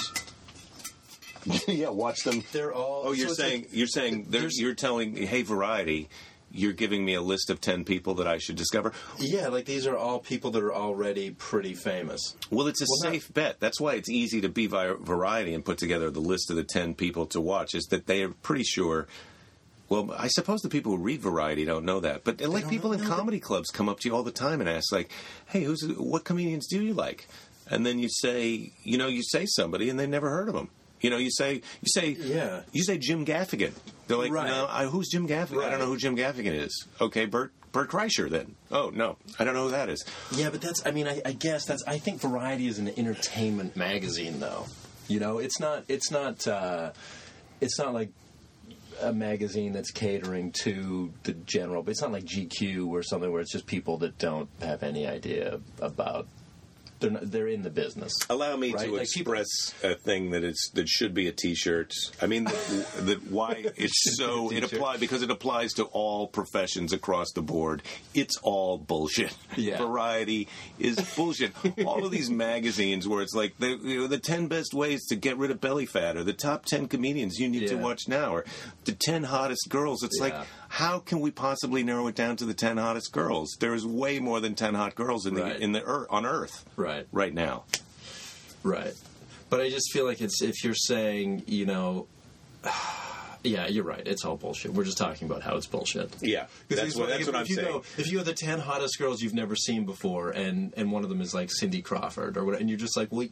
yeah, 1.67 1.89
watch 1.89 2.23
them. 2.23 2.43
They're 2.51 2.73
all 2.73 3.03
Oh, 3.07 3.11
you're 3.13 3.29
so 3.29 3.33
saying 3.35 3.61
like- 3.61 3.69
you're 3.73 3.87
saying 3.87 4.27
there's- 4.29 4.59
you're 4.59 4.75
telling 4.75 5.15
hey 5.15 5.41
Variety, 5.41 6.09
you're 6.53 6.73
giving 6.73 7.03
me 7.05 7.13
a 7.13 7.21
list 7.21 7.49
of 7.49 7.61
ten 7.61 7.83
people 7.85 8.13
that 8.15 8.27
I 8.27 8.37
should 8.37 8.55
discover. 8.55 8.93
Yeah, 9.19 9.47
like 9.47 9.65
these 9.65 9.87
are 9.87 9.97
all 9.97 10.19
people 10.19 10.51
that 10.51 10.63
are 10.63 10.73
already 10.73 11.31
pretty 11.31 11.73
famous. 11.73 12.35
Well, 12.49 12.67
it's 12.67 12.81
a 12.81 12.85
Well, 12.89 13.11
not- 13.11 13.13
safe 13.21 13.33
bet. 13.33 13.59
That's 13.59 13.79
why 13.79 13.93
it's 13.95 14.09
easy 14.09 14.41
to 14.41 14.49
be 14.49 14.67
Vi- 14.67 14.93
Variety 14.99 15.53
and 15.53 15.63
put 15.63 15.77
together 15.77 16.09
the 16.11 16.19
list 16.19 16.49
of 16.49 16.55
the 16.55 16.63
ten 16.63 16.93
people 16.95 17.25
to 17.27 17.39
watch. 17.41 17.73
Is 17.75 17.85
that 17.85 18.07
they 18.07 18.23
are 18.23 18.29
pretty 18.29 18.63
sure. 18.63 19.07
Well, 19.89 20.13
I 20.17 20.27
suppose 20.29 20.61
the 20.61 20.69
people 20.69 20.95
who 20.95 21.03
read 21.03 21.21
Variety 21.21 21.65
don't 21.65 21.83
know 21.83 21.99
that, 21.99 22.23
but 22.23 22.39
like 22.41 22.69
people 22.69 22.93
in 22.93 23.01
comedy 23.05 23.39
clubs 23.41 23.69
come 23.69 23.89
up 23.89 23.99
to 23.99 24.07
you 24.09 24.15
all 24.15 24.23
the 24.23 24.31
time 24.31 24.61
and 24.61 24.69
ask, 24.69 24.91
like, 24.91 25.11
"Hey, 25.47 25.63
who's 25.63 25.83
what 25.97 26.23
comedians 26.23 26.67
do 26.67 26.81
you 26.81 26.93
like?" 26.93 27.27
And 27.69 27.85
then 27.85 27.99
you 27.99 28.07
say, 28.09 28.71
you 28.83 28.97
know, 28.97 29.07
you 29.07 29.21
say 29.23 29.45
somebody, 29.45 29.89
and 29.89 29.99
they 29.99 30.07
never 30.07 30.29
heard 30.29 30.47
of 30.47 30.53
them. 30.55 30.69
You 31.01 31.09
know, 31.09 31.17
you 31.17 31.31
say, 31.31 31.55
you 31.55 31.87
say, 31.87 32.09
Yeah. 32.11 32.61
you 32.71 32.83
say 32.83 32.97
Jim 32.97 33.25
Gaffigan. 33.25 33.73
They're 34.07 34.17
like, 34.17 34.31
Right. 34.31 34.47
no, 34.47 34.67
I, 34.69 34.85
who's 34.85 35.09
Jim 35.09 35.27
Gaffigan? 35.27 35.63
I 35.63 35.69
don't 35.69 35.79
know 35.79 35.85
who 35.87 35.97
Jim 35.97 36.15
Gaffigan 36.15 36.53
is. 36.53 36.87
Okay, 36.99 37.25
Bert 37.25 37.51
Bert 37.71 37.89
Kreischer 37.89 38.29
then. 38.29 38.55
Oh 38.71 38.91
no, 38.93 39.17
I 39.39 39.43
don't 39.45 39.53
know 39.53 39.65
who 39.65 39.71
that 39.71 39.89
is. 39.89 40.03
Yeah, 40.35 40.49
but 40.49 40.61
that's 40.61 40.85
I 40.85 40.91
mean 40.91 41.07
I, 41.07 41.21
I 41.25 41.31
guess 41.31 41.65
that's 41.65 41.83
I 41.87 41.97
think 41.99 42.19
Variety 42.21 42.67
is 42.67 42.79
an 42.79 42.89
entertainment 42.97 43.75
magazine 43.77 44.39
though. 44.39 44.65
You 45.07 45.19
know, 45.19 45.39
it's 45.39 45.59
not 45.59 45.85
it's 45.87 46.11
not 46.11 46.45
uh, 46.47 46.91
it's 47.61 47.79
not 47.79 47.93
like 47.93 48.09
a 49.01 49.13
magazine 49.13 49.71
that's 49.73 49.89
catering 49.89 50.51
to 50.63 51.11
the 51.23 51.31
general, 51.33 51.81
but 51.81 51.91
it's 51.91 52.01
not 52.01 52.11
like 52.11 52.25
GQ 52.25 52.87
or 52.89 53.01
something 53.03 53.31
where 53.31 53.41
it's 53.41 53.51
just 53.51 53.65
people 53.65 53.97
that 53.99 54.17
don't 54.19 54.49
have 54.61 54.83
any 54.83 55.07
idea 55.07 55.59
about. 55.79 56.27
They're 57.01 57.11
not, 57.11 57.29
they're 57.31 57.47
in 57.47 57.63
the 57.63 57.69
business. 57.69 58.13
Allow 58.29 58.55
me 58.55 58.73
Right, 58.73 58.85
to 58.85 58.91
like 58.95 59.09
people- 59.09 59.33
express 59.33 59.73
a 59.83 59.95
thing 59.95 60.31
that 60.31 60.43
is 60.43 60.71
that 60.75 60.87
should 60.87 61.13
be 61.13 61.27
a 61.27 61.31
T-shirt. 61.31 61.91
I 62.21 62.27
mean, 62.27 62.45
that, 62.45 63.19
why 63.29 63.65
it's 63.75 64.15
so 64.17 64.51
it 64.51 64.63
applies 64.63 64.99
because 64.99 65.21
it 65.23 65.29
applies 65.31 65.73
to 65.73 65.83
all 65.85 66.27
professions 66.27 66.93
across 66.93 67.31
the 67.33 67.41
board. 67.41 67.81
It's 68.13 68.37
all 68.43 68.77
bullshit. 68.77 69.35
Yeah. 69.57 69.77
Variety 69.77 70.47
is 70.79 70.97
bullshit. 71.15 71.51
all 71.85 72.05
of 72.05 72.11
these 72.11 72.29
magazines 72.51 73.07
where 73.07 73.21
it's 73.21 73.33
like 73.35 73.57
the 73.57 73.77
you 73.83 74.01
know, 74.01 74.07
the 74.07 74.19
ten 74.19 74.47
best 74.47 74.73
ways 74.73 75.05
to 75.07 75.15
get 75.15 75.37
rid 75.37 75.51
of 75.51 75.59
belly 75.59 75.85
fat, 75.85 76.15
or 76.17 76.23
the 76.23 76.33
top 76.33 76.65
ten 76.65 76.87
comedians 76.87 77.39
you 77.39 77.49
need 77.49 77.67
to 77.67 77.75
watch 77.75 78.07
now, 78.07 78.33
or 78.35 78.45
the 78.85 78.93
ten 78.93 79.23
hottest 79.23 79.67
girls. 79.69 80.03
It's 80.03 80.19
like 80.19 80.33
Yeah. 80.33 80.43
How 80.71 80.99
can 80.99 81.19
we 81.19 81.31
possibly 81.31 81.83
narrow 81.83 82.07
it 82.07 82.15
down 82.15 82.37
to 82.37 82.45
the 82.45 82.53
ten 82.53 82.77
hottest 82.77 83.11
girls? 83.11 83.57
There's 83.59 83.85
way 83.85 84.19
more 84.19 84.39
than 84.39 84.55
ten 84.55 84.73
hot 84.73 84.95
girls 84.95 85.25
in 85.25 85.33
the 85.33 85.43
Right. 85.43 85.59
in 85.59 85.73
the 85.73 85.83
earth, 85.83 86.07
on 86.09 86.25
Earth 86.25 86.63
Right. 86.77 87.07
right 87.11 87.33
now. 87.33 87.65
Right. 88.63 88.93
But 89.49 89.59
I 89.59 89.69
just 89.69 89.91
feel 89.91 90.05
like 90.05 90.21
it's 90.21 90.41
if 90.41 90.63
you're 90.63 90.73
saying, 90.73 91.43
you 91.45 91.65
know, 91.65 92.07
yeah, 93.43 93.67
you're 93.67 93.83
right. 93.83 94.01
It's 94.07 94.23
all 94.23 94.37
bullshit. 94.37 94.71
We're 94.73 94.85
just 94.85 94.97
talking 94.97 95.27
about 95.27 95.41
how 95.41 95.57
it's 95.57 95.67
bullshit. 95.67 96.15
Yeah, 96.21 96.45
that's 96.69 96.95
what, 96.95 97.09
that's 97.09 97.21
if, 97.21 97.27
what 97.27 97.35
I'm 97.35 97.41
if 97.43 97.49
you 97.49 97.55
saying. 97.55 97.67
Go, 97.67 97.83
if 97.97 98.09
you 98.11 98.17
have 98.19 98.27
the 98.27 98.33
ten 98.33 98.59
hottest 98.59 98.97
girls 98.97 99.21
you've 99.21 99.33
never 99.33 99.55
seen 99.57 99.85
before, 99.85 100.29
and 100.29 100.73
and 100.77 100.89
one 100.91 101.03
of 101.03 101.09
them 101.09 101.19
is 101.21 101.33
like 101.33 101.51
Cindy 101.51 101.81
Crawford 101.81 102.37
or 102.37 102.45
whatever, 102.45 102.61
and 102.61 102.69
you're 102.69 102.79
just 102.79 102.95
like, 102.95 103.09
well, 103.11 103.27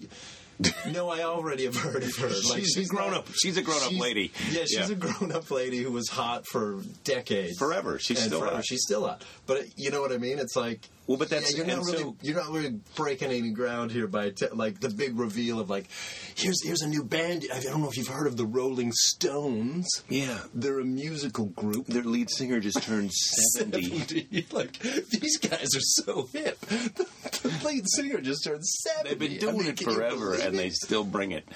no, 0.91 1.09
I 1.09 1.21
already 1.21 1.65
have 1.65 1.75
heard 1.75 2.03
of 2.03 2.15
her. 2.17 2.27
Like 2.27 2.63
She's 2.63 2.77
a 2.77 2.85
grown 2.85 3.11
not- 3.11 3.19
up. 3.21 3.27
She's 3.33 3.57
a 3.57 3.61
grown 3.61 3.81
up 3.81 3.97
lady. 3.97 4.31
Yeah, 4.51 4.65
she's 4.65 4.89
a 4.89 4.95
grown 4.95 5.31
up 5.31 5.49
lady 5.51 5.81
who 5.83 5.91
was 5.91 6.09
hot 6.09 6.45
for 6.47 6.81
decades, 7.03 7.57
Forever. 7.57 7.97
She's 7.99 8.19
still 8.21 8.39
forever. 8.39 8.57
hot. 8.57 8.65
She's 8.65 8.81
still 8.83 9.07
hot. 9.07 9.23
But 9.45 9.63
you 9.77 9.89
know 9.91 10.01
what 10.01 10.11
I 10.11 10.17
mean? 10.17 10.39
It's 10.39 10.55
like. 10.55 10.87
Well, 11.09 11.17
but 11.17 11.29
that's- 11.29 11.51
yeah, 11.57 11.65
you're 11.65 11.75
not 11.77 11.85
really 11.85 11.97
so- 12.03 12.15
you're 12.21 12.35
not 12.35 12.49
really 12.51 12.79
breaking 12.93 13.31
any 13.31 13.49
ground 13.49 13.91
here 13.91 14.05
by 14.05 14.29
t- 14.29 14.45
like 14.53 14.79
the 14.79 14.89
big 14.89 15.17
reveal 15.17 15.59
of 15.59 15.67
like 15.67 15.87
here's 16.35 16.63
here's 16.63 16.83
a 16.83 16.87
new 16.87 17.03
band. 17.03 17.47
I 17.51 17.59
don't 17.61 17.81
know 17.81 17.89
if 17.89 17.97
you've 17.97 18.07
heard 18.09 18.27
of 18.27 18.37
the 18.37 18.45
Rolling 18.45 18.91
Stones. 18.93 19.87
Yeah. 20.07 20.37
They're 20.53 20.79
a 20.79 20.85
musical 20.85 21.45
group. 21.45 21.87
Their 21.87 22.03
lead 22.03 22.29
singer 22.29 22.59
just 22.59 22.83
turned 22.83 23.11
seventy. 23.55 23.89
70. 23.99 24.45
Like 24.51 24.77
these 24.77 25.37
guys 25.39 25.75
are 25.75 25.81
so 25.81 26.29
hip. 26.31 26.59
The, 26.59 27.07
the 27.41 27.61
lead 27.65 27.85
singer 27.89 28.21
just 28.21 28.43
turned 28.43 28.63
seventy. 28.65 29.09
They've 29.09 29.19
been 29.19 29.31
I 29.33 29.37
doing 29.51 29.57
mean, 29.65 29.67
it 29.69 29.79
forever, 29.79 30.35
and 30.35 30.57
they 30.59 30.69
still 30.69 31.03
bring 31.03 31.31
it. 31.31 31.47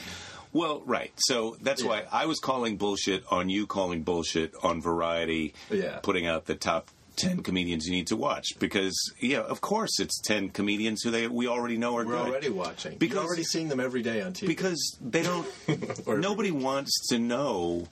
Well, 0.52 0.82
right. 0.86 1.12
So 1.18 1.58
that's 1.62 1.82
Yeah. 1.84 1.90
why 1.90 2.04
I 2.12 2.26
was 2.26 2.40
calling 2.40 2.78
bullshit 2.78 3.24
on 3.30 3.50
you 3.50 3.68
calling 3.68 4.02
bullshit 4.04 4.54
on 4.64 4.82
Variety, 4.82 5.54
Yeah. 5.72 6.00
putting 6.02 6.26
out 6.26 6.46
the 6.46 6.56
top 6.56 6.90
ten 7.16 7.44
comedians 7.44 7.86
you 7.86 7.92
need 7.92 8.08
to 8.08 8.16
watch 8.16 8.48
because 8.60 8.96
yeah, 9.20 9.40
of 9.42 9.62
course 9.62 10.00
it's 10.00 10.20
ten 10.22 10.50
comedians 10.50 11.02
who 11.04 11.12
they 11.12 11.28
we 11.28 11.48
already 11.48 11.78
know 11.78 11.96
are 11.98 12.06
We're 12.06 12.14
good. 12.18 12.28
already 12.28 12.50
watching. 12.50 12.98
Because- 12.98 13.16
You're 13.16 13.24
already 13.26 13.44
seeing 13.44 13.68
them 13.70 13.80
every 13.80 14.02
day 14.02 14.22
on 14.22 14.34
TV. 14.34 14.48
because 14.48 14.98
they 15.02 15.24
don't 15.24 15.48
nobody 16.08 16.52
wants 16.52 17.08
to 17.10 17.20
know 17.20 17.88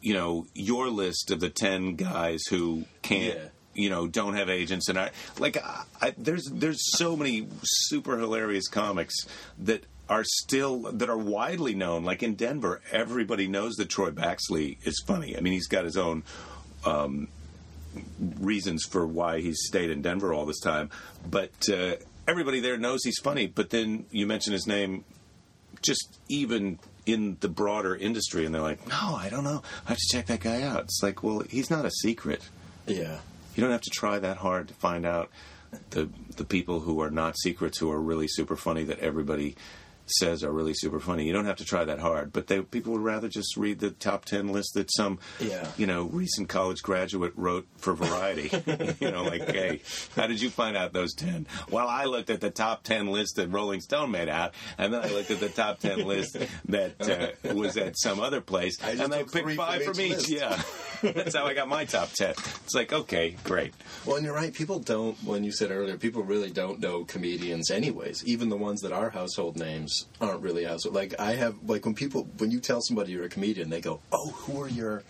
you 0.00 0.14
know 0.14 0.46
your 0.54 0.88
list 0.88 1.30
of 1.30 1.40
the 1.40 1.50
10 1.50 1.96
guys 1.96 2.42
who 2.50 2.84
can't 3.02 3.34
Yeah. 3.38 3.48
you 3.74 3.90
know 3.90 4.06
don't 4.06 4.34
have 4.34 4.48
agents 4.50 4.88
and 4.88 4.98
i 4.98 5.10
like 5.38 5.56
I, 5.56 5.84
I, 6.00 6.14
there's 6.18 6.44
there's 6.52 6.78
so 6.98 7.16
many 7.16 7.48
super 7.62 8.18
hilarious 8.18 8.68
comics 8.68 9.14
that 9.58 9.84
are 10.08 10.22
still 10.24 10.92
that 10.92 11.08
are 11.08 11.16
widely 11.18 11.74
known 11.74 12.04
like 12.04 12.22
in 12.22 12.34
denver 12.34 12.80
everybody 12.92 13.48
knows 13.48 13.74
that 13.76 13.88
troy 13.88 14.10
baxley 14.10 14.76
is 14.86 15.02
funny 15.06 15.36
i 15.36 15.40
mean 15.40 15.52
he's 15.54 15.66
got 15.66 15.84
his 15.84 15.96
own 15.96 16.22
um, 16.84 17.26
reasons 18.18 18.84
for 18.84 19.06
why 19.06 19.40
he's 19.40 19.58
stayed 19.66 19.90
in 19.90 20.02
Denver 20.02 20.32
all 20.32 20.46
this 20.46 20.60
time. 20.60 20.90
But 21.28 21.52
uh, 21.72 21.96
everybody 22.28 22.60
there 22.60 22.76
knows 22.76 23.00
he's 23.04 23.18
funny. 23.18 23.46
But 23.46 23.70
then 23.70 24.06
you 24.10 24.26
mention 24.26 24.52
his 24.52 24.66
name, 24.66 25.04
just 25.82 26.18
even 26.28 26.78
in 27.04 27.36
the 27.40 27.48
broader 27.48 27.94
industry, 27.94 28.44
and 28.46 28.54
they're 28.54 28.62
like, 28.62 28.86
"No, 28.88 29.14
I 29.16 29.28
don't 29.28 29.44
know. 29.44 29.62
I 29.86 29.90
have 29.90 29.98
to 29.98 30.08
check 30.16 30.26
that 30.26 30.40
guy 30.40 30.62
out." 30.62 30.80
It's 30.84 31.00
like, 31.02 31.22
well, 31.22 31.40
he's 31.48 31.70
not 31.70 31.84
a 31.84 31.90
secret. 31.90 32.42
yeah. 32.86 33.18
You 33.54 33.62
don't 33.62 33.70
have 33.72 33.80
to 33.82 33.90
try 33.90 34.18
that 34.18 34.36
hard 34.36 34.68
to 34.68 34.74
find 34.74 35.06
out 35.06 35.30
the 35.90 36.10
the 36.36 36.44
people 36.44 36.80
who 36.80 37.00
are 37.00 37.10
not 37.10 37.38
secrets 37.38 37.78
who 37.78 37.90
are 37.90 38.00
really 38.00 38.28
super 38.28 38.54
funny 38.54 38.84
that 38.84 38.98
everybody 38.98 39.56
says 40.10 40.42
are 40.44 40.52
really 40.52 40.74
super 40.74 41.00
funny. 41.00 41.26
You 41.26 41.32
don't 41.32 41.44
have 41.46 41.56
to 41.56 41.64
try 41.64 41.84
that 41.84 41.98
hard, 41.98 42.32
but 42.32 42.46
they, 42.46 42.60
people 42.62 42.92
would 42.92 43.02
rather 43.02 43.28
just 43.28 43.56
read 43.56 43.78
the 43.80 43.90
top 43.90 44.24
ten 44.24 44.48
list 44.48 44.74
that 44.74 44.90
some 44.94 45.18
Yeah. 45.40 45.68
you 45.76 45.86
know 45.86 46.04
recent 46.04 46.48
college 46.48 46.82
graduate 46.82 47.32
wrote 47.36 47.66
for 47.76 47.94
Variety. 47.94 48.50
you 49.00 49.10
know, 49.10 49.22
like, 49.24 49.48
hey, 49.50 49.80
how 50.14 50.26
did 50.26 50.40
you 50.40 50.50
find 50.50 50.76
out 50.76 50.92
those 50.92 51.14
ten? 51.14 51.46
Well, 51.70 51.88
I 51.88 52.04
looked 52.04 52.30
at 52.30 52.40
the 52.40 52.50
top 52.50 52.82
ten 52.84 53.06
list 53.08 53.36
that 53.36 53.48
Rolling 53.48 53.80
Stone 53.80 54.10
made 54.10 54.28
out, 54.28 54.54
and 54.78 54.92
then 54.92 55.02
I 55.02 55.08
looked 55.10 55.30
at 55.30 55.40
the 55.40 55.48
top 55.48 55.80
ten 55.80 56.06
list 56.06 56.36
that 56.68 56.94
uh, 57.48 57.54
was 57.54 57.76
at 57.76 57.98
some 57.98 58.20
other 58.20 58.40
place, 58.40 58.82
I 58.82 58.94
just 58.96 59.12
and 59.12 59.30
three 59.30 59.42
picked 59.42 59.56
five 59.56 59.82
from 59.84 60.00
each. 60.00 60.10
list. 60.10 60.28
Yeah, 60.28 60.62
that's 61.02 61.34
how 61.34 61.44
I 61.46 61.54
got 61.54 61.68
my 61.68 61.84
top 61.84 62.10
ten. 62.12 62.30
It's 62.30 62.74
like, 62.74 62.92
okay, 62.92 63.36
great. 63.44 63.74
Well, 64.04 64.16
and 64.16 64.24
you're 64.24 64.34
right. 64.34 64.52
People 64.52 64.78
don't. 64.78 65.16
When 65.24 65.44
you 65.44 65.52
said 65.52 65.70
earlier, 65.70 65.96
people 65.96 66.22
really 66.22 66.50
don't 66.50 66.80
know 66.80 67.04
comedians, 67.04 67.70
anyways. 67.70 68.24
Even 68.24 68.48
the 68.48 68.56
ones 68.56 68.80
that 68.82 68.92
are 68.92 69.10
household 69.10 69.56
names 69.56 70.06
aren't 70.20 70.42
really 70.42 70.64
household. 70.64 70.94
Like 70.94 71.18
I 71.20 71.32
have, 71.32 71.56
like 71.66 71.84
when 71.84 71.94
people, 71.94 72.28
when 72.38 72.50
you 72.50 72.60
tell 72.60 72.80
somebody 72.80 73.12
you're 73.12 73.24
a 73.24 73.28
comedian, 73.28 73.70
they 73.70 73.80
go, 73.80 74.00
"Oh, 74.12 74.30
who 74.30 74.60
are 74.62 74.68
your, 74.68 75.02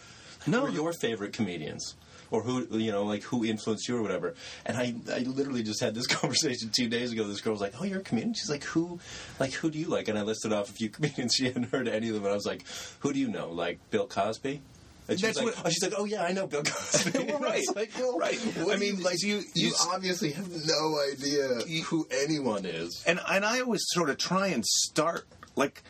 No. 0.47 0.61
who 0.61 0.67
are 0.67 0.71
your 0.71 0.93
favorite 0.93 1.33
comedians?" 1.33 1.95
Or 2.29 2.43
who 2.43 2.67
you 2.77 2.91
know, 2.91 3.05
like 3.05 3.23
who 3.23 3.45
influenced 3.45 3.87
you 3.89 3.97
or 3.99 4.03
whatever. 4.03 4.35
And 4.65 4.77
I, 4.77 4.97
I 5.15 5.19
literally 5.21 5.63
just 5.63 5.81
had 5.81 5.95
this 5.95 6.07
conversation 6.19 6.71
two 6.77 6.89
days 6.89 7.13
ago. 7.13 7.23
This 7.23 7.41
girl 7.41 7.53
was 7.53 7.61
like, 7.61 7.75
"Oh, 7.81 7.85
you're 7.85 8.01
a 8.01 8.03
comedian." 8.03 8.35
She's 8.35 8.51
like, 8.51 8.65
"Who, 8.65 8.99
like 9.39 9.53
who 9.53 9.71
do 9.71 9.79
you 9.79 9.87
like?" 9.87 10.09
And 10.09 10.19
I 10.19 10.23
listed 10.23 10.53
off 10.53 10.69
a 10.69 10.73
few 10.73 10.89
comedians. 10.97 11.35
She 11.35 11.45
hadn't 11.45 11.71
heard 11.71 11.87
any 11.87 12.09
of 12.09 12.15
them, 12.15 12.25
and 12.25 12.33
I 12.33 12.35
was 12.35 12.45
like, 12.45 12.65
"Who 13.01 13.13
do 13.13 13.21
you 13.21 13.29
know? 13.29 13.51
Like 13.51 13.79
Bill 13.91 14.09
Cosby?" 14.09 14.61
And 15.09 15.19
she's 15.21 15.23
That's 15.35 15.37
like, 15.39 15.47
what- 15.57 15.67
oh, 15.67 15.69
she's 15.71 15.83
like, 15.83 15.93
"Oh 15.97 16.05
yeah, 16.05 16.25
I 16.25 16.33
know 16.33 16.47
Bill 16.49 16.63
Cosby." 16.65 17.19
Well, 17.29 17.39
right. 17.41 17.65
I 17.69 17.73
like, 17.79 17.93
well, 17.99 18.19
Right. 18.19 18.39
I 18.71 18.77
mean, 18.77 18.97
you- 18.99 19.05
like, 19.05 19.23
you- 19.23 19.45
you 19.55 19.69
you- 19.69 19.75
obviously 19.93 20.33
have 20.33 20.51
no 20.67 20.99
idea 21.13 21.47
who 21.85 22.09
anyone 22.11 22.65
is. 22.67 23.03
And 23.07 23.21
and 23.29 23.45
I 23.45 23.61
always 23.61 23.83
sort 23.89 24.11
of 24.11 24.19
try 24.19 24.49
and 24.49 24.65
start 24.67 25.27
like 25.55 25.83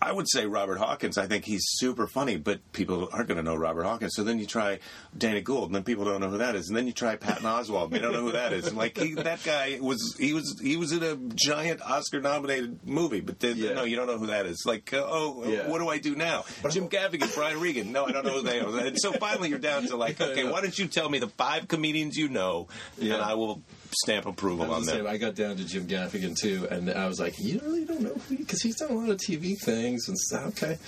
I 0.00 0.12
would 0.12 0.28
say 0.28 0.46
Robert 0.46 0.78
Hawkins. 0.78 1.18
I 1.18 1.26
think 1.26 1.44
he's 1.44 1.64
super 1.64 2.06
funny, 2.06 2.36
but 2.36 2.60
people 2.72 3.08
aren't 3.12 3.26
going 3.26 3.36
to 3.38 3.42
know 3.42 3.56
Robert 3.56 3.82
Hawkins. 3.82 4.12
So 4.14 4.22
then 4.22 4.38
you 4.38 4.46
try 4.46 4.78
Danny 5.16 5.40
Gould, 5.40 5.66
and 5.66 5.74
then 5.74 5.82
people 5.82 6.04
don't 6.04 6.20
know 6.20 6.30
who 6.30 6.38
that 6.38 6.54
is. 6.54 6.68
And 6.68 6.76
then 6.76 6.86
you 6.86 6.92
try 6.92 7.16
Patton 7.16 7.42
Oswalt, 7.44 7.86
and 7.86 7.92
they 7.94 7.98
don't 7.98 8.12
know 8.12 8.20
who 8.22 8.30
that 8.32 8.52
is. 8.52 8.68
And 8.68 8.76
like 8.76 8.96
he, 8.96 9.14
that 9.14 9.42
guy 9.42 9.78
was, 9.80 10.14
he 10.18 10.32
was, 10.34 10.58
he 10.62 10.76
was 10.76 10.92
in 10.92 11.02
a 11.02 11.16
giant 11.34 11.82
Oscar-nominated 11.82 12.86
movie, 12.86 13.20
but 13.20 13.40
then, 13.40 13.56
Yeah. 13.56 13.72
no, 13.72 13.82
you 13.84 13.96
don't 13.96 14.06
know 14.06 14.18
who 14.18 14.28
that 14.28 14.46
is. 14.46 14.62
Like, 14.64 14.92
uh, 14.92 15.02
oh, 15.04 15.44
Yeah. 15.46 15.68
what 15.68 15.78
do 15.78 15.88
I 15.88 15.98
do 15.98 16.14
now? 16.14 16.44
Jim 16.70 16.88
Gaffigan, 16.88 17.34
Brian 17.34 17.58
Regan. 17.60 17.90
No, 17.90 18.06
I 18.06 18.12
don't 18.12 18.24
know 18.24 18.34
who 18.34 18.42
they 18.42 18.60
are. 18.60 18.78
And 18.78 18.98
so 19.00 19.12
finally, 19.12 19.48
you're 19.48 19.58
down 19.58 19.86
to 19.88 19.96
like, 19.96 20.20
okay, 20.20 20.44
why 20.50 20.60
don't 20.60 20.78
you 20.78 20.86
tell 20.86 21.08
me 21.08 21.18
the 21.18 21.28
five 21.28 21.66
comedians 21.66 22.16
you 22.16 22.28
know, 22.28 22.68
and 23.00 23.12
I 23.14 23.34
will 23.34 23.62
stamp 23.92 24.26
approval 24.26 24.64
on 24.64 24.68
was 24.70 24.86
the 24.86 24.92
them. 24.92 25.00
same. 25.06 25.12
I 25.12 25.16
got 25.18 25.34
down 25.34 25.56
to 25.56 25.64
Jim 25.64 25.86
Gaffigan 25.86 26.36
too, 26.36 26.66
and 26.70 26.90
I 26.90 27.06
was 27.06 27.18
like, 27.20 27.34
"You 27.38 27.60
really 27.64 27.84
don't 27.84 28.00
know 28.00 28.14
who?" 28.28 28.36
Because 28.36 28.62
he's 28.62 28.76
done 28.76 28.90
a 28.90 28.94
lot 28.94 29.10
of 29.10 29.16
TV 29.18 29.54
things 29.64 30.08
and 30.08 30.18
stuff. 30.18 30.62
Okay, 30.62 30.78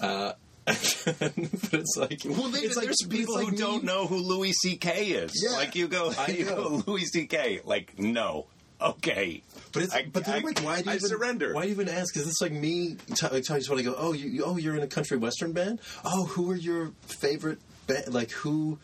uh, 0.00 0.32
but 0.66 1.74
it's 1.74 1.96
like, 1.96 2.20
Well, 2.24 2.48
they, 2.48 2.60
it's 2.60 2.76
like 2.76 2.86
there's 2.86 2.96
it's 3.00 3.06
people 3.06 3.34
like 3.36 3.44
who 3.46 3.50
me- 3.52 3.56
don't 3.58 3.84
know 3.84 4.06
who 4.06 4.16
Louis 4.16 4.52
C.K. 4.52 5.06
is. 5.10 5.32
Yeah, 5.44 5.56
like 5.56 5.74
you 5.76 5.88
go, 5.88 6.12
I 6.18 6.26
you 6.28 6.44
know. 6.44 6.54
go 6.80 6.82
Louis 6.86 7.04
C.K. 7.06 7.60
Like 7.64 7.98
no, 7.98 8.46
okay, 8.80 9.42
But 9.72 9.82
it's 9.84 9.94
I- 9.94 10.06
but 10.12 10.24
then 10.24 10.42
I- 10.42 10.46
like, 10.46 10.60
why 10.60 10.78
do 10.82 10.86
you 10.86 10.90
I 10.92 10.94
even, 10.96 11.08
surrender. 11.08 11.54
Why 11.54 11.62
do 11.62 11.68
you 11.68 11.74
even 11.74 11.88
ask? 11.88 12.12
Because 12.12 12.28
it's 12.28 12.40
like 12.40 12.52
me 12.52 12.96
t- 12.96 13.14
telling 13.14 13.36
you 13.38 13.42
somebody, 13.62 13.82
go, 13.84 13.94
oh, 13.96 14.12
you, 14.12 14.28
you- 14.28 14.44
oh, 14.44 14.56
you're 14.56 14.76
in 14.76 14.82
a 14.82 14.86
country 14.88 15.16
western 15.16 15.52
band. 15.52 15.78
Oh, 16.04 16.24
who 16.26 16.50
are 16.50 16.56
your 16.56 16.92
favorite 17.02 17.58
band? 17.86 18.12
Like 18.12 18.30
who? 18.32 18.78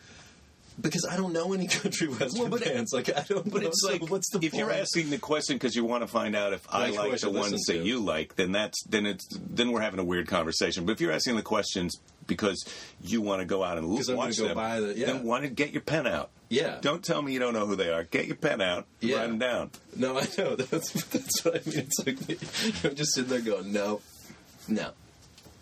Because 0.81 1.05
I 1.09 1.17
don't 1.17 1.33
know 1.33 1.53
any 1.53 1.67
country 1.81 2.07
western 2.07 2.41
Well, 2.41 2.49
but 2.49 2.61
it- 2.63 2.87
Like 2.91 3.09
I 3.15 3.23
don't. 3.27 3.49
But 3.51 3.61
know. 3.61 3.67
it's 3.69 3.81
So 3.81 3.91
like 3.91 4.09
what's 4.09 4.29
the 4.31 4.39
if 4.43 4.53
you're 4.53 4.71
asking 4.71 5.09
the 5.11 5.17
question 5.19 5.55
because 5.55 5.75
you 5.75 5.85
want 5.85 6.01
to 6.03 6.07
find 6.07 6.35
out 6.35 6.53
if 6.53 6.65
I 6.69 6.89
Like 6.89 6.99
I 6.99 7.07
like 7.09 7.19
the 7.19 7.29
ones 7.29 7.61
that 7.67 7.73
to. 7.73 7.83
you 7.83 7.99
like, 7.99 8.35
then 8.35 8.51
that's 8.51 8.83
then 8.85 9.05
it's 9.05 9.27
then 9.37 9.71
we're 9.71 9.81
having 9.81 9.99
a 9.99 10.03
weird 10.03 10.27
conversation. 10.27 10.85
But 10.85 10.93
if 10.93 11.01
you're 11.01 11.11
asking 11.11 11.35
the 11.35 11.41
questions 11.43 11.99
because 12.25 12.63
you 13.01 13.21
want 13.21 13.41
to 13.41 13.45
go 13.45 13.63
out 13.63 13.77
and 13.77 13.85
I'm 13.85 14.15
watch 14.15 14.37
them, 14.37 14.55
buy 14.55 14.79
the- 14.79 14.97
yeah. 14.97 15.07
then 15.07 15.23
why 15.23 15.41
don't 15.41 15.55
get 15.55 15.71
your 15.73 15.81
pen 15.81 16.07
out? 16.07 16.31
Yeah. 16.49 16.77
Don't 16.81 17.03
tell 17.03 17.21
me 17.21 17.33
you 17.33 17.39
don't 17.39 17.53
know 17.53 17.65
who 17.65 17.75
they 17.75 17.89
are. 17.91 18.03
Get 18.03 18.27
your 18.27 18.35
pen 18.35 18.61
out. 18.61 18.85
Yeah. 18.99 19.17
Write 19.17 19.27
them 19.27 19.39
down. 19.39 19.71
No, 19.95 20.17
I 20.19 20.27
know. 20.37 20.55
That's 20.55 20.91
that's 21.05 21.43
what 21.45 21.55
I 21.55 21.69
mean. 21.69 21.79
It's 21.87 21.99
like 22.05 22.83
I'm 22.85 22.95
just 22.95 23.13
sitting 23.13 23.29
there 23.29 23.41
going, 23.41 23.71
no, 23.73 24.01
no. 24.67 24.91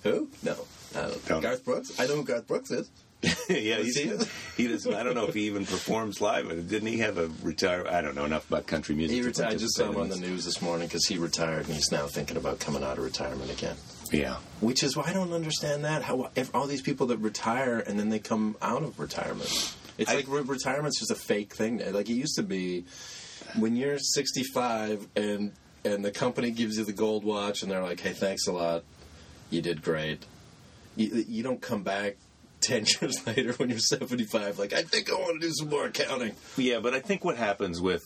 Who? 0.04 0.30
No. 0.44 0.56
I. 0.96 1.12
Don't. 1.28 1.42
Garth 1.42 1.64
Brooks? 1.64 2.00
I 2.00 2.08
know 2.08 2.16
who 2.18 2.24
Garth 2.24 2.48
Brooks 2.48 2.72
is. 2.72 2.90
yeah, 3.50 3.78
Does 3.78 3.96
he's, 3.96 4.28
he? 4.56 4.64
he 4.64 4.68
does. 4.68 4.88
I 4.88 5.04
don't 5.04 5.14
know 5.14 5.28
if 5.28 5.36
he 5.36 5.42
even 5.42 5.66
performs 5.66 6.22
live. 6.22 6.48
Didn't 6.68 6.88
he 6.88 6.98
have 7.00 7.20
a 7.20 7.30
retire? 7.44 7.86
I 7.88 8.02
don't 8.02 8.16
know 8.16 8.26
enough 8.26 8.48
about 8.50 8.66
country 8.66 8.96
music. 8.96 9.16
He 9.16 9.22
retired. 9.22 9.54
I 9.54 9.58
just 9.58 9.76
saw 9.76 9.90
him 9.92 9.98
on 9.98 10.10
the 10.10 10.16
news 10.18 10.44
this 10.46 10.60
morning 10.62 10.88
because 10.88 11.06
he 11.06 11.18
retired 11.20 11.66
and 11.68 11.76
he's 11.76 11.92
now 11.92 12.08
thinking 12.08 12.36
about 12.38 12.60
coming 12.60 12.84
out 12.84 12.98
of 12.98 13.04
retirement 13.04 13.52
again. 13.52 13.76
Yeah, 14.12 14.38
Which 14.60 14.84
is 14.84 14.98
why 14.98 15.04
I 15.08 15.14
don't 15.14 15.32
understand 15.34 15.86
that. 15.86 16.02
How 16.02 16.32
if 16.36 16.54
all 16.56 16.66
these 16.68 16.82
people 16.82 17.08
that 17.08 17.18
retire 17.18 17.80
and 17.80 17.98
then 18.00 18.10
they 18.10 18.20
come 18.20 18.58
out 18.62 18.84
of 18.84 19.00
retirement. 19.00 19.76
It's 19.98 20.10
I- 20.10 20.16
like 20.16 20.26
re- 20.28 20.42
retirement's 20.42 21.00
just 21.00 21.12
a 21.12 21.16
fake 21.16 21.54
thing. 21.54 21.82
Like 21.94 22.10
it 22.10 22.14
used 22.16 22.36
to 22.36 22.44
be 22.44 22.86
when 23.56 23.76
you're 23.76 24.00
65 24.00 25.08
and 25.16 25.52
and 25.86 26.04
the 26.04 26.12
company 26.12 26.52
gives 26.52 26.78
you 26.78 26.86
the 26.86 26.92
gold 26.94 27.24
watch 27.24 27.62
and 27.64 27.72
they're 27.72 27.82
like, 27.84 28.00
"Hey, 28.00 28.14
thanks 28.14 28.48
a 28.48 28.52
lot. 28.52 28.84
You 29.50 29.62
did 29.62 29.82
great." 29.82 30.26
You, 30.96 31.24
you 31.28 31.44
don't 31.44 31.62
come 31.62 31.84
back 31.84 32.18
10 32.62 32.86
years 33.02 33.26
later 33.28 33.54
when 33.54 33.70
you're 33.70 33.80
75 33.80 34.60
like, 34.60 34.74
"I 34.74 34.84
think 34.84 35.10
I 35.12 35.16
want 35.16 35.42
to 35.42 35.48
do 35.48 35.54
some 35.54 35.70
more 35.70 35.86
accounting." 35.86 36.34
yeah. 36.58 36.80
But 36.80 36.94
I 36.94 37.00
think 37.00 37.24
what 37.24 37.38
happens 37.38 37.82
with 37.82 38.02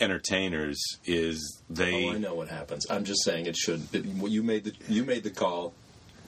entertainers 0.00 0.82
is 1.04 1.62
they. 1.68 2.06
Oh, 2.06 2.12
I 2.12 2.18
know 2.18 2.34
what 2.34 2.48
happens. 2.48 2.86
I'm 2.90 3.04
just 3.04 3.24
saying 3.24 3.46
it 3.46 3.56
should 3.56 3.88
you 3.92 4.42
made 4.42 4.64
the 4.64 4.72
you 4.88 5.04
made 5.04 5.22
the 5.22 5.30
call. 5.30 5.74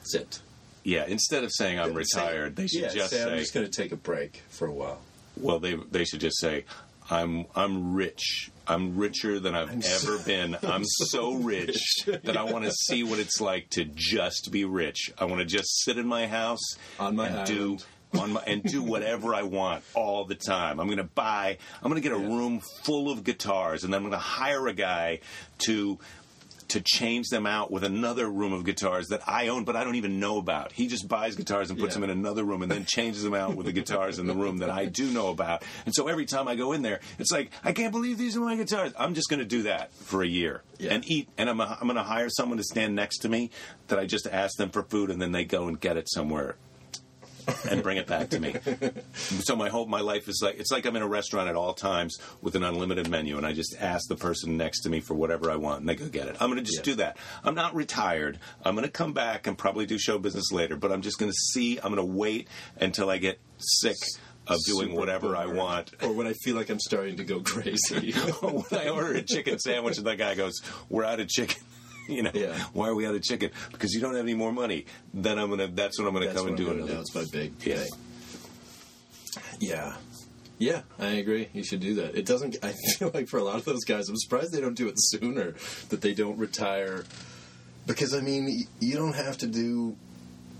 Sit. 0.03 0.41
Yeah, 0.83 1.05
instead 1.05 1.43
of 1.43 1.51
saying 1.53 1.79
I'm 1.79 1.93
retired, 1.93 2.55
they 2.55 2.65
should 2.65 2.81
yeah, 2.81 2.89
just 2.89 3.11
say, 3.11 3.17
say, 3.17 3.31
I'm 3.31 3.37
just 3.37 3.53
going 3.53 3.67
to 3.67 3.71
take 3.71 3.91
a 3.91 3.95
break 3.95 4.41
for 4.49 4.67
a 4.67 4.73
while. 4.73 4.99
well, 5.37 5.59
they 5.59 5.75
they 5.75 6.05
should 6.05 6.21
just 6.21 6.39
say, 6.39 6.65
I'm 7.11 7.45
I'm 7.55 7.93
rich. 7.93 8.49
I'm 8.65 8.95
richer 8.97 9.39
than 9.39 9.53
I've 9.53 9.69
I'm 9.69 9.77
ever 9.79 9.83
so- 10.17 10.23
been. 10.25 10.57
I'm 10.63 10.83
so 10.85 11.33
rich 11.33 12.05
that 12.05 12.37
I 12.37 12.43
want 12.43 12.63
to 12.65 12.71
see 12.71 13.03
what 13.03 13.19
it's 13.19 13.41
like 13.41 13.69
to 13.71 13.83
just 13.85 14.49
be 14.51 14.63
rich. 14.65 15.11
I 15.17 15.25
want 15.25 15.39
to 15.39 15.45
just 15.45 15.83
sit 15.83 15.97
in 15.97 16.07
my 16.07 16.27
house 16.27 16.75
On 16.99 17.15
my 17.17 17.27
and 17.27 17.47
do 17.47 17.77
on 18.17 18.33
my, 18.33 18.41
and 18.45 18.61
do 18.63 18.81
whatever 18.83 19.33
I 19.33 19.43
want 19.43 19.83
all 19.93 20.25
the 20.25 20.35
time. 20.35 20.79
I'm 20.79 20.87
going 20.87 20.97
to 20.97 21.03
buy. 21.03 21.57
I'm 21.81 21.89
going 21.91 22.01
to 22.01 22.07
get 22.09 22.17
a 22.17 22.21
Yeah. 22.21 22.27
room 22.27 22.61
full 22.83 23.09
of 23.11 23.23
guitars, 23.23 23.83
and 23.83 23.93
then 23.93 23.99
I'm 23.99 24.03
going 24.03 24.11
to 24.13 24.17
hire 24.25 24.67
a 24.67 24.73
guy 24.73 25.19
to 25.59 25.97
to 26.71 26.81
change 26.81 27.29
them 27.29 27.45
out 27.45 27.71
with 27.71 27.83
another 27.83 28.29
room 28.29 28.51
of 28.53 28.63
guitars 28.65 29.07
that 29.09 29.21
I 29.27 29.47
own, 29.47 29.63
but 29.63 29.75
I 29.75 29.83
don't 29.83 29.95
even 29.95 30.19
know 30.19 30.37
about. 30.37 30.71
He 30.71 30.87
just 30.87 31.07
buys 31.07 31.35
guitars 31.35 31.69
and 31.69 31.79
puts 31.79 31.95
Yeah. 31.95 32.01
them 32.01 32.09
in 32.09 32.17
another 32.17 32.43
room 32.43 32.61
and 32.63 32.71
then 32.71 32.85
changes 32.85 33.23
them 33.23 33.33
out 33.33 33.55
with 33.55 33.65
the 33.65 33.71
guitars 33.71 34.19
in 34.19 34.27
the 34.27 34.33
room 34.35 34.57
that 34.59 34.69
I 34.69 34.85
do 34.85 35.09
know 35.11 35.29
about. 35.29 35.63
And 35.85 35.93
so 35.93 36.07
every 36.07 36.25
time 36.25 36.47
I 36.47 36.55
go 36.55 36.71
in 36.73 36.81
there, 36.81 36.99
it's 37.19 37.31
like, 37.31 37.51
I 37.63 37.71
can't 37.73 37.91
believe 37.91 38.17
these 38.17 38.35
are 38.37 38.41
my 38.41 38.55
guitars. 38.55 38.93
I'm 38.97 39.13
just 39.13 39.29
going 39.29 39.39
to 39.39 39.45
do 39.45 39.63
that 39.63 39.93
for 39.93 40.23
a 40.23 40.27
year 40.27 40.63
Yeah. 40.79 40.93
and 40.93 41.03
eat. 41.09 41.29
And 41.37 41.49
I'm, 41.49 41.59
I'm 41.61 41.79
going 41.83 41.95
to 41.95 42.03
hire 42.03 42.29
someone 42.29 42.57
to 42.57 42.63
stand 42.63 42.95
next 42.95 43.19
to 43.19 43.29
me 43.29 43.51
that 43.87 43.99
I 43.99 44.05
just 44.05 44.27
ask 44.27 44.57
them 44.57 44.69
for 44.69 44.83
food 44.83 45.09
and 45.11 45.21
then 45.21 45.31
they 45.31 45.43
go 45.45 45.67
and 45.67 45.79
get 45.79 45.97
it 45.97 46.09
somewhere 46.09 46.55
and 47.69 47.81
bring 47.83 47.97
it 47.97 48.07
back 48.07 48.29
to 48.29 48.39
me. 48.39 48.55
so 49.13 49.55
my 49.55 49.69
whole 49.69 49.85
my 49.85 50.01
life 50.01 50.27
is 50.27 50.41
like 50.43 50.59
it's 50.59 50.71
like 50.71 50.85
I'm 50.85 50.95
in 50.95 51.01
a 51.01 51.07
restaurant 51.07 51.49
at 51.49 51.55
all 51.55 51.73
times 51.73 52.17
with 52.41 52.55
an 52.55 52.63
unlimited 52.63 53.09
menu, 53.09 53.37
and 53.37 53.45
I 53.45 53.53
just 53.53 53.75
ask 53.79 54.07
the 54.07 54.15
person 54.15 54.57
next 54.57 54.81
to 54.81 54.89
me 54.89 54.99
for 54.99 55.13
whatever 55.13 55.49
I 55.51 55.55
want, 55.55 55.81
and 55.81 55.89
they 55.89 55.95
go 55.95 56.07
get 56.07 56.27
it. 56.27 56.37
I'm 56.39 56.49
going 56.49 56.63
to 56.63 56.65
just 56.65 56.79
Yeah. 56.79 56.93
do 56.93 56.95
that. 56.95 57.17
I'm 57.43 57.55
not 57.55 57.75
retired. 57.75 58.39
I'm 58.63 58.75
going 58.75 58.85
to 58.85 58.91
come 58.91 59.13
back 59.13 59.47
and 59.47 59.57
probably 59.57 59.85
do 59.85 59.97
show 59.97 60.17
business 60.17 60.51
later, 60.51 60.75
but 60.75 60.91
I'm 60.91 61.01
just 61.01 61.17
going 61.19 61.31
to 61.31 61.37
see. 61.53 61.77
I'm 61.77 61.93
going 61.93 61.95
to 62.07 62.13
wait 62.17 62.47
until 62.79 63.09
I 63.09 63.17
get 63.17 63.39
sick 63.57 63.97
of 64.47 64.57
doing 64.65 64.87
Super 64.89 64.99
whatever 64.99 65.35
I 65.35 65.45
want. 65.45 65.91
or 66.01 66.11
when 66.13 66.25
I 66.27 66.33
feel 66.33 66.55
like 66.55 66.69
I'm 66.69 66.79
starting 66.79 67.15
to 67.17 67.23
go 67.23 67.41
crazy. 67.41 68.11
when 68.41 68.65
I 68.81 68.89
order 68.89 69.13
a 69.13 69.21
chicken 69.21 69.59
sandwich 69.59 69.97
and 69.99 70.07
that 70.07 70.17
guy 70.17 70.33
goes, 70.35 70.61
"We're 70.89 71.05
out 71.05 71.19
of 71.19 71.27
chicken." 71.29 71.61
You 72.15 72.23
know, 72.23 72.31
Yeah. 72.33 72.57
why 72.73 72.87
are 72.89 72.95
we 72.95 73.05
out 73.07 73.15
of 73.15 73.23
chicken? 73.23 73.51
Because 73.71 73.93
you 73.93 74.01
don't 74.01 74.13
have 74.15 74.23
any 74.23 74.33
more 74.33 74.51
money. 74.51 74.85
Then 75.13 75.39
I'm 75.39 75.49
gonna. 75.49 75.67
That's 75.67 75.97
when 75.97 76.07
I'm 76.07 76.13
gonna 76.13 76.25
That's 76.27 76.37
come 76.37 76.47
and 76.49 76.57
do 76.57 76.65
gonna. 76.65 76.99
It's 77.01 77.15
my 77.15 77.25
big 77.31 77.53
Yeah. 77.63 77.83
Yeah. 79.59 79.95
Yeah, 80.57 80.81
I 80.99 81.07
agree. 81.13 81.49
You 81.53 81.63
should 81.63 81.79
do 81.79 81.95
that. 81.95 82.15
It 82.15 82.25
doesn't. 82.27 82.57
I 82.61 82.73
feel 82.97 83.09
like 83.13 83.27
for 83.27 83.39
a 83.39 83.43
lot 83.43 83.55
of 83.55 83.65
those 83.65 83.83
guys, 83.83 84.09
I'm 84.09 84.15
surprised 84.17 84.53
they 84.53 84.61
don't 84.61 84.75
do 84.77 84.87
it 84.87 84.93
sooner. 84.97 85.55
That 85.89 86.01
they 86.01 86.13
don't 86.13 86.37
retire, 86.37 87.03
because 87.87 88.13
I 88.13 88.19
mean, 88.21 88.67
you 88.79 88.95
don't 88.95 89.15
have 89.15 89.39
to 89.39 89.47
do. 89.47 89.95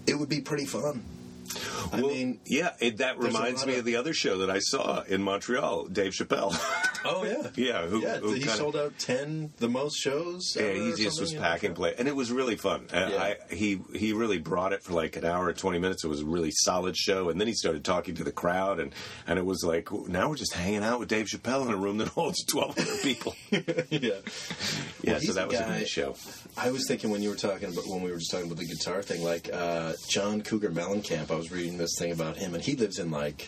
It 0.08 0.16
would 0.16 0.30
be 0.30 0.42
pretty 0.42 0.66
fun. 0.66 1.04
I 1.94 2.02
Well, 2.02 2.10
mean, 2.12 2.40
yeah, 2.46 2.72
it, 2.80 2.98
that 2.98 3.18
reminds 3.20 3.66
me 3.66 3.74
of- 3.74 3.80
of 3.80 3.86
the 3.86 3.96
other 3.98 4.14
show 4.14 4.40
that 4.40 4.50
I 4.50 4.60
saw 4.60 5.02
in 5.04 5.22
Montreal, 5.24 5.86
Dave 5.88 6.14
Chappelle. 6.14 6.54
oh 7.06 7.24
yeah, 7.26 7.50
yeah, 7.56 7.88
who, 7.88 8.02
yeah. 8.02 8.18
who 8.18 8.34
he 8.34 8.40
kinda- 8.40 8.56
sold 8.56 8.76
out 8.76 8.98
ten, 9.00 9.52
the 9.58 9.68
most 9.70 9.98
shows. 9.98 10.56
Yeah, 10.58 10.72
he 10.74 10.94
just 10.96 11.20
was 11.20 11.34
packing 11.34 11.74
play, 11.74 11.94
and 11.98 12.08
it 12.08 12.16
was 12.16 12.32
really 12.32 12.56
fun. 12.56 12.88
And 12.94 13.12
Yeah. 13.12 13.22
I, 13.22 13.38
he 13.54 13.82
he 13.94 14.14
really 14.14 14.38
brought 14.40 14.74
it 14.74 14.84
for 14.84 14.94
like 14.94 15.16
an 15.16 15.26
hour 15.26 15.50
and 15.50 15.58
twenty 15.58 15.80
minutes. 15.80 16.04
It 16.04 16.08
was 16.08 16.22
a 16.22 16.26
really 16.26 16.52
solid 16.52 16.96
show, 16.96 17.30
and 17.30 17.40
then 17.40 17.48
he 17.48 17.54
started 17.54 17.84
talking 17.84 18.16
to 18.16 18.24
the 18.24 18.32
crowd, 18.32 18.80
and 18.80 18.94
and 19.28 19.38
it 19.40 19.46
was 19.46 19.64
like 19.64 19.92
now 20.08 20.30
we're 20.30 20.36
just 20.36 20.54
hanging 20.54 20.84
out 20.84 21.00
with 21.00 21.10
Dave 21.10 21.26
Chappelle 21.28 21.66
in 21.68 21.74
a 21.74 21.78
room 21.78 21.98
that 21.98 22.10
holds 22.10 22.44
twelve 22.50 22.78
hundred 22.78 23.02
people. 23.02 23.36
yeah. 23.52 23.60
yeah, 23.90 24.12
Well, 25.14 25.20
so 25.22 25.34
that 25.34 25.46
a 25.46 25.48
was 25.48 25.56
a 25.60 25.60
guy- 25.64 25.68
great 25.70 25.88
show. 25.90 26.16
I 26.58 26.72
was 26.72 26.86
thinking 26.88 27.10
when 27.10 27.22
you 27.22 27.30
were 27.30 27.36
talking 27.36 27.72
about 27.72 27.88
when 27.88 28.02
we 28.02 28.12
were 28.12 28.18
just 28.18 28.32
talking 28.32 28.46
about 28.48 28.58
the 28.60 28.66
guitar 28.68 29.02
thing, 29.02 29.24
like 29.24 29.50
uh, 29.52 29.94
John 30.10 30.42
Cougar 30.42 30.70
Mellencamp. 30.72 31.32
I 31.32 31.36
was 31.42 31.52
reading 31.52 31.78
this 31.78 31.96
thing 31.98 32.12
about 32.12 32.38
him, 32.38 32.54
and 32.56 32.64
he 32.64 32.76
lives 32.76 32.98
in 33.00 33.10
like 33.12 33.48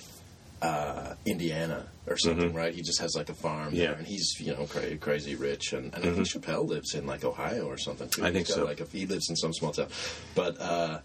uh, 0.62 1.16
Indiana 1.26 1.88
or 2.08 2.18
something, 2.18 2.54
right? 2.54 2.74
He 2.74 2.82
just 2.82 3.00
has 3.02 3.16
like 3.16 3.30
a 3.30 3.34
farm 3.34 3.68
Mm-hmm. 3.68 3.76
Yeah. 3.76 3.88
there, 3.88 3.96
and 3.96 4.08
he's 4.08 4.36
you 4.40 4.54
know 4.54 4.66
cra- 4.66 4.98
crazy 4.98 5.36
rich, 5.36 5.74
and, 5.74 5.94
and 5.94 6.04
I 6.06 6.12
think 6.14 6.28
Chappelle 6.28 6.68
lives 6.68 6.94
in 6.96 7.06
like 7.06 7.24
Ohio 7.24 7.66
or 7.66 7.78
something. 7.78 8.10
Too. 8.10 8.24
I 8.26 8.32
think 8.32 8.48
got, 8.48 8.56
so. 8.56 8.64
Like 8.66 8.80
a, 8.82 8.86
he 8.86 9.06
lives 9.06 9.30
in 9.30 9.36
some 9.36 9.54
small 9.54 9.72
town, 9.72 9.88
but. 10.36 10.60
Uh, 10.60 11.00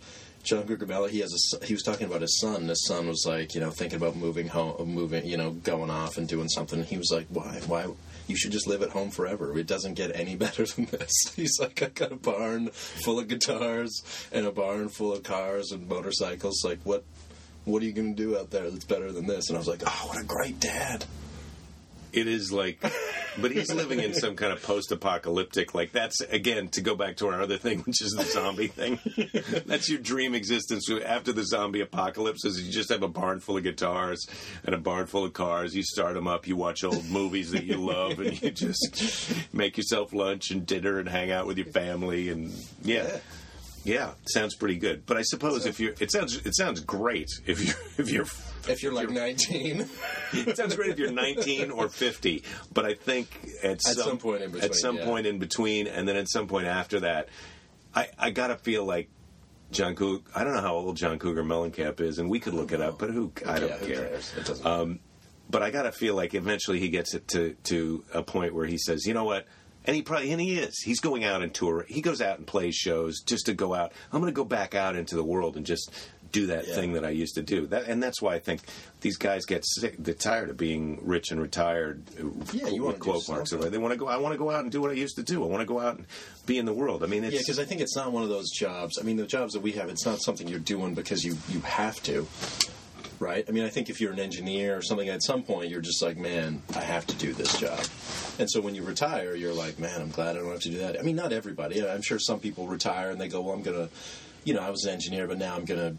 John 0.44 0.62
Cougar 0.66 1.08
he 1.08 1.18
has 1.18 1.32
a. 1.60 1.66
He 1.66 1.74
was 1.74 1.82
talking 1.82 2.06
about 2.06 2.20
his 2.22 2.38
son. 2.40 2.54
and 2.62 2.68
His 2.68 2.86
son 2.86 3.08
was 3.08 3.24
like, 3.26 3.54
you 3.56 3.60
know, 3.60 3.70
thinking 3.70 3.96
about 3.96 4.14
moving 4.16 4.46
home, 4.46 4.94
moving, 4.94 5.26
you 5.26 5.36
know, 5.36 5.50
going 5.50 5.90
off 5.90 6.16
and 6.16 6.28
doing 6.28 6.48
something. 6.48 6.84
He 6.84 6.96
was 6.96 7.10
like, 7.12 7.26
why, 7.28 7.60
why? 7.66 7.86
You 8.28 8.36
should 8.36 8.52
just 8.52 8.68
live 8.68 8.82
at 8.82 8.90
home 8.90 9.10
forever. 9.10 9.58
It 9.58 9.66
doesn't 9.66 9.94
get 9.94 10.14
any 10.14 10.36
better 10.44 10.64
than 10.64 10.84
this. 10.84 11.10
He's 11.34 11.58
like, 11.58 11.82
I 11.82 11.86
got 11.88 12.12
a 12.12 12.16
barn 12.16 12.68
full 12.68 13.18
of 13.18 13.26
guitars 13.26 14.02
and 14.30 14.46
a 14.46 14.52
barn 14.52 14.88
full 14.88 15.12
of 15.12 15.24
cars 15.24 15.72
and 15.72 15.88
motorcycles. 15.88 16.62
Like, 16.64 16.78
what? 16.84 17.02
What 17.64 17.82
are 17.82 17.86
you 17.86 17.92
going 17.92 18.14
to 18.14 18.22
do 18.22 18.38
out 18.38 18.50
there 18.50 18.70
that's 18.70 18.86
better 18.86 19.12
than 19.12 19.26
this? 19.26 19.48
And 19.48 19.56
I 19.56 19.58
was 19.58 19.68
like, 19.68 19.82
oh, 19.84 20.04
what 20.06 20.18
a 20.18 20.24
great 20.24 20.58
dad. 20.58 21.04
It 22.14 22.26
is 22.26 22.50
like, 22.50 22.82
but 23.40 23.50
he's 23.50 23.72
living 23.72 24.00
in 24.00 24.14
some 24.14 24.36
kind 24.36 24.52
of 24.52 24.62
post-apocalyptic. 24.62 25.74
Like 25.74 25.92
that's 25.92 26.20
again 26.20 26.68
to 26.68 26.80
go 26.80 26.94
back 26.94 27.16
to 27.18 27.28
our 27.28 27.40
other 27.40 27.56
thing, 27.56 27.80
which 27.86 28.02
is 28.02 28.12
the 28.12 28.24
zombie 28.24 28.68
thing. 28.68 28.98
that's 29.66 29.88
your 29.88 30.00
dream 30.00 30.34
existence 30.34 30.90
after 30.90 31.32
the 31.32 31.44
zombie 31.44 31.80
apocalypse. 31.80 32.44
Is 32.44 32.62
you 32.62 32.72
just 32.72 32.90
have 32.90 33.02
a 33.02 33.08
barn 33.08 33.40
full 33.40 33.56
of 33.56 33.62
guitars 33.62 34.26
and 34.64 34.74
a 34.74 34.78
barn 34.78 35.06
full 35.06 35.24
of 35.24 35.32
cars. 35.32 35.74
You 35.74 35.82
start 35.82 36.14
them 36.14 36.26
up. 36.26 36.46
You 36.46 36.56
watch 36.56 36.84
old 36.84 37.08
movies 37.08 37.50
that 37.52 37.64
you 37.64 37.76
love, 37.76 38.18
and 38.20 38.40
you 38.40 38.50
just 38.50 39.32
make 39.52 39.76
yourself 39.76 40.12
lunch 40.12 40.50
and 40.50 40.66
dinner 40.66 40.98
and 40.98 41.08
hang 41.08 41.30
out 41.30 41.46
with 41.46 41.58
your 41.58 41.66
family. 41.66 42.28
And 42.28 42.52
yeah. 42.82 43.18
Yeah. 43.84 44.12
Sounds 44.26 44.54
pretty 44.54 44.76
good. 44.76 45.06
But 45.06 45.16
I 45.16 45.22
suppose 45.22 45.64
if 45.64 45.80
you're, 45.80 45.94
it 46.00 46.12
sounds 46.12 46.36
it 46.36 46.54
sounds 46.54 46.80
great 46.80 47.28
if 47.46 47.64
you 47.64 47.72
if 47.98 48.10
you're 48.10 48.26
If 48.66 48.82
you're 48.82 48.92
like 48.92 49.10
19, 49.10 49.86
it 50.32 50.56
sounds 50.56 50.74
great 50.74 50.90
if 50.90 50.98
you're 50.98 51.12
19 51.12 51.70
or 51.70 51.88
50, 51.88 52.42
but 52.72 52.84
I 52.84 52.94
think 52.94 53.28
at, 53.62 53.70
At 53.72 53.82
some 53.82 54.18
point 54.18 54.42
in 54.42 54.50
between, 54.50 54.70
at 54.70 54.74
some 54.74 54.96
yeah. 54.96 55.04
point 55.04 55.26
in 55.26 55.38
between, 55.38 55.86
and 55.86 56.08
then 56.08 56.16
at 56.16 56.28
some 56.28 56.48
point 56.48 56.66
after 56.66 57.00
that, 57.00 57.28
I, 57.94 58.08
I 58.18 58.30
gotta 58.30 58.56
feel 58.56 58.84
like 58.84 59.08
John 59.70 59.94
Cougar. 59.94 60.24
I 60.34 60.44
don't 60.44 60.54
know 60.54 60.60
how 60.60 60.74
old 60.74 60.96
John 60.96 61.18
Cougar 61.18 61.44
Mellencamp 61.44 62.00
is, 62.00 62.18
and 62.18 62.30
we 62.30 62.40
could 62.40 62.54
look 62.54 62.72
it 62.72 62.80
up, 62.80 62.98
but 62.98 63.10
who 63.10 63.32
I 63.46 63.58
don't 63.58 63.68
yeah, 63.68 63.78
care. 63.78 64.08
cares? 64.08 64.34
It 64.36 64.46
doesn't. 64.46 64.66
Um, 64.66 65.00
but 65.50 65.62
I 65.62 65.70
gotta 65.70 65.92
feel 65.92 66.14
like 66.14 66.34
eventually 66.34 66.78
he 66.78 66.88
gets 66.88 67.14
it 67.14 67.28
to 67.28 67.54
to 67.64 68.04
a 68.12 68.22
point 68.22 68.54
where 68.54 68.66
he 68.66 68.78
says, 68.78 69.06
you 69.06 69.14
know 69.14 69.24
what. 69.24 69.46
And 69.84 69.96
he 69.96 70.02
probably 70.02 70.30
and 70.32 70.40
he 70.40 70.58
is. 70.58 70.82
He's 70.82 71.00
going 71.00 71.24
out 71.24 71.42
and 71.42 71.54
tour. 71.54 71.86
He 71.88 72.02
goes 72.02 72.20
out 72.20 72.36
and 72.36 72.46
plays 72.46 72.74
shows 72.74 73.20
just 73.20 73.46
to 73.46 73.54
go 73.54 73.74
out. 73.74 73.92
I'm 74.12 74.20
going 74.20 74.30
to 74.30 74.36
go 74.36 74.44
back 74.44 74.74
out 74.74 74.96
into 74.96 75.16
the 75.16 75.24
world 75.24 75.56
and 75.56 75.64
just 75.64 75.90
do 76.32 76.46
that 76.46 76.66
Yeah. 76.68 76.74
thing 76.74 76.92
that 76.92 77.04
I 77.04 77.10
used 77.10 77.34
to 77.36 77.42
do. 77.42 77.66
That 77.66 77.86
and 77.86 78.02
that's 78.02 78.20
why 78.20 78.34
I 78.34 78.38
think 78.38 78.60
these 79.00 79.16
guys 79.16 79.44
get 79.46 79.64
sick. 79.66 79.96
They're 79.98 80.14
tired 80.14 80.50
of 80.50 80.56
being 80.56 80.98
rich 81.02 81.30
and 81.30 81.40
retired. 81.40 82.02
Uh, 82.20 82.24
yeah, 82.52 82.68
you 82.68 82.82
wanna 82.84 82.98
quote 82.98 83.28
marks. 83.28 83.50
something. 83.50 83.70
They 83.70 83.78
want 83.78 83.92
to 83.92 83.98
go. 83.98 84.08
I 84.08 84.16
want 84.18 84.32
to 84.34 84.38
go 84.38 84.50
out 84.50 84.62
and 84.62 84.70
do 84.72 84.80
what 84.80 84.90
I 84.90 84.94
used 84.94 85.16
to 85.16 85.22
do. 85.22 85.42
I 85.42 85.46
want 85.46 85.60
to 85.60 85.66
go 85.66 85.80
out 85.80 85.96
and 85.96 86.06
be 86.46 86.58
in 86.58 86.66
the 86.66 86.72
world. 86.72 87.02
I 87.02 87.06
mean, 87.06 87.24
it's 87.24 87.32
Yeah, 87.34 87.40
because 87.40 87.58
I 87.58 87.64
think 87.64 87.80
it's 87.80 87.96
not 87.96 88.12
one 88.12 88.22
of 88.22 88.28
those 88.28 88.50
jobs. 88.50 88.98
I 88.98 89.02
mean, 89.04 89.16
the 89.16 89.26
jobs 89.26 89.52
that 89.54 89.60
we 89.60 89.72
have, 89.72 89.88
it's 89.88 90.04
not 90.06 90.20
something 90.22 90.48
you're 90.48 90.58
doing 90.58 90.94
because 90.94 91.24
you 91.24 91.36
you 91.48 91.60
have 91.60 92.02
to, 92.04 92.26
right? 93.18 93.44
I 93.48 93.52
mean, 93.52 93.64
I 93.64 93.68
think 93.68 93.90
if 93.90 94.00
you're 94.00 94.12
an 94.12 94.20
engineer 94.20 94.76
or 94.76 94.82
something, 94.82 95.08
at 95.08 95.22
some 95.22 95.42
point 95.42 95.70
you're 95.70 95.80
just 95.80 96.02
like, 96.02 96.16
man, 96.16 96.62
I 96.74 96.80
have 96.80 97.06
to 97.08 97.14
do 97.16 97.32
this 97.32 97.56
job. 97.58 97.80
And 98.38 98.48
so 98.50 98.60
when 98.60 98.74
you 98.74 98.82
retire, 98.84 99.34
you're 99.34 99.54
like, 99.54 99.78
man, 99.78 100.00
I'm 100.00 100.10
glad 100.10 100.36
I 100.36 100.40
don't 100.40 100.50
have 100.52 100.60
to 100.60 100.70
do 100.70 100.78
that. 100.78 100.98
I 100.98 101.02
mean, 101.02 101.16
not 101.16 101.32
everybody. 101.32 101.86
I'm 101.86 102.02
sure 102.02 102.18
some 102.18 102.38
people 102.38 102.68
retire 102.68 103.10
and 103.10 103.20
they 103.20 103.28
go, 103.28 103.40
well, 103.40 103.54
I'm 103.54 103.62
gonna, 103.62 103.88
you 104.44 104.54
know, 104.54 104.60
I 104.60 104.70
was 104.70 104.84
an 104.84 104.92
engineer, 104.94 105.26
but 105.26 105.38
now 105.38 105.56
I'm 105.56 105.64
gonna, 105.64 105.96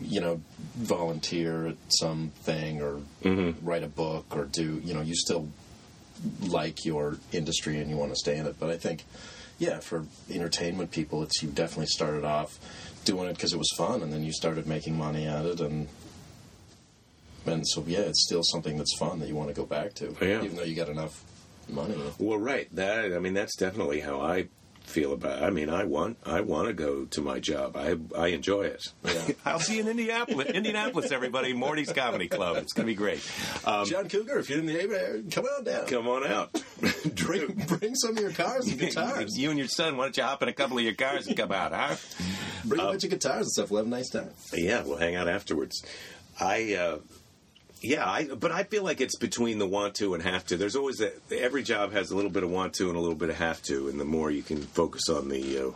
you 0.00 0.20
know, 0.20 0.40
volunteer 0.76 1.68
at 1.68 1.76
something 1.88 2.80
or 2.80 3.00
mm-hmm. 3.22 3.66
write 3.66 3.82
a 3.82 3.88
book 3.88 4.26
or 4.36 4.44
do, 4.44 4.80
you 4.84 4.94
know, 4.94 5.00
you 5.00 5.14
still 5.14 5.48
like 6.46 6.84
your 6.84 7.16
industry 7.32 7.78
and 7.78 7.90
you 7.90 7.96
want 7.96 8.10
to 8.12 8.16
stay 8.16 8.36
in 8.36 8.46
it. 8.46 8.56
But 8.60 8.70
I 8.70 8.76
think, 8.76 9.04
yeah, 9.58 9.80
for 9.80 10.04
entertainment 10.30 10.90
people, 10.90 11.22
it's 11.22 11.42
you 11.42 11.48
definitely 11.48 11.86
started 11.86 12.24
off 12.24 12.58
doing 13.04 13.28
it 13.28 13.34
because 13.34 13.52
it 13.52 13.58
was 13.58 13.70
fun, 13.76 14.02
and 14.02 14.12
then 14.12 14.22
you 14.22 14.32
started 14.32 14.66
making 14.66 14.96
money 14.96 15.26
at 15.26 15.44
it, 15.44 15.60
and 15.60 15.88
and 17.46 17.66
so 17.66 17.84
yeah, 17.86 18.00
it's 18.00 18.24
still 18.24 18.42
something 18.44 18.78
that's 18.78 18.96
fun 18.96 19.18
that 19.20 19.28
you 19.28 19.34
want 19.34 19.48
to 19.48 19.54
go 19.54 19.66
back 19.66 19.94
to, 19.94 20.16
Yeah. 20.20 20.42
even 20.42 20.56
though 20.56 20.62
you 20.62 20.76
got 20.76 20.88
enough 20.88 21.24
money. 21.68 21.96
Well, 22.18 22.38
right. 22.38 22.68
That 22.74 23.12
I 23.12 23.18
mean, 23.18 23.34
that's 23.34 23.56
definitely 23.56 24.00
how 24.00 24.20
I 24.20 24.48
feel 24.84 25.12
about. 25.12 25.42
it. 25.42 25.44
I 25.44 25.50
mean, 25.50 25.70
I 25.70 25.84
want 25.84 26.18
I 26.24 26.40
want 26.40 26.68
to 26.68 26.74
go 26.74 27.04
to 27.06 27.20
my 27.20 27.40
job. 27.40 27.76
I 27.76 27.96
I 28.16 28.28
enjoy 28.28 28.62
it. 28.62 28.82
Yeah. 29.04 29.34
I'll 29.44 29.58
see 29.58 29.76
you 29.76 29.80
in 29.82 29.88
Indianapolis. 29.88 30.48
Indianapolis, 30.48 31.12
everybody. 31.12 31.52
Morty's 31.52 31.92
Comedy 31.92 32.28
Club. 32.28 32.56
It's 32.58 32.72
going 32.72 32.86
to 32.86 32.92
be 32.92 32.96
great. 32.96 33.20
Um, 33.64 33.86
John 33.86 34.08
Cougar, 34.08 34.38
if 34.38 34.50
you're 34.50 34.58
in 34.58 34.66
the 34.66 34.80
area, 34.80 35.22
come 35.30 35.44
on 35.44 35.64
down. 35.64 35.86
come 35.86 36.08
on 36.08 36.26
out. 36.26 36.62
Drew. 37.14 37.48
Bring, 37.48 37.66
bring 37.78 37.94
some 37.94 38.16
of 38.16 38.22
your 38.22 38.32
cars 38.32 38.66
and 38.68 38.78
guitars. 38.78 39.38
You 39.38 39.50
and 39.50 39.58
your 39.58 39.68
son, 39.68 39.96
why 39.96 40.04
don't 40.04 40.16
you 40.16 40.22
hop 40.22 40.42
in 40.42 40.48
a 40.48 40.52
couple 40.52 40.78
of 40.78 40.84
your 40.84 40.94
cars 40.94 41.26
and 41.26 41.36
come 41.36 41.52
out, 41.52 41.72
huh? 41.72 41.96
Bring 42.64 42.80
a 42.80 42.84
bunch 42.84 43.04
of 43.04 43.10
guitars 43.10 43.46
and 43.46 43.50
stuff. 43.50 43.70
We'll 43.70 43.78
have 43.78 43.86
a 43.86 43.90
nice 43.90 44.10
time. 44.10 44.30
Yeah, 44.52 44.82
we'll 44.82 44.98
hang 44.98 45.14
out 45.16 45.28
afterwards. 45.28 45.84
I, 46.40 46.74
uh, 46.74 46.98
yeah, 47.82 48.08
I, 48.08 48.24
but 48.26 48.50
I 48.52 48.62
feel 48.64 48.82
like 48.84 49.00
it's 49.00 49.16
between 49.16 49.58
the 49.58 49.66
want 49.66 49.94
to 49.96 50.14
and 50.14 50.22
have 50.22 50.46
to. 50.46 50.56
There's 50.56 50.76
always 50.76 50.98
that. 50.98 51.20
Every 51.32 51.62
job 51.62 51.92
has 51.92 52.10
a 52.10 52.16
little 52.16 52.30
bit 52.30 52.42
of 52.44 52.50
want 52.50 52.74
to 52.74 52.88
and 52.88 52.96
a 52.96 53.00
little 53.00 53.14
bit 53.16 53.28
of 53.30 53.36
have 53.36 53.62
to, 53.64 53.88
and 53.88 53.98
the 54.00 54.04
more 54.04 54.30
you 54.30 54.42
can 54.42 54.62
focus 54.62 55.08
on 55.08 55.28
the 55.28 55.58
uh, 55.58 55.70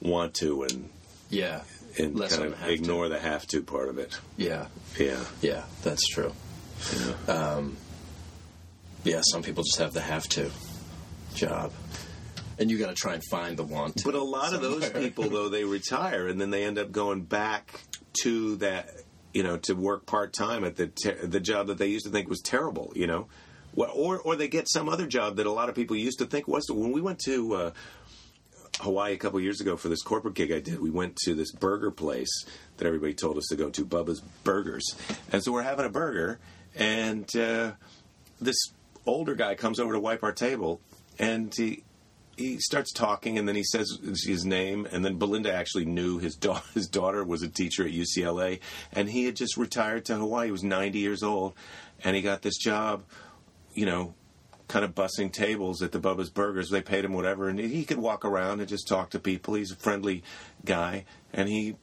want 0.00 0.34
to 0.34 0.62
and 0.64 0.88
Yeah. 1.30 1.62
and 1.98 2.14
Less 2.18 2.36
kind 2.36 2.52
of 2.52 2.58
have 2.58 2.68
to. 2.68 2.74
ignore 2.74 3.08
the 3.08 3.18
have 3.18 3.46
to 3.48 3.62
part 3.62 3.88
of 3.88 3.98
it. 3.98 4.18
Yeah. 4.36 4.66
Yeah, 4.98 5.24
Yeah, 5.40 5.64
that's 5.82 6.06
true. 6.08 6.32
Um, 7.28 7.76
yeah, 9.04 9.20
some 9.22 9.42
people 9.42 9.62
just 9.64 9.78
have 9.78 9.92
the 9.92 10.00
have 10.00 10.28
to 10.30 10.50
job. 11.34 11.72
And 12.58 12.70
you 12.70 12.78
got 12.78 12.88
to 12.88 12.94
try 12.94 13.14
and 13.14 13.22
find 13.30 13.56
the 13.56 13.64
want 13.64 13.96
to. 13.98 14.04
but 14.04 14.14
a 14.14 14.22
lot 14.22 14.54
of 14.54 14.60
those 14.62 14.88
people 14.90 15.24
though 15.28 15.48
they 15.50 15.64
retire 15.64 16.26
and 16.28 16.40
then 16.40 16.50
they 16.50 16.64
end 16.64 16.78
up 16.78 16.90
going 16.90 17.22
back 17.22 17.80
to 18.22 18.56
that 18.56 18.88
you 19.36 19.42
know 19.42 19.58
to 19.58 19.74
work 19.74 20.06
part 20.06 20.32
time 20.32 20.64
at 20.64 20.76
the 20.76 20.86
ter- 20.86 21.26
the 21.26 21.40
job 21.40 21.66
that 21.66 21.76
they 21.76 21.88
used 21.88 22.06
to 22.06 22.10
think 22.10 22.26
was 22.26 22.40
terrible. 22.40 22.90
You 22.96 23.06
know. 23.06 23.28
Or 23.76 24.18
or 24.18 24.36
they 24.36 24.48
get 24.48 24.70
some 24.70 24.88
other 24.88 25.06
job 25.06 25.36
that 25.36 25.46
a 25.46 25.52
lot 25.52 25.68
of 25.68 25.74
people 25.74 25.96
used 25.96 26.20
to 26.20 26.24
think 26.24 26.48
was. 26.48 26.64
When 26.70 26.92
we 26.92 27.02
went 27.02 27.18
to 27.26 27.54
uh, 27.54 27.70
Hawaii 28.80 29.12
a 29.12 29.18
couple 29.18 29.38
years 29.38 29.60
ago 29.60 29.76
for 29.76 29.90
this 29.90 30.00
corporate 30.00 30.32
gig 30.32 30.50
I 30.50 30.60
did, 30.60 30.80
we 30.80 30.88
went 30.88 31.16
to 31.24 31.34
this 31.34 31.52
burger 31.52 31.90
place 31.90 32.32
that 32.78 32.86
everybody 32.86 33.12
told 33.12 33.36
us 33.36 33.44
to 33.50 33.56
go 33.56 33.68
to, 33.68 33.84
Bubba's 33.84 34.22
Burgers, 34.44 34.96
and 35.30 35.44
so 35.44 35.52
we're 35.52 35.60
having 35.60 35.84
a 35.84 35.90
burger, 35.90 36.38
and 36.74 37.28
uh, 37.36 37.72
this 38.40 38.56
older 39.04 39.34
guy 39.34 39.54
comes 39.54 39.78
over 39.78 39.92
to 39.92 40.00
wipe 40.00 40.22
our 40.22 40.32
table, 40.32 40.80
and 41.18 41.52
he 41.54 41.84
he 42.36 42.58
starts 42.58 42.92
talking, 42.92 43.38
and 43.38 43.48
then 43.48 43.56
he 43.56 43.64
says 43.64 43.98
his 44.02 44.44
name, 44.44 44.86
and 44.92 45.04
then 45.04 45.18
Belinda 45.18 45.52
actually 45.52 45.86
knew 45.86 46.18
his 46.18 46.34
daughter. 46.36 46.62
His 46.74 46.88
daughter 46.88 47.24
was 47.24 47.42
a 47.42 47.48
teacher 47.48 47.84
at 47.84 47.92
UCLA, 47.92 48.60
and 48.92 49.08
he 49.08 49.24
had 49.24 49.36
just 49.36 49.56
retired 49.56 50.04
to 50.06 50.16
Hawaii. 50.16 50.46
He 50.46 50.52
was 50.52 50.62
90 50.62 50.98
years 50.98 51.22
old, 51.22 51.54
and 52.04 52.14
he 52.14 52.22
got 52.22 52.42
this 52.42 52.58
job, 52.58 53.04
you 53.74 53.86
know, 53.86 54.14
kind 54.68 54.84
of 54.84 54.94
bussing 54.94 55.32
tables 55.32 55.80
at 55.82 55.92
the 55.92 56.00
Bubba's 56.00 56.28
Burgers. 56.30 56.68
They 56.70 56.82
paid 56.82 57.04
him 57.04 57.12
whatever, 57.14 57.48
and 57.48 57.58
he 57.58 57.84
could 57.84 57.98
walk 57.98 58.24
around 58.24 58.60
and 58.60 58.68
just 58.68 58.86
talk 58.86 59.10
to 59.10 59.18
people. 59.18 59.54
He's 59.54 59.72
a 59.72 59.76
friendly 59.76 60.22
guy, 60.64 61.04
and 61.32 61.48
he. 61.48 61.76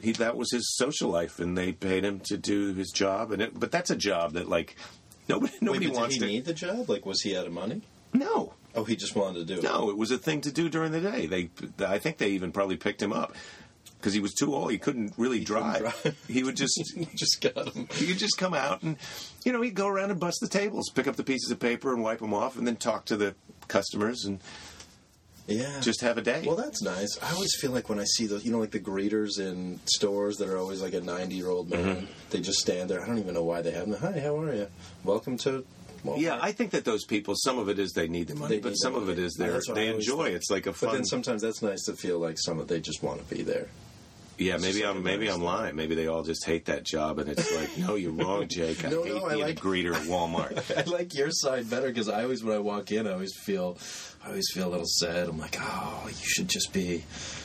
He, 0.00 0.10
that 0.14 0.36
was 0.36 0.50
his 0.50 0.74
social 0.76 1.10
life, 1.10 1.38
and 1.38 1.56
they 1.56 1.70
paid 1.70 2.04
him 2.04 2.18
to 2.24 2.36
do 2.36 2.74
his 2.74 2.90
job. 2.90 3.30
And 3.30 3.40
it, 3.40 3.60
but 3.60 3.70
that's 3.70 3.88
a 3.88 3.94
job 3.94 4.32
that 4.32 4.48
like 4.48 4.74
nobody 5.28 5.52
Wait, 5.60 5.62
nobody 5.62 5.86
but 5.86 5.94
wants 5.96 6.18
did 6.18 6.22
he 6.22 6.26
to. 6.28 6.32
need 6.34 6.44
the 6.44 6.54
job? 6.54 6.90
Like, 6.90 7.06
was 7.06 7.20
he 7.22 7.36
out 7.36 7.46
of 7.46 7.52
money? 7.52 7.82
No, 8.12 8.54
Oh, 8.74 8.84
he 8.84 8.96
just 8.96 9.14
wanted 9.14 9.46
to 9.46 9.54
do 9.54 9.60
it. 9.60 9.62
no, 9.64 9.90
it 9.90 9.96
was 9.98 10.10
a 10.10 10.18
thing 10.18 10.40
to 10.42 10.52
do 10.52 10.68
during 10.68 10.92
the 10.92 11.00
day. 11.00 11.26
They, 11.26 11.50
I 11.84 11.98
think 11.98 12.18
they 12.18 12.30
even 12.30 12.52
probably 12.52 12.76
picked 12.76 13.02
him 13.02 13.12
up 13.12 13.34
because 13.98 14.14
he 14.14 14.20
was 14.20 14.32
too 14.32 14.54
old. 14.54 14.70
He 14.72 14.78
couldn't 14.78 15.12
really 15.16 15.40
drive. 15.44 15.80
drive. 15.80 16.16
He 16.28 16.42
would 16.42 16.56
just, 16.56 16.80
just 17.14 17.40
got 17.40 17.74
him. 17.74 17.86
he 17.92 18.06
could 18.06 18.18
just 18.18 18.38
come 18.38 18.54
out 18.54 18.82
and, 18.82 18.96
you 19.44 19.52
know, 19.52 19.60
he'd 19.62 19.74
go 19.74 19.88
around 19.88 20.10
and 20.10 20.18
bust 20.18 20.38
the 20.40 20.48
tables, 20.48 20.90
pick 20.94 21.06
up 21.06 21.16
the 21.16 21.22
pieces 21.24 21.50
of 21.50 21.60
paper 21.60 21.92
and 21.92 22.02
wipe 22.02 22.20
them 22.20 22.32
off, 22.34 22.56
and 22.56 22.66
then 22.66 22.76
talk 22.76 23.04
to 23.06 23.16
the 23.16 23.34
customers 23.68 24.24
and 24.24 24.40
Yeah. 25.46 25.80
just 25.80 26.00
have 26.00 26.16
a 26.18 26.22
day. 26.22 26.42
Well, 26.46 26.56
that's 26.56 26.82
nice. 26.82 27.18
I 27.22 27.32
always 27.32 27.54
feel 27.60 27.72
like 27.72 27.88
when 27.88 27.98
I 28.00 28.04
see 28.04 28.26
those, 28.26 28.44
you 28.44 28.52
know, 28.52 28.58
like 28.58 28.70
the 28.70 28.80
greeters 28.80 29.38
in 29.38 29.80
stores 29.84 30.36
that 30.38 30.48
are 30.48 30.56
always 30.56 30.80
like 30.80 30.94
a 30.94 31.00
90 31.00 31.34
year 31.34 31.48
old 31.48 31.68
man, 31.70 31.80
Mm-hmm. 31.96 32.06
they 32.30 32.40
just 32.40 32.58
stand 32.60 32.88
there. 32.88 33.02
I 33.02 33.06
don't 33.06 33.18
even 33.18 33.34
know 33.34 33.44
why 33.44 33.60
they 33.60 33.72
have 33.72 33.88
them. 33.88 33.98
Hi, 34.00 34.18
how 34.20 34.38
are 34.38 34.54
you? 34.54 34.68
Welcome 35.04 35.36
to 35.38 35.64
Walmart. 36.04 36.20
yeah, 36.20 36.38
I 36.40 36.52
think 36.52 36.70
that 36.72 36.84
those 36.84 37.04
people, 37.04 37.34
some 37.36 37.58
of 37.58 37.68
it 37.68 37.78
is 37.78 37.92
they 37.92 38.08
need 38.08 38.28
the 38.28 38.34
money, 38.34 38.56
They 38.56 38.60
but 38.62 38.68
need 38.70 38.78
some 38.78 38.94
of 38.94 39.04
it 39.08 39.12
money. 39.16 39.22
is 39.26 39.36
Yeah, 39.38 39.46
they 39.46 39.52
that's 39.52 39.68
what 39.68 39.74
they 39.76 39.88
always 39.90 40.08
enjoy. 40.08 40.24
think. 40.24 40.36
It's 40.36 40.50
like 40.50 40.66
a 40.66 40.72
But 40.72 40.92
then 40.92 41.04
sometimes 41.04 41.42
that's 41.42 41.62
nice 41.62 41.82
to 41.84 41.94
feel 41.94 42.18
like 42.18 42.36
some 42.38 42.58
of 42.58 42.68
they 42.68 42.80
just 42.80 43.02
want 43.02 43.26
to 43.26 43.34
be 43.34 43.42
there. 43.42 43.68
yeah, 44.38 44.56
maybe 44.56 44.84
I'm 44.84 45.02
maybe 45.04 45.28
I'm 45.30 45.42
lying. 45.42 45.76
Maybe 45.76 45.94
they 45.94 46.08
all 46.08 46.24
just 46.24 46.44
hate 46.44 46.64
that 46.64 46.82
job, 46.84 47.18
and 47.20 47.28
it's 47.28 47.54
like, 47.54 47.76
no, 47.78 47.94
you're 47.94 48.10
wrong, 48.12 48.48
Jake. 48.48 48.84
I 48.84 48.88
No, 48.90 49.02
hate 49.04 49.14
no, 49.14 49.26
I 49.26 49.34
being 49.34 49.40
like- 49.46 49.58
a 49.58 49.62
greeter 49.62 49.94
at 49.94 50.02
Walmart. 50.08 50.76
I 50.76 50.90
like 50.90 51.14
your 51.14 51.30
side 51.30 51.70
better 51.70 51.88
because 51.88 52.08
I 52.08 52.22
always, 52.24 52.42
when 52.42 52.56
I 52.56 52.58
walk 52.58 52.90
in, 52.90 53.06
I 53.06 53.12
always 53.12 53.34
feel, 53.44 53.76
I 54.24 54.28
always 54.30 54.50
feel 54.52 54.68
a 54.68 54.70
little 54.70 54.86
sad. 54.86 55.28
I'm 55.28 55.38
like, 55.38 55.56
oh, 55.60 56.04
you 56.08 56.14
should 56.26 56.48
just 56.48 56.72
be, 56.72 57.04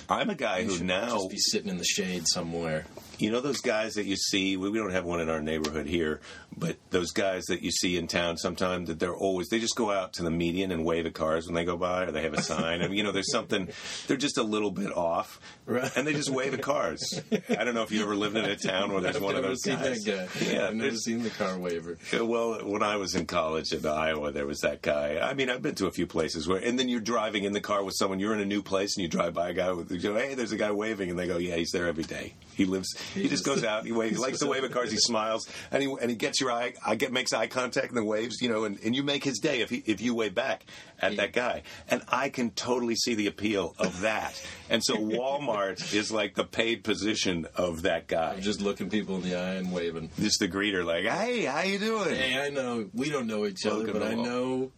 I'm 0.10 0.30
a 0.32 0.36
guy 0.36 0.60
you 0.60 0.70
who 0.70 0.78
should 0.78 0.86
now 0.88 1.10
just 1.18 1.30
be 1.30 1.38
sitting 1.38 1.70
in 1.70 1.78
the 1.78 1.84
shade 1.86 2.24
somewhere. 2.28 2.86
You 3.20 3.32
know 3.32 3.42
those 3.42 3.62
guys 3.62 3.94
that 3.96 4.06
you 4.06 4.16
see. 4.16 4.58
We 4.58 4.70
we 4.70 4.78
don't 4.78 4.92
have 4.92 5.06
one 5.06 5.20
in 5.20 5.30
our 5.30 5.42
neighborhood 5.42 5.88
here, 5.88 6.22
but 6.56 6.78
those 6.92 7.12
guys 7.12 7.46
that 7.46 7.62
you 7.64 7.72
see 7.72 7.98
in 7.98 8.08
town 8.08 8.38
sometimes 8.38 8.90
that 8.90 9.00
they're 9.00 9.16
always 9.16 9.50
they 9.50 9.60
just 9.60 9.76
go 9.76 9.92
out 9.92 10.14
to 10.14 10.24
the 10.24 10.30
median 10.32 10.72
and 10.72 10.86
wave 10.86 11.06
at 11.06 11.14
cars 11.14 11.46
when 11.48 11.56
they 11.56 11.66
go 11.66 11.78
by, 11.78 12.04
or 12.04 12.12
they 12.12 12.22
have 12.24 12.34
a 12.34 12.42
sign. 12.42 12.82
I 12.82 12.88
mean, 12.88 12.98
you 12.98 13.04
know, 13.04 13.12
there's 13.12 13.32
something. 13.32 13.70
They're 14.08 14.18
just 14.18 14.38
a 14.38 14.44
little 14.44 14.72
bit 14.72 14.96
off, 14.96 15.40
Right. 15.66 15.92
and 15.96 16.06
they 16.06 16.14
just 16.14 16.30
wave 16.30 16.54
at 16.54 16.62
cars. 16.62 17.22
I 17.50 17.64
don't 17.64 17.74
know 17.74 17.84
if 17.84 17.92
you 17.92 18.04
ever 18.04 18.16
lived 18.16 18.38
in 18.38 18.46
a 18.46 18.56
town 18.56 18.92
where 18.92 19.02
there's 19.02 19.20
one 19.20 19.36
of 19.36 19.44
those 19.44 19.62
guys. 19.64 20.04
guy. 20.04 20.28
Yeah, 20.48 20.68
I've 20.68 20.76
never 20.76 20.96
seen 20.96 21.24
the 21.24 21.30
car 21.32 21.58
waiver. 21.58 21.98
Uh, 22.18 22.26
well, 22.26 22.60
when 22.66 22.84
I 22.84 22.98
was 22.98 23.16
in 23.16 23.26
college 23.26 23.74
in 23.74 23.86
Iowa, 23.86 24.32
there 24.32 24.46
was 24.46 24.60
that 24.60 24.82
guy. 24.82 25.18
I 25.20 25.34
mean, 25.34 25.50
I've 25.50 25.62
been 25.62 25.76
to 25.76 25.88
a 25.88 25.92
few 25.92 26.06
places 26.08 26.48
where, 26.48 26.60
and 26.60 26.78
then 26.80 26.88
you're 26.88 27.00
driving 27.02 27.44
in 27.44 27.54
the 27.54 27.62
car 27.62 27.84
with 27.84 27.96
someone. 27.98 28.20
You're 28.20 28.34
in 28.34 28.40
a 28.42 28.46
new 28.46 28.62
place, 28.62 28.96
and 28.96 29.02
you 29.04 29.10
drive 29.10 29.34
by 29.34 29.50
a 29.50 29.54
guy 29.54 29.72
with, 29.72 29.92
you 29.92 30.00
go, 30.00 30.16
"Hey, 30.16 30.36
there's 30.36 30.52
a 30.52 30.58
guy 30.58 30.72
waving," 30.72 31.10
and 31.10 31.18
they 31.20 31.28
go, 31.28 31.38
"Yeah, 31.38 31.56
he's 31.56 31.72
there 31.72 31.88
every 31.88 32.04
day. 32.04 32.34
He 32.58 32.66
lives. 32.66 32.98
He, 33.14 33.30
just 33.30 33.46
goes 33.46 33.64
out. 33.64 33.86
He 33.86 33.92
waves. 33.92 34.18
He 34.18 34.22
likes 34.22 34.40
to 34.40 34.48
wave 34.48 34.64
at 34.64 34.72
cars. 34.72 34.92
He 34.92 34.98
smiles, 35.00 35.48
and 35.72 35.84
he 35.84 35.96
and 36.02 36.10
he 36.10 36.16
gets 36.16 36.42
your 36.42 36.52
eye. 36.52 36.74
I 36.84 36.96
get 36.96 37.14
makes 37.14 37.32
eye 37.32 37.46
contact 37.46 37.90
and 37.90 37.98
then 37.98 38.06
waves. 38.08 38.42
You 38.42 38.50
know, 38.50 38.64
and, 38.64 38.80
and 38.84 38.96
you 38.96 39.04
make 39.04 39.24
his 39.24 39.38
day 39.38 39.62
if 39.62 39.70
he, 39.70 39.84
if 39.86 40.02
you 40.02 40.16
wave 40.16 40.34
back 40.34 40.66
at 41.00 41.16
that 41.18 41.34
guy. 41.34 41.62
And 41.88 42.02
I 42.10 42.30
can 42.30 42.50
totally 42.50 42.96
see 42.96 43.14
the 43.14 43.28
appeal 43.28 43.76
of 43.78 44.02
that. 44.02 44.44
And 44.72 44.84
so 44.84 44.98
Walmart 44.98 45.94
is 45.94 46.12
like 46.12 46.34
the 46.34 46.44
paid 46.44 46.84
position 46.84 47.46
of 47.56 47.84
that 47.84 48.08
guy. 48.08 48.34
I'm 48.34 48.42
just 48.42 48.60
looking 48.60 48.90
people 48.90 49.18
in 49.18 49.22
the 49.22 49.36
eye 49.36 49.54
and 49.54 49.72
waving. 49.72 50.10
Just 50.20 50.40
the 50.40 50.48
greeter, 50.48 50.84
like, 50.84 51.06
"Hey, 51.06 51.46
how 51.46 51.62
you 51.62 51.78
doing?" 51.78 52.16
Hey, 52.16 52.40
I 52.40 52.50
know 52.50 52.90
we 52.92 53.12
don't 53.12 53.28
know 53.28 53.46
each 53.46 53.68
other, 53.68 53.94
but 53.94 54.02
I 54.02 54.16
know 54.16 54.72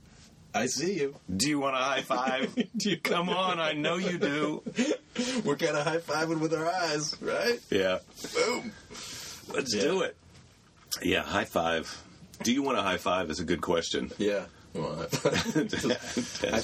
I 0.53 0.65
see 0.65 0.99
you. 0.99 1.15
Do 1.35 1.47
you 1.47 1.59
want 1.59 1.75
a 1.75 1.79
high 1.79 2.01
five? 2.01 2.53
Do 2.77 2.89
you- 2.89 2.97
Come 3.03 3.29
on, 3.29 3.59
I 3.59 3.73
know 3.73 3.95
you 3.97 4.17
do. 4.17 4.63
We're 5.45 5.55
kind 5.57 5.75
of 5.77 5.85
high 5.85 5.97
fiving 5.97 6.39
with 6.39 6.53
our 6.53 6.65
eyes, 6.67 7.15
right? 7.21 7.59
Yeah, 7.69 7.99
Boom. 8.33 8.71
let's 9.53 9.73
Yeah. 9.75 9.81
do 9.81 10.01
it. 10.01 10.15
Yeah, 11.03 11.21
high 11.23 11.45
five. 11.45 12.03
Do 12.41 12.51
you 12.53 12.63
want 12.63 12.77
a 12.77 12.81
high 12.81 12.97
five? 12.97 13.29
Is 13.29 13.39
a 13.39 13.43
good 13.45 13.61
question. 13.61 14.11
Yeah. 14.17 14.45
Well, 14.73 15.07
I, 16.43 16.61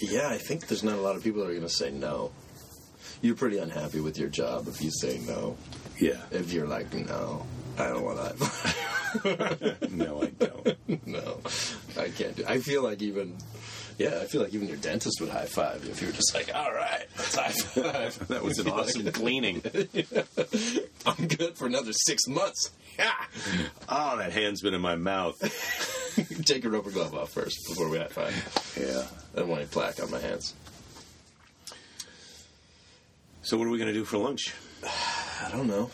yeah, 0.00 0.28
I 0.28 0.38
think 0.38 0.68
there's 0.68 0.84
not 0.84 0.94
a 0.94 1.00
lot 1.00 1.16
of 1.16 1.22
people 1.24 1.40
that 1.42 1.48
are 1.50 1.54
going 1.54 1.62
to 1.66 1.68
say 1.68 1.90
no. 1.90 2.30
You're 3.20 3.34
pretty 3.34 3.58
unhappy 3.58 4.00
with 4.00 4.16
your 4.16 4.28
job 4.28 4.68
if 4.68 4.80
you 4.80 4.90
say 4.92 5.18
no. 5.26 5.56
yeah, 6.00 6.20
If 6.30 6.52
you're 6.52 6.68
like, 6.68 6.92
no, 6.94 7.44
I 7.78 7.88
don't 7.88 8.02
want 8.04 8.38
that. 8.38 9.90
no, 9.90 10.22
I 10.22 10.26
don't. 10.26 11.06
no, 11.06 11.38
I 11.98 12.08
can't 12.08 12.36
do. 12.36 12.44
I 12.46 12.58
feel 12.58 12.82
like 12.82 13.02
even. 13.02 13.36
Yeah, 13.98 14.20
I 14.22 14.26
feel 14.26 14.42
like 14.42 14.54
even 14.54 14.68
your 14.68 14.76
dentist 14.76 15.20
would 15.20 15.30
high 15.30 15.46
five 15.46 15.84
you 15.84 15.90
if 15.90 16.00
you 16.00 16.06
were 16.06 16.12
just 16.12 16.32
like, 16.32 16.54
"All 16.54 16.72
right, 16.72 17.06
let's 17.16 17.34
high 17.34 17.50
five." 17.50 18.18
That 18.28 18.44
was 18.44 18.58
an 18.58 18.68
awesome 18.70 19.10
cleaning. 19.12 19.62
I'm 21.06 21.26
good 21.26 21.56
for 21.56 21.66
another 21.66 21.92
six 21.92 22.26
months. 22.28 22.70
Yeah. 22.98 23.12
Oh, 23.88 24.16
that 24.18 24.32
hand's 24.32 24.60
been 24.60 24.74
in 24.74 24.80
my 24.80 24.96
mouth. 24.96 25.36
Take 26.44 26.64
your 26.64 26.72
rubber 26.72 26.90
glove 26.90 27.14
off 27.14 27.30
first 27.30 27.58
before 27.68 27.88
we 27.88 27.98
high 27.98 28.06
five. 28.06 28.74
Yeah. 28.78 29.04
I 29.34 29.40
don't 29.40 29.48
want 29.48 29.62
any 29.62 29.68
plaque 29.70 30.02
on 30.02 30.10
my 30.10 30.20
hands. 30.20 30.54
So, 33.42 33.56
what 33.56 33.66
are 33.66 33.70
we 33.70 33.78
going 33.78 33.92
to 33.92 33.98
do 33.98 34.04
for 34.04 34.18
lunch? 34.18 34.54
I 34.84 35.50
don't 35.52 35.66
know. 35.68 35.90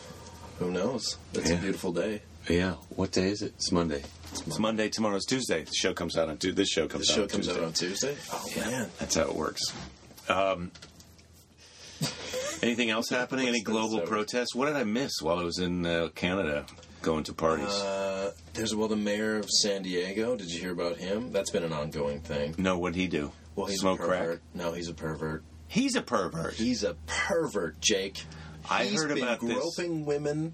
Who 0.59 0.71
knows? 0.71 1.17
It's 1.33 1.49
Yeah. 1.49 1.57
a 1.57 1.61
beautiful 1.61 1.91
day. 1.91 2.21
Yeah. 2.49 2.75
What 2.89 3.11
day 3.11 3.29
is 3.29 3.41
it? 3.41 3.53
It's 3.57 3.71
Monday. 3.71 4.03
It's 4.31 4.59
Monday. 4.59 4.89
Tomorrow's 4.89 5.25
Tuesday. 5.25 5.63
The 5.63 5.73
show 5.73 5.93
comes 5.93 6.17
out 6.17 6.29
on 6.29 6.37
Tuesday. 6.37 6.55
This 6.61 6.69
show 6.69 6.83
The 6.87 6.93
comes 6.93 7.07
show 7.07 7.23
out. 7.23 7.29
comes 7.29 7.47
on 7.47 7.57
out 7.57 7.63
on 7.63 7.73
Tuesday. 7.73 8.15
Oh 8.31 8.45
man, 8.55 8.89
That's 8.99 9.15
how 9.15 9.23
it 9.23 9.35
works. 9.35 9.61
Um, 10.29 10.71
anything 12.61 12.89
else 12.89 13.09
happening? 13.09 13.47
Any 13.47 13.61
global 13.61 14.01
protests? 14.01 14.53
What 14.55 14.67
did 14.67 14.75
I 14.75 14.83
miss 14.83 15.13
while 15.21 15.39
I 15.39 15.43
was 15.43 15.59
in 15.59 15.85
uh, 15.85 16.09
Canada 16.15 16.65
going 17.01 17.23
to 17.25 17.33
parties? 17.33 17.67
uh, 17.69 18.31
there's 18.53 18.73
well 18.75 18.87
the 18.87 18.95
mayor 18.95 19.37
of 19.37 19.49
San 19.49 19.83
Diego. 19.83 20.35
Did 20.35 20.51
you 20.51 20.59
hear 20.59 20.71
about 20.71 20.97
him? 20.97 21.31
That's 21.31 21.51
been 21.51 21.63
an 21.63 21.73
ongoing 21.73 22.21
thing. 22.21 22.55
no, 22.57 22.77
what'd 22.77 22.95
he 22.95 23.07
do? 23.07 23.31
Well, 23.55 23.67
he's 23.67 23.79
Smoke 23.79 23.99
a 23.99 24.03
pervert. 24.03 24.27
crack? 24.27 24.39
No, 24.53 24.73
he's 24.73 24.89
a 24.89 24.93
pervert. 24.93 25.43
He's 25.67 25.95
a 25.95 26.01
pervert. 26.01 26.53
He's 26.53 26.83
a 26.83 26.95
pervert, 27.07 27.79
Jake. 27.81 28.23
I 28.69 28.85
He's 28.85 29.01
heard 29.01 29.09
been 29.15 29.23
about 29.23 29.39
this. 29.41 29.53
groping 29.57 30.05
women 30.05 30.53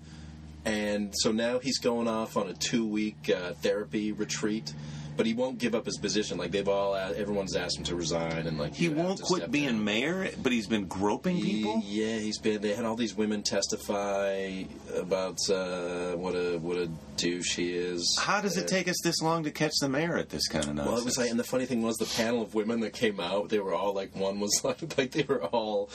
and 0.63 1.11
so 1.17 1.31
now 1.31 1.57
he's 1.57 1.79
going 1.79 2.07
off 2.07 2.37
on 2.37 2.47
a 2.47 2.53
two-week 2.53 3.31
uh, 3.35 3.53
therapy 3.53 4.11
retreat. 4.11 4.73
But 5.17 5.25
he 5.25 5.33
won't 5.33 5.57
give 5.59 5.75
up 5.75 5.85
his 5.85 5.97
position. 5.97 6.37
Like 6.37 6.51
they've 6.51 6.67
all, 6.69 6.93
uh, 6.93 7.11
everyone's 7.17 7.55
asked 7.55 7.77
him 7.77 7.83
to 7.83 7.95
resign, 7.95 8.47
and 8.47 8.57
like 8.57 8.73
He 8.73 8.87
won't 8.87 9.21
quit 9.21 9.51
being 9.51 9.73
down. 9.73 9.83
mayor, 9.83 10.29
but 10.41 10.53
he's 10.53 10.67
been 10.67 10.85
groping 10.85 11.41
people. 11.41 11.81
Yeah, 11.85 12.15
he's 12.17 12.39
been. 12.39 12.61
They 12.61 12.73
had 12.73 12.85
all 12.85 12.95
these 12.95 13.13
women 13.13 13.43
testify 13.43 14.63
about 14.95 15.37
uh, 15.49 16.13
what 16.13 16.33
a 16.33 16.57
what 16.59 16.77
a 16.77 16.89
douche 17.17 17.55
he 17.57 17.73
is. 17.73 18.17
How 18.21 18.39
does 18.39 18.55
it 18.57 18.69
take 18.69 18.87
us 18.87 18.95
this 19.03 19.21
long 19.21 19.43
to 19.43 19.51
catch 19.51 19.73
the 19.81 19.89
mayor 19.89 20.17
at 20.17 20.29
this 20.29 20.47
kind 20.47 20.63
of 20.65 20.75
nonsense? 20.75 20.87
Well, 20.91 20.97
it 21.01 21.05
was 21.05 21.17
like, 21.17 21.29
and 21.29 21.37
the 21.39 21.43
funny 21.43 21.65
thing 21.65 21.81
was, 21.81 21.97
the 21.97 22.05
panel 22.05 22.41
of 22.41 22.55
women 22.55 22.79
that 22.79 22.93
came 22.93 23.19
out, 23.19 23.49
they 23.49 23.59
were 23.59 23.73
all 23.73 23.93
like, 23.93 24.15
one 24.15 24.39
was 24.39 24.61
like, 24.63 24.81
like 24.97 25.11
they 25.11 25.23
were 25.23 25.43
all 25.43 25.89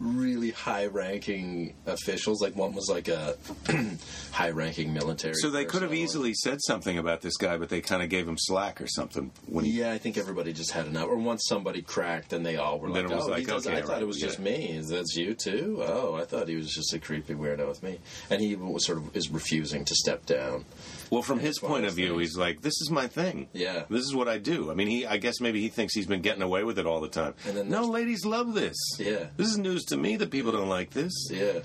really 0.00 0.50
high-ranking 0.50 1.74
officials. 1.86 2.40
Like 2.42 2.56
one 2.56 2.72
was 2.74 2.88
like 2.88 3.08
a 3.08 3.36
high-ranking 4.32 4.92
military. 4.92 5.34
so 5.34 5.50
they 5.50 5.64
could 5.64 5.82
have 5.82 5.94
easily 5.94 6.32
said 6.34 6.58
something 6.62 6.98
about 6.98 7.20
this 7.20 7.36
guy, 7.36 7.56
but 7.58 7.68
they 7.68 7.80
kind 7.80 8.02
of 8.02 8.08
gave 8.08 8.26
him 8.26 8.36
slack 8.38 8.80
or 8.80 8.86
something. 8.88 9.30
When 9.46 9.64
he, 9.64 9.72
Yeah, 9.72 9.92
I 9.92 9.98
think 9.98 10.16
everybody 10.16 10.52
just 10.52 10.70
had 10.72 10.86
enough. 10.86 11.06
Or 11.08 11.16
once 11.16 11.44
somebody 11.46 11.82
cracked, 11.82 12.30
then 12.30 12.42
they 12.42 12.56
all 12.56 12.78
were 12.78 12.90
Then 12.90 13.04
like, 13.04 13.12
it 13.12 13.16
was 13.16 13.24
"Oh, 13.26 13.30
like, 13.30 13.40
he 13.40 13.44
does, 13.46 13.66
okay, 13.66 13.76
I 13.76 13.82
thought 13.82 13.92
right, 13.92 14.02
it 14.02 14.06
was 14.06 14.16
we 14.16 14.22
just 14.22 14.38
me. 14.40 14.70
Is 14.70 14.88
that 14.88 15.06
you 15.14 15.34
too? 15.34 15.82
Oh, 15.86 16.14
I 16.14 16.24
thought 16.24 16.48
he 16.48 16.56
was 16.56 16.72
just 16.72 16.92
a 16.94 16.98
creepy 16.98 17.34
weirdo 17.34 17.68
with 17.68 17.82
me." 17.82 17.98
And 18.30 18.40
he 18.40 18.56
was 18.56 18.86
sort 18.86 18.98
of 18.98 19.14
is 19.16 19.30
refusing 19.30 19.84
to 19.84 19.94
step 19.94 20.24
down. 20.26 20.64
Well, 21.10 21.22
from 21.22 21.40
his 21.40 21.56
it's 21.56 21.62
one 21.62 21.70
of 21.72 21.74
point 21.76 21.86
of 21.86 21.94
view, 21.94 22.08
things. 22.10 22.20
he's 22.20 22.36
like, 22.36 22.62
"This 22.62 22.80
is 22.80 22.90
my 22.90 23.06
thing. 23.08 23.48
Yeah. 23.52 23.84
this 23.90 24.04
is 24.04 24.14
what 24.14 24.28
I 24.28 24.38
do." 24.38 24.70
I 24.70 24.74
mean, 24.74 24.86
he. 24.88 25.06
I 25.06 25.16
guess 25.16 25.40
maybe 25.40 25.60
he 25.60 25.68
thinks 25.68 25.92
he's 25.94 26.06
been 26.06 26.22
getting 26.22 26.42
away 26.42 26.62
with 26.64 26.78
it 26.78 26.86
all 26.86 27.00
the 27.00 27.08
time. 27.08 27.34
And 27.46 27.56
then 27.56 27.68
no, 27.68 27.84
ladies 27.84 28.24
love 28.24 28.54
this. 28.54 28.76
Yeah. 28.98 29.26
this 29.36 29.48
is 29.48 29.58
news 29.58 29.84
to 29.86 29.96
me 29.96 30.16
that 30.16 30.30
people 30.30 30.52
don't 30.52 30.68
like 30.68 30.90
this. 30.90 31.12
Yeah. 31.30 31.60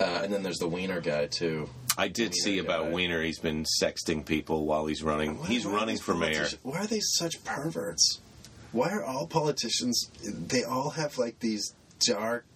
Uh, 0.00 0.22
and 0.24 0.32
then 0.32 0.42
there's 0.42 0.58
the 0.58 0.68
Weiner 0.68 1.00
guy 1.00 1.26
too. 1.26 1.68
I 1.98 2.08
did 2.08 2.34
see 2.34 2.58
about 2.58 2.84
guy. 2.86 2.90
Weiner. 2.90 3.22
He's 3.22 3.38
been 3.38 3.64
sexting 3.82 4.24
people 4.24 4.64
while 4.66 4.86
he's 4.86 5.02
running. 5.02 5.38
Why- 5.38 5.46
he's 5.48 5.66
why 5.66 5.74
running 5.74 5.98
for 5.98 6.14
mayor. 6.14 6.48
Why 6.62 6.78
are 6.80 6.86
they 6.86 7.00
such 7.00 7.44
perverts? 7.44 8.20
Why 8.72 8.88
are 8.90 9.04
all 9.04 9.26
politicians? 9.26 10.10
They 10.24 10.64
all 10.64 10.90
have 10.90 11.18
like 11.18 11.40
these 11.40 11.74
dark 12.00 12.46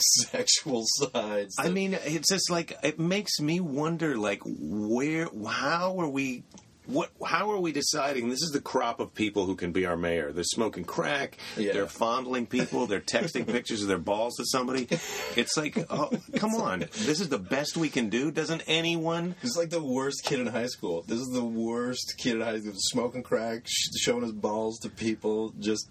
sexual 0.00 0.84
sides. 0.86 1.56
I 1.58 1.68
mean, 1.68 1.94
it's 1.94 2.28
just 2.28 2.50
like 2.50 2.76
it 2.82 2.98
makes 2.98 3.40
me 3.40 3.60
wonder, 3.60 4.16
like 4.16 4.40
where, 4.44 5.28
how 5.46 5.98
are 6.00 6.08
we, 6.08 6.44
what, 6.86 7.10
how 7.24 7.52
are 7.52 7.60
we 7.60 7.70
deciding? 7.70 8.30
This 8.30 8.42
is 8.42 8.50
the 8.52 8.60
crop 8.60 8.98
of 8.98 9.14
people 9.14 9.46
who 9.46 9.54
can 9.54 9.70
be 9.70 9.86
our 9.86 9.96
mayor. 9.96 10.32
They're 10.32 10.42
smoking 10.42 10.84
crack. 10.84 11.36
Yeah. 11.56 11.72
They're 11.72 11.86
fondling 11.86 12.46
people. 12.46 12.86
They're 12.86 13.00
texting 13.00 13.46
pictures 13.52 13.82
of 13.82 13.88
their 13.88 13.98
balls 13.98 14.36
to 14.36 14.44
somebody. 14.44 14.88
It's 15.36 15.56
like, 15.56 15.78
oh, 15.88 16.10
come 16.36 16.54
on, 16.56 16.80
this 16.80 17.20
is 17.20 17.28
the 17.28 17.38
best 17.38 17.76
we 17.76 17.90
can 17.90 18.08
do. 18.08 18.32
Doesn't 18.32 18.62
anyone? 18.66 19.36
He's 19.40 19.56
like 19.56 19.70
the 19.70 19.82
worst 19.82 20.24
kid 20.24 20.40
in 20.40 20.48
high 20.48 20.66
school. 20.66 21.02
This 21.06 21.20
is 21.20 21.28
the 21.28 21.44
worst 21.44 22.14
kid 22.18 22.36
in 22.36 22.40
high 22.40 22.58
school. 22.58 22.72
Smoking 22.76 23.22
crack, 23.22 23.62
sh- 23.66 23.90
showing 24.00 24.22
his 24.22 24.32
balls 24.32 24.78
to 24.80 24.88
people. 24.88 25.54
Just, 25.60 25.88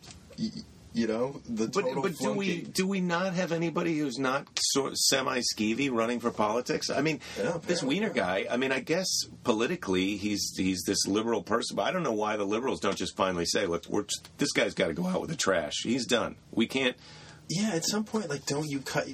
you 0.93 1.07
know, 1.07 1.39
the 1.47 1.67
But, 1.67 1.83
total 1.83 2.01
but 2.01 2.17
do 2.17 2.33
we 2.33 2.61
do 2.61 2.87
we 2.87 2.99
not 2.99 3.33
have 3.33 3.51
anybody 3.51 3.97
who's 3.99 4.17
not 4.17 4.47
sort 4.59 4.97
semi 4.97 5.39
skeevy 5.39 5.91
running 5.91 6.19
for 6.19 6.31
politics? 6.31 6.89
I 6.89 7.01
mean, 7.01 7.19
Yeah, 7.37 7.57
this 7.65 7.83
Weiner 7.83 8.09
guy. 8.09 8.47
I 8.49 8.57
mean, 8.57 8.71
I 8.71 8.79
guess 8.79 9.07
politically 9.43 10.17
he's 10.17 10.53
he's 10.57 10.81
this 10.85 11.05
liberal 11.07 11.43
person, 11.43 11.75
but 11.75 11.83
I 11.83 11.91
don't 11.91 12.03
know 12.03 12.11
why 12.13 12.37
the 12.37 12.43
liberals 12.45 12.79
don't 12.79 12.97
just 12.97 13.15
finally 13.15 13.45
say, 13.45 13.65
"Look, 13.65 13.85
we're, 13.87 14.05
this 14.37 14.51
guy's 14.51 14.73
got 14.73 14.87
to 14.87 14.93
go 14.93 15.05
out 15.07 15.21
with 15.21 15.29
the 15.29 15.35
trash. 15.35 15.75
He's 15.83 16.05
done. 16.05 16.35
We 16.51 16.65
can't." 16.67 16.95
Yeah, 17.49 17.71
at 17.73 17.83
some 17.83 18.03
point, 18.03 18.29
like, 18.29 18.45
don't 18.45 18.69
you 18.69 18.79
cut? 18.79 19.07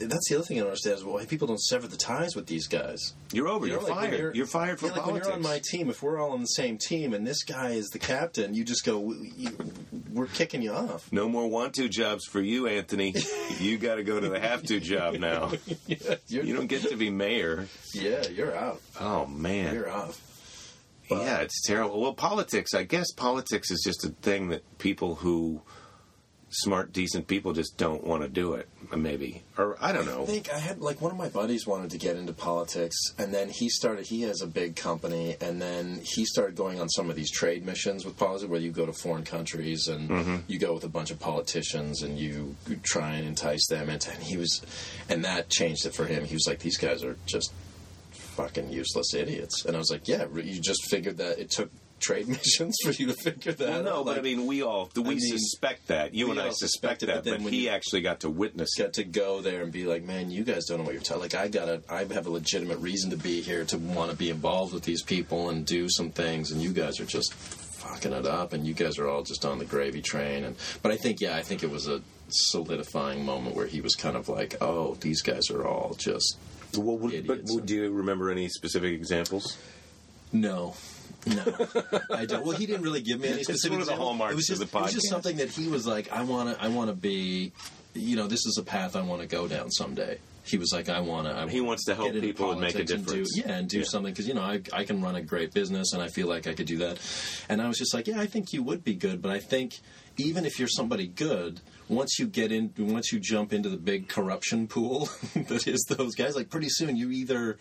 That's 0.00 0.28
the 0.28 0.36
other 0.36 0.44
thing 0.44 0.56
I 0.58 0.60
don't 0.60 0.68
understand 0.68 0.96
is 0.98 1.04
why 1.04 1.24
people 1.26 1.46
don't 1.46 1.60
sever 1.60 1.86
the 1.86 1.96
ties 1.96 2.34
with 2.36 2.46
these 2.46 2.66
guys. 2.66 3.14
You're 3.32 3.48
over. 3.48 3.66
You 3.66 3.72
You're, 3.74 3.82
like, 3.82 4.10
fired. 4.10 4.36
You're, 4.36 4.46
fired 4.46 4.78
for 4.80 4.86
yeah, 4.86 4.92
like 4.92 5.02
politics. 5.02 5.26
when 5.26 5.40
you're 5.40 5.46
on 5.46 5.52
my 5.54 5.60
team, 5.64 5.90
if 5.90 6.02
we're 6.02 6.18
all 6.20 6.32
on 6.32 6.40
the 6.40 6.46
same 6.46 6.78
team 6.78 7.12
and 7.14 7.26
this 7.26 7.42
guy 7.44 7.70
is 7.70 7.88
the 7.90 7.98
captain, 7.98 8.54
you 8.54 8.64
just 8.64 8.84
go, 8.84 8.98
"We- 8.98 9.32
you- 9.36 9.56
"We're 10.12 10.26
kicking 10.26 10.62
you 10.62 10.72
off." 10.72 11.10
no 11.12 11.28
more 11.28 11.48
want 11.48 11.74
to 11.74 11.88
jobs 11.88 12.24
for 12.26 12.40
you, 12.40 12.66
Anthony. 12.66 13.14
you 13.60 13.78
got 13.86 13.96
to 13.96 14.04
go 14.04 14.18
to 14.20 14.28
the 14.28 14.40
have 14.40 14.62
to 14.64 14.80
job 14.80 15.14
now. 15.14 15.52
yeah, 15.86 15.96
you're, 16.28 16.44
You 16.44 16.54
don't 16.56 16.66
get 16.66 16.82
to 16.88 16.96
be 16.96 17.10
mayor. 17.10 17.66
yeah, 17.92 18.26
you're 18.28 18.54
out. 18.56 18.80
Oh 19.00 19.26
man. 19.26 19.74
You're 19.74 19.90
off. 19.90 20.20
Yeah, 21.10 21.40
it's 21.40 21.60
terrible. 21.66 22.00
Well, 22.00 22.14
politics, 22.14 22.72
I 22.74 22.82
guess 22.84 23.12
politics 23.12 23.70
is 23.70 23.82
just 23.84 24.04
a 24.04 24.08
thing 24.22 24.48
that 24.48 24.78
people 24.78 25.16
who 25.16 25.60
smart, 26.54 26.92
decent 26.92 27.26
people 27.26 27.52
just 27.52 27.76
don't 27.76 28.04
want 28.04 28.22
to 28.22 28.28
do 28.28 28.54
it, 28.54 28.68
maybe. 28.96 29.42
Or 29.58 29.76
I 29.80 29.92
don't 29.92 30.06
know. 30.06 30.22
I 30.22 30.26
think 30.26 30.52
I 30.52 30.58
had 30.58 30.80
like 30.80 31.00
one 31.00 31.10
of 31.12 31.18
my 31.18 31.28
buddies 31.28 31.66
wanted 31.66 31.90
to 31.90 31.98
get 31.98 32.16
into 32.16 32.32
politics, 32.32 32.96
and 33.18 33.32
then 33.34 33.48
he 33.50 33.68
started. 33.68 34.06
He 34.06 34.22
has 34.22 34.40
a 34.40 34.46
big 34.46 34.76
company, 34.76 35.36
and 35.40 35.60
then 35.60 36.00
he 36.02 36.24
started 36.24 36.56
going 36.56 36.80
on 36.80 36.88
some 36.88 37.10
of 37.10 37.16
these 37.16 37.30
trade 37.30 37.64
missions 37.66 38.04
with 38.04 38.16
politics, 38.16 38.48
where 38.50 38.60
you 38.60 38.70
go 38.70 38.86
to 38.86 38.92
foreign 38.92 39.24
countries 39.24 39.88
and 39.88 40.08
Mm-hmm. 40.10 40.36
you 40.46 40.58
go 40.58 40.72
with 40.74 40.84
a 40.84 40.88
bunch 40.88 41.10
of 41.10 41.18
politicians 41.18 42.02
and 42.02 42.18
you 42.18 42.54
try 42.82 43.14
and 43.14 43.26
entice 43.26 43.66
them 43.68 43.88
into. 43.90 44.10
And 44.12 44.22
he 44.22 44.36
was, 44.36 44.62
and 45.08 45.24
that 45.24 45.48
changed 45.50 45.86
it 45.86 45.94
for 45.94 46.04
him. 46.04 46.24
He 46.24 46.34
was 46.34 46.46
like, 46.46 46.60
"These 46.60 46.76
guys 46.78 47.02
are 47.02 47.16
just 47.26 47.52
fucking 48.12 48.70
useless 48.70 49.14
idiots," 49.14 49.64
and 49.64 49.74
I 49.76 49.78
was 49.78 49.90
like, 49.90 50.06
"Yeah, 50.08 50.26
you 50.34 50.60
just 50.60 50.88
figured 50.90 51.16
that 51.18 51.38
it 51.38 51.50
took." 51.50 51.70
Trade 52.00 52.28
missions 52.28 52.76
for 52.84 52.90
you 52.90 53.06
to 53.06 53.14
figure 53.14 53.52
that 53.52 53.68
Well, 53.68 53.78
out. 53.78 53.84
no, 53.84 54.04
but 54.04 54.10
Like, 54.12 54.18
I 54.18 54.22
mean, 54.22 54.46
we 54.46 54.62
all 54.62 54.90
we 54.94 55.02
mean, 55.02 55.20
suspect 55.20 55.86
that. 55.86 56.12
You 56.12 56.30
and 56.30 56.38
I 56.40 56.46
all 56.46 56.52
suspect 56.52 57.00
suspect 57.00 57.24
that, 57.24 57.30
but 57.32 57.42
but 57.42 57.52
he 57.52 57.64
you- 57.64 57.70
actually 57.70 58.02
got 58.02 58.20
to 58.20 58.30
witness 58.30 58.78
it. 58.78 58.82
got 58.82 58.92
to 58.94 59.04
go 59.04 59.40
there 59.40 59.62
and 59.62 59.72
be 59.72 59.84
like, 59.86 60.02
man, 60.04 60.30
you 60.30 60.44
guys 60.44 60.66
don't 60.66 60.78
know 60.78 60.84
what 60.84 60.92
you're 60.92 61.02
talking. 61.02 61.22
Like, 61.22 61.34
I 61.34 61.48
gotta, 61.48 61.82
I 61.88 62.00
have 62.12 62.26
a 62.26 62.30
legitimate 62.30 62.78
reason 62.78 63.10
to 63.10 63.16
be 63.16 63.40
here 63.40 63.64
to 63.66 63.78
want 63.78 64.10
to 64.10 64.16
be 64.16 64.28
involved 64.28 64.74
with 64.74 64.82
these 64.84 65.02
people 65.02 65.48
and 65.48 65.64
do 65.64 65.88
some 65.88 66.10
things, 66.10 66.50
and 66.50 66.60
you 66.60 66.72
guys 66.72 67.00
are 67.00 67.06
just 67.06 67.32
fucking 67.32 68.12
it 68.12 68.26
up, 68.26 68.52
and 68.52 68.66
you 68.66 68.74
guys 68.74 68.98
are 68.98 69.08
all 69.08 69.22
just 69.22 69.44
on 69.46 69.58
the 69.58 69.64
gravy 69.64 70.02
train. 70.02 70.44
And 70.44 70.56
but 70.82 70.92
I 70.92 70.96
think, 70.96 71.20
yeah, 71.22 71.36
I 71.36 71.42
think 71.42 71.62
it 71.62 71.70
was 71.70 71.88
a 71.88 72.02
solidifying 72.28 73.24
moment 73.24 73.56
where 73.56 73.66
he 73.66 73.80
was 73.80 73.94
kind 73.94 74.16
of 74.16 74.28
like, 74.28 74.56
oh, 74.60 74.94
these 75.00 75.22
guys 75.22 75.48
are 75.50 75.66
all 75.66 75.94
just 75.98 76.36
Well, 76.76 76.98
would- 76.98 77.26
but 77.26 77.40
would- 77.44 77.66
do 77.66 77.76
you 77.76 77.90
remember 77.92 78.30
any 78.30 78.48
specific 78.48 78.92
examples? 78.92 79.56
No. 80.32 80.74
No, 81.26 81.42
I 82.14 82.26
don't. 82.26 82.44
Well, 82.44 82.56
he 82.56 82.66
didn't 82.66 82.82
really 82.82 83.00
give 83.02 83.20
me 83.20 83.28
any 83.28 83.38
It's 83.38 83.48
specific. 83.48 83.72
one 83.72 83.80
of 83.80 83.86
the 83.86 83.96
hallmarks 83.96 84.32
it 84.32 84.36
was 84.36 84.50
of 84.50 84.58
just, 84.58 84.72
the 84.72 84.78
It 84.78 84.82
was 84.82 84.92
just 84.92 85.08
something 85.08 85.36
that 85.38 85.48
he 85.50 85.68
was 85.68 85.86
like, 85.86 86.10
I 86.12 86.22
want 86.22 86.56
to. 86.56 86.62
I 86.62 86.68
want 86.68 86.90
to 86.90 86.94
be. 86.96 87.52
You 87.94 88.16
know, 88.16 88.26
this 88.26 88.44
is 88.44 88.58
a 88.58 88.62
path 88.64 88.96
I 88.96 89.02
want 89.02 89.20
to 89.22 89.28
go 89.28 89.46
down 89.46 89.70
someday. 89.70 90.18
He 90.42 90.58
was 90.58 90.72
like, 90.72 90.88
I 90.88 91.00
want 91.00 91.26
to. 91.28 91.48
He 91.50 91.60
wants 91.60 91.84
to 91.86 91.94
help 91.94 92.12
people 92.12 92.50
and 92.50 92.60
make 92.60 92.74
a 92.74 92.78
politics 92.78 92.90
do- 92.90 92.96
difference. 92.98 93.36
yeah, 93.38 93.52
and 93.52 93.68
do 93.68 93.78
Yeah. 93.78 93.84
something 93.84 94.12
because 94.12 94.28
you 94.28 94.34
know 94.34 94.42
I, 94.42 94.60
I 94.72 94.84
can 94.84 95.00
run 95.00 95.14
a 95.16 95.22
great 95.22 95.54
business 95.54 95.92
and 95.94 96.02
I 96.02 96.08
feel 96.08 96.26
like 96.28 96.46
I 96.46 96.52
could 96.54 96.66
do 96.66 96.78
that. 96.78 96.98
And 97.48 97.62
I 97.62 97.68
was 97.68 97.78
just 97.78 97.94
like, 97.94 98.06
yeah, 98.08 98.20
I 98.20 98.26
think 98.26 98.52
you 98.52 98.62
would 98.64 98.84
be 98.84 98.94
good, 98.94 99.22
but 99.22 99.30
I 99.30 99.38
think 99.38 99.78
even 100.18 100.44
if 100.44 100.58
you're 100.58 100.68
somebody 100.68 101.06
good, 101.06 101.60
once 101.88 102.18
you 102.18 102.26
get 102.26 102.52
in, 102.52 102.72
once 102.78 103.12
you 103.12 103.20
jump 103.20 103.52
into 103.52 103.68
the 103.70 103.76
big 103.78 104.08
corruption 104.08 104.66
pool 104.66 105.08
that 105.34 105.66
is 105.66 105.82
those 105.88 106.14
guys, 106.14 106.36
like 106.36 106.50
pretty 106.50 106.68
soon 106.68 106.96
you 106.96 107.10
either 107.10 107.56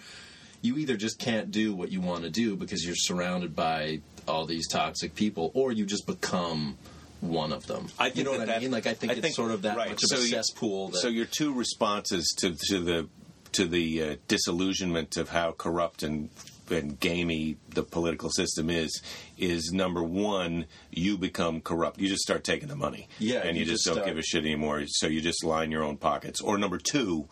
you 0.63 0.77
either 0.77 0.97
just 0.97 1.19
can't 1.19 1.51
do 1.51 1.75
what 1.75 1.91
you 1.91 2.01
want 2.01 2.23
to 2.23 2.29
do 2.31 2.55
because 2.55 2.83
you're 2.83 2.95
surrounded 2.95 3.55
by 3.55 3.99
all 4.27 4.45
these 4.47 4.67
toxic 4.67 5.13
people, 5.13 5.51
or 5.53 5.71
you 5.71 5.85
just 5.85 6.07
become 6.07 6.77
one 7.19 7.51
of 7.53 7.67
them. 7.67 7.87
I 7.99 8.07
you 8.07 8.11
think 8.13 8.25
know 8.25 8.37
that 8.39 8.47
what 8.47 8.57
I 8.57 8.59
mean? 8.59 8.71
Like 8.71 8.87
I 8.87 8.93
think 8.95 9.11
I 9.11 9.15
it's 9.15 9.21
think- 9.21 9.35
sort 9.35 9.51
of 9.51 9.61
that 9.61 9.77
right. 9.77 9.89
much 9.89 10.03
of 10.03 10.09
So 10.09 10.15
a 10.17 10.21
cesspool. 10.25 10.89
That, 10.89 10.97
So 10.99 11.07
your 11.09 11.25
two 11.25 11.53
responses 11.53 12.33
to 12.39 12.55
to 12.69 12.79
the 12.79 13.07
to 13.51 13.65
the 13.67 14.01
uh, 14.01 14.15
disillusionment 14.27 15.15
of 15.17 15.29
how 15.29 15.51
corrupt 15.51 16.01
and 16.01 16.29
and 16.71 16.99
gamey 16.99 17.57
the 17.75 17.83
political 17.83 18.29
system 18.31 18.69
is 18.69 19.01
is 19.37 19.71
number 19.73 20.01
one 20.01 20.65
you 20.89 21.17
become 21.17 21.59
corrupt 21.61 21.99
you 21.99 22.07
just 22.07 22.23
start 22.23 22.43
taking 22.43 22.67
the 22.69 22.75
money 22.75 23.07
Yeah, 23.19 23.39
and 23.39 23.55
you, 23.57 23.59
you 23.63 23.65
just, 23.69 23.83
just 23.83 23.85
don't 23.85 23.95
start- 23.95 24.07
give 24.07 24.17
a 24.17 24.23
shit 24.23 24.43
anymore 24.45 24.83
so 24.87 25.05
you 25.07 25.19
just 25.21 25.43
line 25.43 25.69
your 25.71 25.83
own 25.83 25.97
pockets 25.97 26.41
or 26.41 26.57
number 26.57 26.77
two 26.79 27.27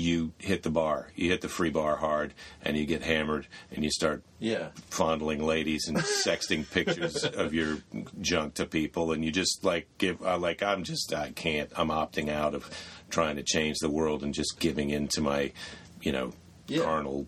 you 0.00 0.32
hit 0.38 0.62
the 0.62 0.70
bar 0.70 1.08
you 1.14 1.28
hit 1.30 1.42
the 1.42 1.48
free 1.48 1.68
bar 1.68 1.96
hard 1.96 2.32
and 2.62 2.76
you 2.76 2.86
get 2.86 3.02
hammered 3.02 3.46
and 3.70 3.84
you 3.84 3.90
start 3.90 4.22
yeah. 4.38 4.68
fondling 4.88 5.44
ladies 5.44 5.86
and 5.88 5.96
sexting 6.24 6.68
pictures 6.70 7.22
of 7.24 7.52
your 7.52 7.76
junk 8.20 8.54
to 8.54 8.64
people 8.64 9.12
and 9.12 9.22
you 9.24 9.30
just 9.30 9.62
like 9.62 9.86
give 9.98 10.22
uh, 10.24 10.38
like 10.38 10.62
i'm 10.62 10.82
just 10.84 11.12
i 11.12 11.30
can't 11.32 11.70
i'm 11.76 11.88
opting 11.88 12.30
out 12.30 12.54
of 12.54 12.70
trying 13.10 13.36
to 13.36 13.42
change 13.42 13.76
the 13.80 13.90
world 13.90 14.22
and 14.22 14.32
just 14.32 14.58
giving 14.58 14.88
in 14.90 15.06
to 15.06 15.20
my 15.20 15.52
you 16.00 16.12
know 16.12 16.32
Yeah. 16.66 16.82
carnal 16.84 17.26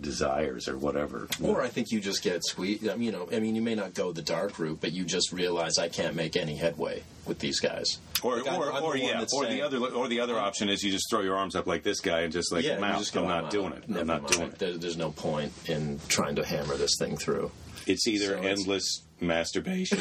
desires 0.00 0.66
or 0.68 0.78
whatever 0.78 1.28
Or 1.42 1.60
I 1.60 1.68
think 1.68 1.90
you 1.90 2.00
just 2.00 2.22
get 2.22 2.42
squeezed. 2.44 2.82
You 2.82 3.12
know, 3.12 3.28
I 3.30 3.38
mean, 3.38 3.54
you 3.54 3.60
may 3.60 3.74
not 3.74 3.92
go 3.92 4.12
the 4.12 4.22
dark 4.22 4.58
route, 4.58 4.78
but 4.80 4.92
you 4.92 5.04
just 5.04 5.30
realize 5.30 5.76
I 5.78 5.88
can't 5.90 6.16
make 6.16 6.36
any 6.36 6.56
headway 6.56 7.02
with 7.30 7.38
these 7.38 7.58
guys. 7.60 7.96
or 8.22 8.36
Like, 8.36 8.48
I'm- 8.50 8.60
or, 8.60 8.70
I'm 8.72 8.82
or 8.84 8.92
the 8.92 8.98
yeah 9.00 9.22
or 9.22 9.44
saying- 9.44 9.56
the 9.56 9.62
other 9.62 9.78
or 9.78 10.06
the 10.08 10.20
other 10.20 10.38
option 10.38 10.68
is 10.68 10.82
you 10.82 10.92
just 10.92 11.08
throw 11.08 11.22
your 11.22 11.36
arms 11.38 11.56
up 11.56 11.66
like 11.66 11.82
this 11.82 12.00
guy 12.00 12.20
and 12.20 12.32
just 12.32 12.52
like 12.52 12.64
yeah, 12.66 12.78
I'm 12.78 12.98
just 12.98 13.14
go, 13.14 13.22
i'm 13.22 13.28
not 13.28 13.44
out. 13.44 13.50
doing 13.50 13.72
it 13.72 13.88
Never 13.88 14.00
i'm 14.00 14.06
not 14.06 14.22
mind. 14.22 14.32
doing 14.34 14.48
it 14.48 14.58
There, 14.58 14.76
there's 14.76 14.98
no 14.98 15.10
point 15.10 15.52
in 15.66 15.98
trying 16.08 16.36
to 16.36 16.44
hammer 16.44 16.76
this 16.76 16.96
thing 16.98 17.16
through. 17.16 17.50
it's 17.86 18.06
either 18.06 18.26
So 18.26 18.38
it's- 18.40 18.58
endless 18.58 19.02
masturbation 19.22 19.98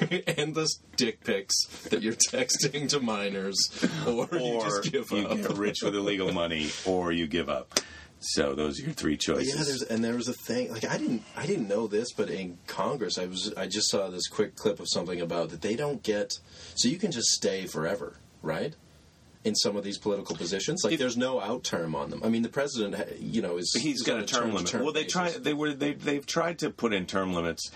endless 0.26 0.78
dick 0.96 1.22
pics 1.24 1.64
that 1.90 2.02
you're 2.02 2.14
texting 2.14 2.88
to 2.88 3.00
minors, 3.00 3.56
or, 4.06 4.28
you 4.32 4.38
or 4.54 4.64
just 4.80 4.92
give 4.92 5.10
you 5.12 5.26
up. 5.26 5.36
get 5.36 5.50
rich 5.58 5.78
with 5.82 5.94
illegal 5.94 6.32
money, 6.32 6.70
or 6.86 7.10
you 7.12 7.26
give 7.26 7.48
up. 7.48 7.78
So 8.20 8.54
those 8.54 8.78
are 8.78 8.82
your 8.84 8.92
three 8.92 9.16
choices. 9.16 9.48
yeah, 9.56 9.62
there's 9.64 9.82
and 9.82 10.04
there 10.04 10.14
was 10.14 10.28
a 10.28 10.34
thing 10.34 10.70
like 10.70 10.84
I 10.84 10.98
didn't 10.98 11.22
I 11.36 11.46
didn't 11.46 11.68
know 11.68 11.86
this, 11.86 12.12
but 12.12 12.28
in 12.28 12.58
Congress 12.66 13.16
I 13.18 13.24
was 13.26 13.52
I 13.56 13.66
just 13.66 13.90
saw 13.90 14.08
this 14.10 14.28
quick 14.28 14.56
clip 14.56 14.78
of 14.78 14.86
something 14.90 15.20
about 15.20 15.48
that 15.50 15.62
they 15.62 15.74
don't 15.74 16.02
get 16.02 16.38
so 16.74 16.88
you 16.88 16.98
can 16.98 17.10
just 17.12 17.28
stay 17.28 17.66
forever, 17.66 18.16
right? 18.42 18.76
In 19.42 19.54
some 19.54 19.74
of 19.74 19.84
these 19.84 19.96
political 19.96 20.36
positions, 20.36 20.82
like 20.84 20.92
If- 20.92 20.98
there's 20.98 21.16
no 21.16 21.40
out 21.40 21.64
term 21.64 21.94
on 21.94 22.10
them. 22.10 22.20
I 22.22 22.28
mean, 22.28 22.42
the 22.42 22.50
president, 22.50 22.94
you 23.22 23.40
know, 23.40 23.56
is 23.56 23.72
He's 23.74 24.02
got 24.02 24.20
a 24.20 24.26
term 24.26 24.48
limit. 24.48 24.66
term-to-term 24.66 24.82
Well, 24.84 24.92
they 24.92 25.04
try. 25.04 25.30
They 25.30 25.54
were. 25.54 25.72
They, 25.72 25.94
they've 25.94 26.26
tried 26.26 26.58
to 26.58 26.68
put 26.68 26.92
in 26.92 27.06
term 27.06 27.32
limits 27.32 27.70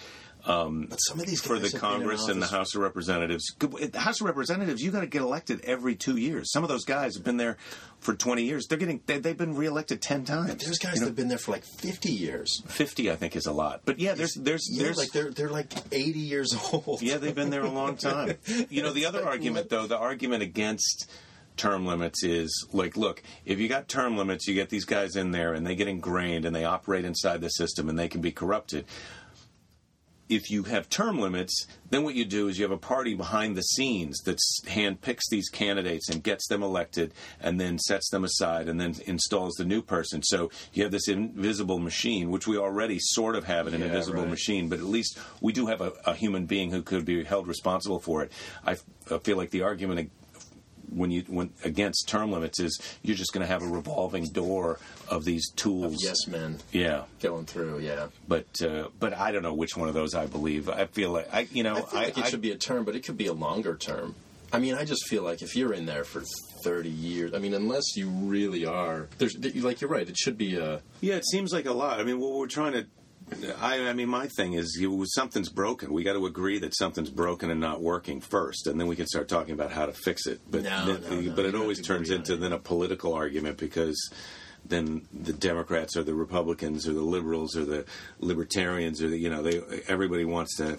Um, 0.47 0.87
but 0.91 0.97
some 0.97 1.19
of 1.21 1.27
these 1.27 1.41
for 1.41 1.59
the 1.59 1.71
have 1.71 1.81
Congress 1.81 2.29
and 2.29 2.41
the 2.43 2.47
House 2.47 2.75
of 2.75 2.83
Representatives. 2.83 3.55
The 3.59 3.99
House 3.99 4.21
of 4.21 4.27
Representatives, 4.27 4.83
you 4.83 4.91
got 4.91 5.01
to 5.01 5.07
get 5.07 5.23
elected 5.23 5.63
every 5.65 5.95
two 5.95 6.17
years. 6.17 6.53
Some 6.53 6.63
of 6.63 6.69
those 6.69 6.85
guys 6.85 7.15
have 7.15 7.25
been 7.25 7.39
there 7.39 7.57
for 8.01 8.15
twenty 8.15 8.43
years. 8.43 8.67
They're 8.67 8.79
getting. 8.79 9.01
They, 9.07 9.19
they've 9.19 9.37
been 9.37 9.55
reelected 9.55 10.03
ten 10.03 10.25
times. 10.25 10.63
There's 10.63 10.79
guys 10.79 10.97
You 10.97 11.01
know, 11.01 11.05
that 11.07 11.11
have 11.11 11.17
been 11.17 11.29
there 11.29 11.39
for 11.39 11.53
like 11.53 11.65
50 11.65 12.11
years. 12.13 12.63
fifty, 12.67 13.11
I 13.11 13.17
think, 13.17 13.37
is 13.37 13.47
a 13.47 13.53
lot. 13.53 13.83
But 13.85 13.99
yeah, 13.99 14.15
there's 14.15 14.35
there's 14.35 14.69
Yeah, 14.71 14.85
there's 14.85 14.99
like 14.99 15.13
they're 15.13 15.31
they're 15.31 15.49
like 15.51 15.73
80 15.91 16.19
years 16.19 16.55
old. 16.73 17.01
Yeah, 17.01 17.17
they've 17.17 17.35
been 17.35 17.51
there 17.51 17.65
a 17.65 17.71
long 17.71 17.97
time. 17.97 18.37
You 18.69 18.83
know, 18.83 18.93
the 18.93 19.07
other 19.07 19.21
like, 19.21 19.29
argument, 19.29 19.71
though, 19.71 19.87
the 19.87 19.99
argument 19.99 20.43
against 20.43 21.11
term 21.57 21.87
limits 21.87 22.25
is 22.25 22.67
like, 22.73 22.97
look, 22.97 23.23
if 23.45 23.59
you 23.61 23.69
got 23.69 23.89
term 23.89 24.17
limits, 24.17 24.47
you 24.47 24.55
get 24.55 24.71
these 24.71 24.85
guys 24.85 25.15
in 25.17 25.31
there 25.31 25.55
and 25.55 25.67
they 25.67 25.77
get 25.77 25.87
ingrained 25.89 26.45
and 26.45 26.55
they 26.55 26.65
operate 26.65 27.05
inside 27.05 27.41
the 27.41 27.49
system 27.49 27.89
and 27.89 27.99
they 27.99 28.09
can 28.09 28.21
be 28.21 28.33
corrupted. 28.33 28.85
If 30.35 30.51
you 30.51 30.65
have 30.65 30.89
term 30.89 31.21
limits, 31.21 31.67
then 31.91 32.03
what 32.03 32.17
you 32.17 32.25
do 32.25 32.49
is 32.49 32.59
you 32.59 32.65
have 32.65 32.73
a 32.73 32.77
party 32.77 33.15
behind 33.15 33.57
the 33.57 33.63
scenes 33.63 34.19
that 34.23 34.39
hand 34.67 35.01
picks 35.01 35.29
these 35.29 35.49
candidates 35.49 36.09
and 36.09 36.25
gets 36.25 36.49
them 36.49 36.61
elected 36.61 37.15
and 37.41 37.61
then 37.61 37.79
sets 37.79 38.11
them 38.11 38.25
aside 38.25 38.69
and 38.69 38.81
then 38.81 38.97
installs 39.07 39.55
the 39.55 39.65
new 39.65 39.81
person. 39.81 40.25
So 40.25 40.51
you 40.73 40.83
have 40.83 40.91
this 40.91 41.07
invisible 41.07 41.79
machine, 41.79 42.33
which 42.33 42.49
we 42.49 42.57
already 42.59 42.99
sort 42.99 43.37
of 43.37 43.45
have 43.45 43.69
an 43.69 43.79
Yeah, 43.79 43.87
invisible 43.87 44.23
right. 44.23 44.31
machine, 44.31 44.69
but 44.69 44.81
at 44.81 44.87
least 44.87 45.17
we 45.41 45.53
do 45.53 45.67
have 45.67 45.81
a, 45.81 45.93
a 46.05 46.15
human 46.15 46.47
being 46.47 46.73
who 46.73 46.83
could 46.83 47.05
be 47.05 47.23
held 47.23 47.47
responsible 47.47 48.01
for 48.01 48.25
it. 48.25 48.33
I, 48.67 48.73
f- 48.73 48.85
I 49.13 49.19
feel 49.19 49.37
like 49.37 49.51
the 49.51 49.63
argument 49.63 50.11
when 50.95 51.11
you 51.11 51.23
when 51.29 51.51
against 51.65 52.09
term 52.09 52.31
limits 52.33 52.61
is 52.61 52.81
you're 53.03 53.17
just 53.17 53.33
going 53.33 53.47
to 53.47 53.53
have 53.53 53.63
a 53.63 53.67
revolving 53.67 54.27
door 54.27 54.79
of 55.09 55.25
these 55.25 55.51
tools. 55.57 56.03
Yes, 56.03 56.27
men 56.27 56.59
Yeah, 56.73 57.05
going 57.21 57.47
through. 57.47 57.81
Yeah, 57.81 58.07
but 58.29 58.47
uh, 58.63 58.89
but 58.99 59.13
I 59.15 59.33
don't 59.33 59.43
know 59.43 59.55
which 59.55 59.77
one 59.77 59.89
of 59.89 59.95
those 59.95 60.15
I 60.15 60.27
believe. 60.27 60.69
I 60.69 60.87
feel 60.87 61.11
like 61.11 61.29
I 61.33 61.49
you 61.53 61.63
know 61.63 61.77
I 61.77 61.81
feel 61.83 62.01
like 62.01 62.19
it 62.19 62.25
I- 62.25 62.29
should 62.31 62.41
be 62.43 62.51
a 62.53 62.57
term, 62.59 62.85
but 62.85 62.95
it 62.97 63.05
could 63.05 63.17
be 63.17 63.27
a 63.27 63.33
longer 63.33 63.77
term. 63.77 64.15
I 64.53 64.61
mean, 64.61 64.75
I 64.77 64.85
just 64.85 65.09
feel 65.09 65.25
like 65.25 65.43
if 65.43 65.57
you're 65.57 65.73
in 65.75 65.85
there 65.85 66.05
for 66.05 66.23
30 66.63 66.89
years, 66.89 67.35
I 67.35 67.41
mean, 67.41 67.55
unless 67.55 67.97
you 67.97 68.09
really 68.09 68.65
are, 68.65 69.09
there's 69.19 69.37
like 69.57 69.81
you're 69.81 69.91
right. 69.91 70.09
It 70.09 70.17
should 70.17 70.39
be 70.39 70.55
a 70.57 70.81
Yeah, 71.01 71.17
it 71.17 71.27
seems 71.27 71.53
like 71.53 71.67
a 71.67 71.73
lot. 71.73 71.99
I 71.99 72.05
mean, 72.05 72.21
what 72.21 72.35
we're 72.35 72.47
trying 72.47 72.73
to. 72.75 72.87
I, 73.61 73.89
I 73.89 73.93
mean, 73.93 74.09
my 74.09 74.27
thing 74.27 74.55
is, 74.55 74.77
you, 74.81 75.05
something's 75.07 75.49
broken. 75.49 75.93
We 75.93 76.03
got 76.03 76.15
to 76.15 76.27
agree 76.27 76.59
that 76.61 76.75
something's 76.77 77.11
broken 77.11 77.51
and 77.51 77.61
not 77.61 77.81
working 77.81 78.21
first, 78.21 78.67
and 78.67 78.79
then 78.79 78.87
we 78.87 78.97
can 78.97 79.07
start 79.07 79.29
talking 79.29 79.55
about 79.55 79.73
how 79.73 79.87
to 79.87 79.93
fix 79.93 80.27
it. 80.27 80.41
But 80.51 80.63
No, 80.63 80.87
no, 80.87 81.21
no, 81.21 81.33
but 81.35 81.45
it 81.45 81.55
always 81.55 81.81
turns 81.81 82.11
into 82.11 82.35
it. 82.35 82.41
then 82.41 82.53
a 82.53 82.59
political 82.59 83.15
argument 83.15 83.59
because 83.59 84.11
then 84.65 85.07
the 85.13 85.33
Democrats 85.33 85.97
or 85.97 86.03
the 86.03 86.15
Republicans 86.15 86.89
or 86.89 86.93
the 86.93 87.03
liberals 87.03 87.57
or 87.57 87.65
the 87.65 87.85
libertarians 88.19 89.03
or 89.03 89.09
the 89.09 89.19
you 89.19 89.29
know 89.29 89.43
they 89.43 89.61
everybody 89.89 90.25
wants 90.25 90.57
to. 90.57 90.79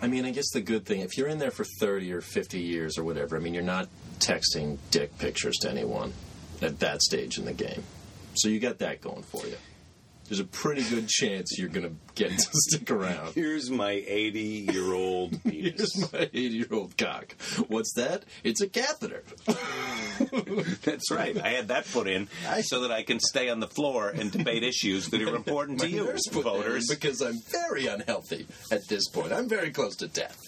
I 0.00 0.08
mean, 0.08 0.24
I 0.24 0.32
guess 0.32 0.50
the 0.50 0.60
good 0.60 0.84
thing, 0.84 1.00
if 1.00 1.16
you're 1.16 1.28
in 1.28 1.38
there 1.38 1.52
for 1.52 1.64
30 1.78 2.12
or 2.12 2.20
50 2.20 2.58
years 2.58 2.98
or 2.98 3.04
whatever, 3.04 3.36
I 3.36 3.38
mean, 3.38 3.54
you're 3.54 3.62
not 3.62 3.88
texting 4.18 4.78
dick 4.90 5.16
pictures 5.18 5.56
to 5.58 5.70
anyone 5.70 6.12
at 6.60 6.80
that 6.80 7.02
stage 7.02 7.38
in 7.38 7.44
the 7.44 7.52
game. 7.52 7.84
So 8.34 8.48
you 8.48 8.58
got 8.58 8.78
that 8.78 9.00
going 9.00 9.22
for 9.22 9.46
you. 9.46 9.56
There's 10.32 10.40
a 10.40 10.44
pretty 10.44 10.82
good 10.84 11.08
chance 11.10 11.58
you're 11.58 11.68
going 11.68 11.86
to 11.86 11.94
get 12.14 12.30
to 12.30 12.48
stick 12.52 12.90
around. 12.90 13.34
Here's 13.34 13.68
my 13.68 13.90
80 13.90 14.40
year 14.40 14.94
old 14.94 15.44
penis. 15.44 15.94
Here's 15.94 16.10
my 16.10 16.20
80 16.20 16.38
year 16.38 16.68
old 16.70 16.96
cock. 16.96 17.36
What's 17.68 17.92
that? 17.96 18.24
It's 18.42 18.62
a 18.62 18.66
catheter. 18.66 19.24
That's 20.84 21.10
right. 21.10 21.36
I 21.36 21.50
had 21.50 21.68
that 21.68 21.84
put 21.92 22.08
in 22.08 22.28
so 22.62 22.80
that 22.80 22.90
I 22.90 23.02
can 23.02 23.20
stay 23.20 23.50
on 23.50 23.60
the 23.60 23.66
floor 23.66 24.08
and 24.08 24.32
debate 24.32 24.62
issues 24.62 25.10
that 25.10 25.20
are 25.20 25.36
important 25.36 25.80
to 25.80 25.90
you, 25.90 26.06
nurse 26.06 26.22
put 26.30 26.44
that 26.44 26.54
in 26.54 26.62
voters. 26.62 26.86
because 26.88 27.20
I'm 27.20 27.38
very 27.50 27.86
unhealthy 27.86 28.46
at 28.70 28.88
this 28.88 29.10
point. 29.10 29.34
I'm 29.34 29.50
very 29.50 29.70
close 29.70 29.96
to 29.96 30.08
death. 30.08 30.38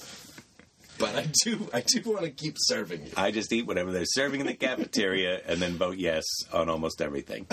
But 0.99 1.15
I 1.15 1.27
do, 1.43 1.69
I 1.75 1.83
do 1.83 2.11
want 2.11 2.25
to 2.25 2.31
keep 2.31 2.55
serving 2.57 3.05
you. 3.05 3.13
I 3.19 3.33
just 3.33 3.53
eat 3.53 3.67
whatever 3.67 3.93
they're 3.93 4.07
serving 4.07 4.41
in 4.41 4.47
the 4.47 4.55
cafeteria 4.55 5.43
and 5.47 5.61
then 5.61 5.75
vote 5.75 5.99
yes 5.99 6.25
on 6.55 6.71
almost 6.71 7.03
everything. 7.03 7.47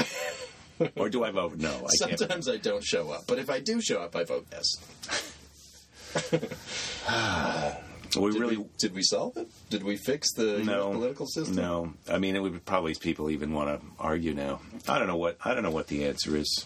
Or 0.96 1.10
do 1.10 1.24
I 1.24 1.32
vote 1.32 1.58
no? 1.58 1.70
I 1.70 2.06
can't. 2.08 2.20
Sometimes 2.20 2.48
I 2.50 2.58
don't 2.58 2.84
show 2.84 3.12
up, 3.12 3.26
but 3.28 3.40
if 3.40 3.50
I 3.50 3.60
do 3.60 3.82
show 3.82 4.02
up, 4.02 4.16
I 4.16 4.24
vote 4.24 4.48
yes. 4.52 4.68
We 8.20 8.32
Did 8.32 8.42
really 8.42 8.58
we, 8.58 8.66
did 8.78 8.94
we 8.94 9.04
solve 9.04 9.38
it? 9.38 9.50
Did 9.70 9.84
we 9.84 9.96
fix 9.96 10.34
the 10.34 10.62
no 10.66 10.92
political 10.92 11.26
system? 11.28 11.56
No, 11.56 11.94
I 12.10 12.18
mean 12.18 12.36
it 12.36 12.40
would 12.40 12.66
probably 12.66 12.94
people 12.94 13.30
even 13.30 13.54
want 13.54 13.70
to 13.80 13.88
argue 14.00 14.34
now. 14.34 14.60
I 14.86 15.00
don't 15.00 15.08
know 15.08 15.16
what 15.16 15.38
I 15.46 15.54
don't 15.54 15.64
know 15.64 15.72
what 15.72 15.88
the 15.88 16.04
answer 16.06 16.36
is. 16.36 16.66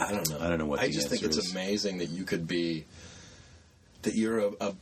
I 0.00 0.10
don't 0.10 0.28
know. 0.28 0.38
I 0.40 0.48
don't 0.48 0.58
know 0.58 0.66
what 0.66 0.80
I 0.80 0.88
just 0.88 1.08
think 1.08 1.22
it's 1.22 1.36
is. 1.36 1.52
amazing 1.52 1.98
that 1.98 2.08
you 2.08 2.24
could 2.24 2.48
be 2.48 2.86
that 4.02 4.16
you're 4.16 4.38
a, 4.40 4.50
a 4.60 4.74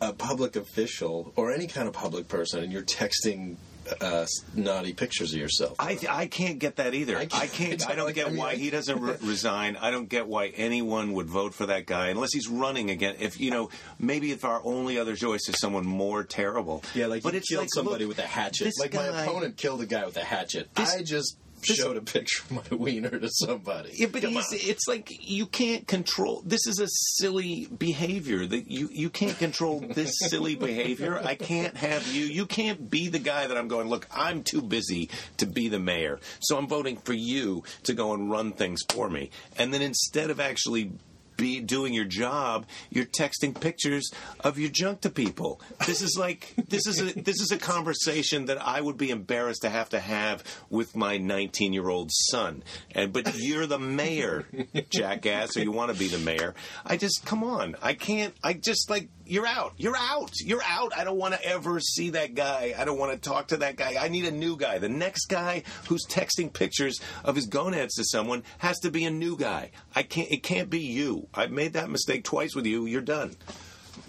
a 0.00 0.12
public 0.12 0.56
official 0.56 1.32
or 1.36 1.52
any 1.52 1.66
kind 1.66 1.88
of 1.88 1.94
public 1.94 2.28
person, 2.28 2.62
and 2.62 2.72
you're 2.72 2.82
texting 2.82 3.56
uh, 4.00 4.26
naughty 4.54 4.92
pictures 4.92 5.32
of 5.32 5.38
yourself. 5.38 5.76
I 5.78 5.98
I 6.08 6.26
can't 6.26 6.58
get 6.58 6.76
that 6.76 6.94
either. 6.94 7.16
I 7.16 7.22
I 7.22 7.26
can't- 7.26 7.52
can't. 7.52 7.88
I, 7.90 7.94
don't 7.94 8.06
like, 8.06 8.14
get 8.14 8.26
I 8.26 8.30
mean, 8.30 8.38
why 8.38 8.54
he 8.56 8.70
doesn't 8.70 9.00
re- 9.00 9.16
resign. 9.22 9.76
I 9.76 9.90
don't 9.90 10.08
get 10.08 10.26
why 10.26 10.48
anyone 10.48 11.12
would 11.12 11.26
vote 11.26 11.54
for 11.54 11.66
that 11.66 11.86
guy 11.86 12.08
unless 12.08 12.32
he's 12.32 12.48
running 12.48 12.90
again. 12.90 13.16
If 13.18 13.40
you 13.40 13.50
know, 13.50 13.70
maybe 13.98 14.32
if 14.32 14.44
our 14.44 14.60
only 14.64 14.98
other 14.98 15.16
choice 15.16 15.48
is 15.48 15.58
someone 15.60 15.84
more 15.86 16.24
terrible. 16.24 16.82
yeah, 16.94 17.06
like 17.06 17.22
but 17.22 17.34
it's 17.34 17.48
killed 17.48 17.62
like, 17.62 17.70
somebody 17.74 18.04
look, 18.04 18.16
with 18.16 18.24
a 18.24 18.28
hatchet. 18.28 18.72
Like 18.78 18.94
my 18.94 19.06
opponent 19.06 19.56
killed 19.56 19.80
a 19.82 19.86
guy 19.86 20.04
with 20.04 20.16
a 20.16 20.24
hatchet. 20.24 20.68
This- 20.74 20.94
I 20.94 21.02
just 21.02 21.36
showed 21.62 21.96
a 21.96 22.00
picture 22.00 22.42
of 22.44 22.70
my 22.70 22.76
wiener 22.76 23.18
to 23.18 23.28
somebody. 23.30 23.90
Yeah, 23.94 24.08
but 24.12 24.24
it's 24.24 24.88
like 24.88 25.10
you 25.20 25.46
can't 25.46 25.86
control. 25.86 26.42
This 26.44 26.66
is 26.66 26.80
a 26.80 26.88
silly 26.88 27.66
behavior 27.66 28.46
that 28.46 28.70
you 28.70 28.88
you 28.92 29.10
can't 29.10 29.38
control. 29.38 29.80
This 29.80 30.18
silly 30.18 30.54
behavior. 30.54 31.18
I 31.18 31.34
can't 31.34 31.76
have 31.76 32.06
you. 32.08 32.24
You 32.24 32.46
can't 32.46 32.90
be 32.90 33.08
the 33.08 33.18
guy 33.18 33.46
that 33.46 33.56
I'm 33.56 33.68
going. 33.68 33.88
Look, 33.88 34.06
I'm 34.12 34.42
too 34.42 34.62
busy 34.62 35.10
to 35.38 35.46
be 35.46 35.68
the 35.68 35.78
mayor, 35.78 36.20
so 36.40 36.56
I'm 36.56 36.66
voting 36.66 36.96
for 36.96 37.14
you 37.14 37.64
to 37.84 37.94
go 37.94 38.14
and 38.14 38.30
run 38.30 38.52
things 38.52 38.82
for 38.88 39.08
me. 39.08 39.30
And 39.56 39.72
then 39.72 39.82
instead 39.82 40.30
of 40.30 40.40
actually 40.40 40.92
be 41.38 41.60
doing 41.60 41.94
your 41.94 42.04
job, 42.04 42.66
you're 42.90 43.06
texting 43.06 43.58
pictures 43.58 44.10
of 44.40 44.58
your 44.58 44.68
junk 44.68 45.00
to 45.02 45.10
people. 45.10 45.62
This 45.86 46.02
is 46.02 46.18
like 46.18 46.52
this 46.68 46.86
is 46.86 47.00
a 47.00 47.18
this 47.18 47.40
is 47.40 47.50
a 47.50 47.56
conversation 47.56 48.44
that 48.46 48.58
I 48.60 48.82
would 48.82 48.98
be 48.98 49.08
embarrassed 49.08 49.62
to 49.62 49.70
have 49.70 49.88
to 49.90 50.00
have 50.00 50.44
with 50.68 50.94
my 50.94 51.16
19 51.16 51.72
year 51.72 51.88
old 51.88 52.10
son. 52.12 52.62
And 52.90 53.12
but 53.12 53.34
you're 53.38 53.66
the 53.66 53.78
mayor, 53.78 54.46
jackass, 54.90 55.56
or 55.56 55.60
you 55.60 55.72
want 55.72 55.92
to 55.92 55.98
be 55.98 56.08
the 56.08 56.18
mayor. 56.18 56.54
I 56.84 56.98
just 56.98 57.24
come 57.24 57.42
on. 57.42 57.76
I 57.80 57.94
can't. 57.94 58.34
I 58.42 58.52
just 58.52 58.90
like 58.90 59.08
you're 59.28 59.46
out. 59.46 59.74
You're 59.76 59.96
out. 59.96 60.32
You're 60.40 60.62
out. 60.64 60.92
I 60.96 61.04
don't 61.04 61.18
want 61.18 61.34
to 61.34 61.44
ever 61.44 61.80
see 61.80 62.10
that 62.10 62.34
guy. 62.34 62.74
I 62.76 62.84
don't 62.84 62.98
want 62.98 63.12
to 63.12 63.28
talk 63.28 63.48
to 63.48 63.58
that 63.58 63.76
guy. 63.76 63.96
I 64.00 64.08
need 64.08 64.24
a 64.24 64.30
new 64.30 64.56
guy. 64.56 64.78
The 64.78 64.88
next 64.88 65.26
guy 65.26 65.62
who's 65.88 66.06
texting 66.06 66.52
pictures 66.52 67.00
of 67.24 67.36
his 67.36 67.46
gonads 67.46 67.94
to 67.96 68.04
someone 68.04 68.42
has 68.58 68.78
to 68.80 68.90
be 68.90 69.04
a 69.04 69.10
new 69.10 69.36
guy. 69.36 69.70
I 69.94 70.02
can't. 70.02 70.30
It 70.30 70.42
can't 70.42 70.70
be 70.70 70.80
you. 70.80 71.28
I've 71.34 71.50
made 71.50 71.74
that 71.74 71.90
mistake 71.90 72.24
twice 72.24 72.54
with 72.54 72.66
you. 72.66 72.86
You're 72.86 73.00
done. 73.00 73.36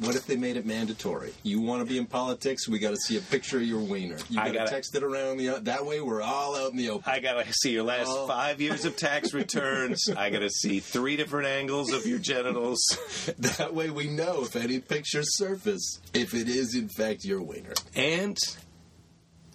What 0.02 0.16
if 0.16 0.26
they 0.26 0.36
made 0.38 0.56
it 0.58 0.66
mandatory? 0.66 1.34
You 1.44 1.60
want 1.62 1.82
to 1.82 1.86
be 1.86 1.98
in 1.98 2.06
politics? 2.06 2.68
We 2.68 2.80
got 2.80 2.92
to 2.92 2.98
see 2.98 3.18
a 3.18 3.22
picture 3.22 3.58
of 3.58 3.64
your 3.64 3.82
wiener. 3.82 4.18
You 4.30 4.40
I 4.40 4.52
got 4.52 4.66
to 4.66 4.72
text 4.72 4.96
it 4.96 5.04
around 5.04 5.38
the. 5.38 5.60
That 5.62 5.86
way, 5.86 6.00
we're 6.02 6.22
all 6.22 6.56
out 6.56 6.72
in 6.72 6.78
the 6.78 6.90
open. 6.90 7.12
I 7.12 7.20
gotta 7.20 7.46
see 7.54 7.72
your 7.72 7.84
last 7.84 8.08
Oh. 8.10 8.28
five 8.28 8.62
years 8.62 8.86
of 8.86 8.96
tax 8.96 9.34
returns. 9.34 10.10
I 10.16 10.30
gotta 10.30 10.50
see 10.50 10.80
three 10.80 11.16
different 11.18 11.48
angles 11.48 11.92
of 11.92 12.06
your 12.06 12.20
genitals. 12.20 12.80
That 13.40 13.74
way, 13.74 13.90
we 13.90 14.08
know 14.08 14.44
if 14.44 14.56
any 14.56 14.80
pictures 14.80 15.38
surface, 15.38 16.00
if 16.14 16.34
it 16.34 16.48
is 16.50 16.76
in 16.76 16.88
fact 16.90 17.24
your 17.26 17.42
wiener. 17.42 17.74
And 17.96 18.38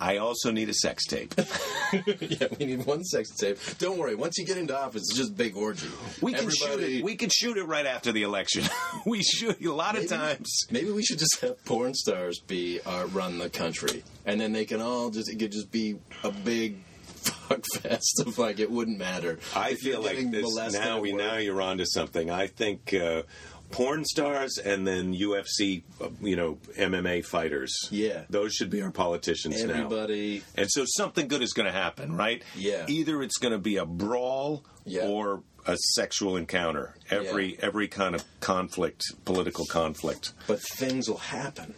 I 0.04 0.18
also 0.18 0.50
need 0.50 0.68
a 0.68 0.74
sex 0.74 1.06
tape. 1.06 1.34
yeah, 2.20 2.48
we 2.58 2.66
need 2.66 2.84
one 2.84 3.02
sex 3.04 3.30
tape. 3.36 3.58
Don't 3.78 3.96
worry. 3.96 4.14
Once 4.14 4.36
you 4.36 4.44
get 4.44 4.58
into 4.58 4.78
office, 4.78 5.00
it's 5.08 5.16
just 5.16 5.34
big 5.34 5.56
orgy. 5.56 5.88
We 6.20 6.34
can 6.34 6.50
shoot 6.50 6.80
it. 6.80 7.02
We 7.02 7.16
can 7.16 7.30
shoot 7.30 7.56
it 7.56 7.64
right 7.64 7.86
after 7.86 8.12
the 8.12 8.22
election. 8.22 8.64
we 9.06 9.22
shoot 9.22 9.64
a 9.64 9.72
lot 9.72 9.96
of 9.96 10.06
times. 10.06 10.66
Maybe 10.70 10.90
we 10.90 11.02
should 11.02 11.18
just 11.18 11.40
have 11.40 11.64
porn 11.64 11.94
stars 11.94 12.38
be 12.38 12.80
uh, 12.84 13.06
run 13.06 13.38
the 13.38 13.48
country, 13.48 14.04
and 14.26 14.38
then 14.38 14.52
they 14.52 14.66
can 14.66 14.82
all 14.82 15.08
just 15.08 15.30
it 15.30 15.38
could 15.38 15.52
just 15.52 15.70
be 15.70 15.96
a 16.22 16.30
big 16.30 16.76
fuck 17.04 17.64
fest 17.76 18.22
of 18.26 18.36
like 18.36 18.58
it 18.58 18.70
wouldn't 18.70 18.98
matter. 18.98 19.38
I 19.56 19.70
if 19.70 19.78
feel 19.78 20.02
like 20.02 20.30
this 20.30 20.42
molested 20.42 20.82
now. 20.82 21.00
We 21.00 21.14
work. 21.14 21.22
now 21.22 21.36
you're 21.38 21.62
onto 21.62 21.86
something. 21.86 22.30
I 22.30 22.48
think 22.48 22.92
uh, 22.92 23.22
porn 23.74 24.04
stars 24.04 24.56
and 24.56 24.86
then 24.86 25.12
UFC, 25.12 25.82
uh, 26.00 26.08
you 26.20 26.36
know, 26.36 26.58
MMA 26.78 27.24
fighters. 27.24 27.74
Yeah. 27.90 28.22
those 28.30 28.52
should 28.54 28.70
be 28.70 28.80
our 28.82 28.92
politicians 28.92 29.62
now. 29.64 29.74
Everybody. 29.74 30.44
And 30.56 30.68
so 30.70 30.84
something 30.86 31.26
good 31.26 31.42
is 31.42 31.52
going 31.52 31.66
to 31.66 31.72
happen, 31.72 32.16
right? 32.16 32.42
Yeah. 32.54 32.86
Either 32.88 33.20
it's 33.22 33.36
going 33.38 33.52
to 33.52 33.58
be 33.58 33.76
a 33.76 33.84
brawl 33.84 34.64
Yeah. 34.84 35.08
or 35.08 35.42
a 35.66 35.76
sexual 35.94 36.36
encounter. 36.36 36.94
Every 37.10 37.56
every 37.60 37.88
kind 37.88 38.14
of 38.14 38.22
conflict, 38.40 39.02
political 39.24 39.64
conflict. 39.66 40.32
But 40.46 40.60
things 40.60 41.08
will 41.08 41.16
happen. 41.18 41.74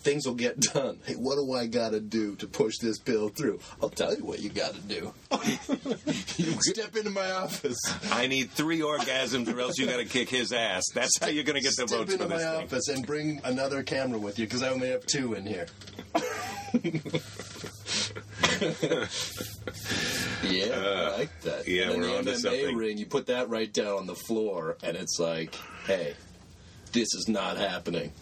Things 0.00 0.26
will 0.26 0.34
get 0.34 0.58
done. 0.60 0.98
Hey, 1.04 1.14
what 1.14 1.34
do 1.36 1.52
I 1.52 1.66
got 1.66 1.90
to 1.90 2.00
do 2.00 2.36
to 2.36 2.46
push 2.46 2.78
this 2.78 2.98
bill 2.98 3.28
through? 3.28 3.60
I'll 3.82 3.90
tell 3.90 4.14
you 4.14 4.24
what 4.24 4.40
you 4.40 4.48
got 4.48 4.74
to 4.74 4.80
do. 4.80 5.12
you 6.36 6.52
step 6.62 6.96
into 6.96 7.10
my 7.10 7.30
office. 7.32 7.78
I 8.12 8.26
need 8.26 8.50
three 8.50 8.80
orgasms, 8.80 9.52
or 9.52 9.60
else 9.60 9.76
you 9.78 9.86
got 9.86 9.98
to 9.98 10.04
kick 10.04 10.28
his 10.30 10.52
ass. 10.52 10.84
That's 10.94 11.18
how 11.20 11.26
you're 11.28 11.44
going 11.44 11.56
to 11.56 11.62
get 11.62 11.76
the 11.76 11.86
Step 11.86 11.98
votes 11.98 12.12
into 12.12 12.24
for 12.24 12.30
my 12.30 12.38
thing. 12.38 12.64
office 12.64 12.88
and 12.88 13.04
bring 13.06 13.40
another 13.44 13.82
camera 13.82 14.18
with 14.18 14.38
you 14.38 14.46
because 14.46 14.62
I 14.62 14.68
only 14.70 14.88
have 14.90 15.04
two 15.06 15.34
in 15.34 15.44
here. 15.46 15.66
yeah, 20.42 20.74
I 20.74 21.16
like 21.18 21.40
that. 21.42 21.60
Uh, 21.60 21.62
yeah, 21.66 21.90
we're 21.90 22.02
the 22.06 22.18
onto 22.18 22.30
MMA 22.30 22.36
something. 22.36 22.76
ring. 22.76 22.98
You 22.98 23.06
put 23.06 23.26
that 23.26 23.48
right 23.48 23.72
down 23.72 23.98
on 23.98 24.06
the 24.06 24.14
floor, 24.14 24.76
and 24.82 24.96
it's 24.96 25.18
like, 25.18 25.54
hey, 25.86 26.14
this 26.92 27.08
is 27.14 27.26
not 27.28 27.56
happening. 27.56 28.12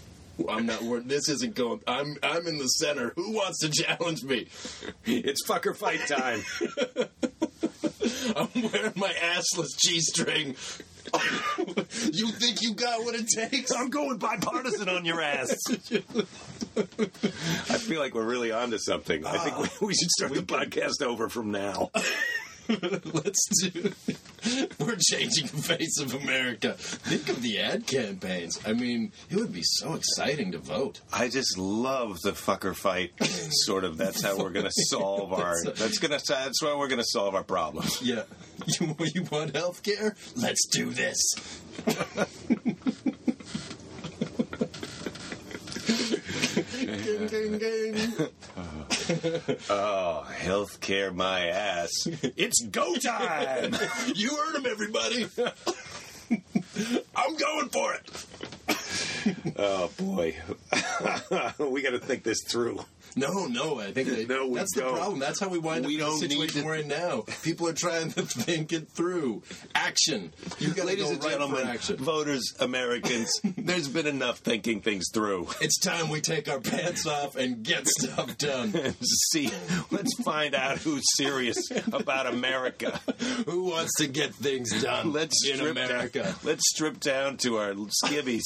I'm 0.48 0.66
not. 0.66 0.82
We're, 0.82 1.00
this 1.00 1.28
isn't 1.28 1.54
going. 1.54 1.80
I'm. 1.86 2.16
I'm 2.22 2.46
in 2.46 2.58
the 2.58 2.66
center. 2.66 3.12
Who 3.16 3.32
wants 3.32 3.60
to 3.60 3.70
challenge 3.70 4.22
me? 4.22 4.48
It's 5.04 5.46
fucker 5.46 5.74
fight 5.74 6.06
time. 6.06 6.42
I'm 8.36 8.48
wearing 8.54 8.92
my 8.96 9.12
assless 9.12 9.76
g-string. 9.78 10.56
you 12.12 12.28
think 12.32 12.62
you 12.62 12.74
got 12.74 13.04
what 13.04 13.14
it 13.14 13.26
takes? 13.28 13.72
I'm 13.72 13.90
going 13.90 14.18
bipartisan 14.18 14.88
on 14.88 15.04
your 15.04 15.20
ass. 15.20 15.56
I 16.76 17.78
feel 17.78 18.00
like 18.00 18.14
we're 18.14 18.24
really 18.24 18.52
onto 18.52 18.78
something. 18.78 19.24
I 19.24 19.38
think 19.38 19.56
ah. 19.56 19.68
we, 19.80 19.88
we 19.88 19.94
should 19.94 20.10
start 20.10 20.34
the 20.34 20.42
podcast 20.42 21.02
over 21.02 21.28
from 21.28 21.50
now. 21.50 21.90
Let's 23.12 23.48
do. 23.62 23.92
We're 24.78 24.96
changing 24.96 25.46
the 25.46 25.62
face 25.62 26.00
of 26.00 26.14
America. 26.14 26.74
Think 26.74 27.28
of 27.28 27.42
the 27.42 27.58
ad 27.60 27.86
campaigns. 27.86 28.58
I 28.66 28.72
mean, 28.72 29.12
it 29.30 29.36
would 29.36 29.52
be 29.52 29.62
so 29.62 29.94
exciting 29.94 30.52
to 30.52 30.58
vote. 30.58 31.00
I 31.12 31.28
just 31.28 31.56
love 31.58 32.20
the 32.22 32.32
fucker 32.32 32.74
fight. 32.74 33.12
Sort 33.64 33.84
of. 33.84 33.96
That's 33.98 34.22
how 34.22 34.36
we're 34.38 34.50
going 34.50 34.66
to 34.74 34.84
solve 34.88 35.32
our. 35.32 35.62
That's 35.64 35.98
gonna. 35.98 36.18
That's 36.26 36.62
why 36.62 36.74
we're 36.76 36.88
going 36.88 37.00
to 37.00 37.04
solve 37.08 37.34
our 37.34 37.44
problems. 37.44 38.00
Yeah. 38.06 38.22
You, 38.80 38.94
you 39.14 39.22
want 39.24 39.54
health 39.56 39.82
care? 39.82 40.14
Let's 40.36 40.66
do 40.68 40.90
this. 40.90 41.20
Gang, 46.86 47.26
gang, 47.26 47.58
gang. 47.58 48.28
Oh, 49.70 50.26
healthcare 50.40 51.14
my 51.14 51.46
ass. 51.46 51.90
It's 52.36 52.62
go 52.66 52.94
time. 52.96 53.76
You 54.14 54.34
heard 54.36 54.56
him, 54.56 54.66
everybody. 54.66 55.28
I'm 57.14 57.36
going 57.36 57.68
for 57.68 57.94
it. 57.94 58.10
Oh 59.58 59.90
boy, 59.96 60.36
we 61.58 61.82
got 61.82 61.90
to 61.90 61.98
think 61.98 62.22
this 62.22 62.42
through. 62.48 62.80
No, 63.18 63.46
no, 63.46 63.80
I 63.80 63.92
think 63.92 64.08
they, 64.08 64.26
No, 64.26 64.54
that's 64.54 64.72
don't. 64.74 64.92
the 64.92 64.98
problem. 64.98 65.18
That's 65.20 65.40
how 65.40 65.48
we 65.48 65.58
wind 65.58 65.86
We 65.86 66.00
up 66.02 66.08
in 66.08 66.14
the 66.14 66.18
situation 66.28 66.64
we're 66.64 66.74
in 66.76 66.88
now. 66.88 67.24
People 67.42 67.66
are 67.66 67.72
trying 67.72 68.10
to 68.12 68.22
think 68.26 68.72
it 68.74 68.88
through. 68.90 69.42
Action. 69.74 70.32
You 70.58 70.74
Ladies 70.74 71.10
and 71.10 71.24
right 71.24 71.30
gentlemen, 71.32 71.78
voters, 71.98 72.54
Americans, 72.60 73.30
there's 73.56 73.88
been 73.88 74.06
enough 74.06 74.38
thinking 74.40 74.82
things 74.82 75.06
through. 75.14 75.48
It's 75.62 75.78
time 75.78 76.10
we 76.10 76.20
take 76.20 76.48
our 76.48 76.60
pants 76.60 77.06
off 77.06 77.36
and 77.36 77.62
get 77.62 77.86
stuff 77.88 78.36
done. 78.36 78.72
See, 79.32 79.50
let's 79.90 80.14
find 80.22 80.54
out 80.54 80.78
who's 80.78 81.04
serious 81.16 81.56
about 81.92 82.26
America. 82.26 83.00
Who 83.46 83.64
wants 83.70 83.94
to 83.96 84.06
get 84.08 84.34
things 84.34 84.82
done 84.82 85.12
Let's 85.12 85.42
in 85.48 85.56
strip 85.56 85.70
America? 85.70 86.22
Down, 86.24 86.34
let's 86.44 86.68
strip 86.68 87.00
down 87.00 87.38
to 87.38 87.56
our 87.56 87.72
skivvies. 87.74 88.42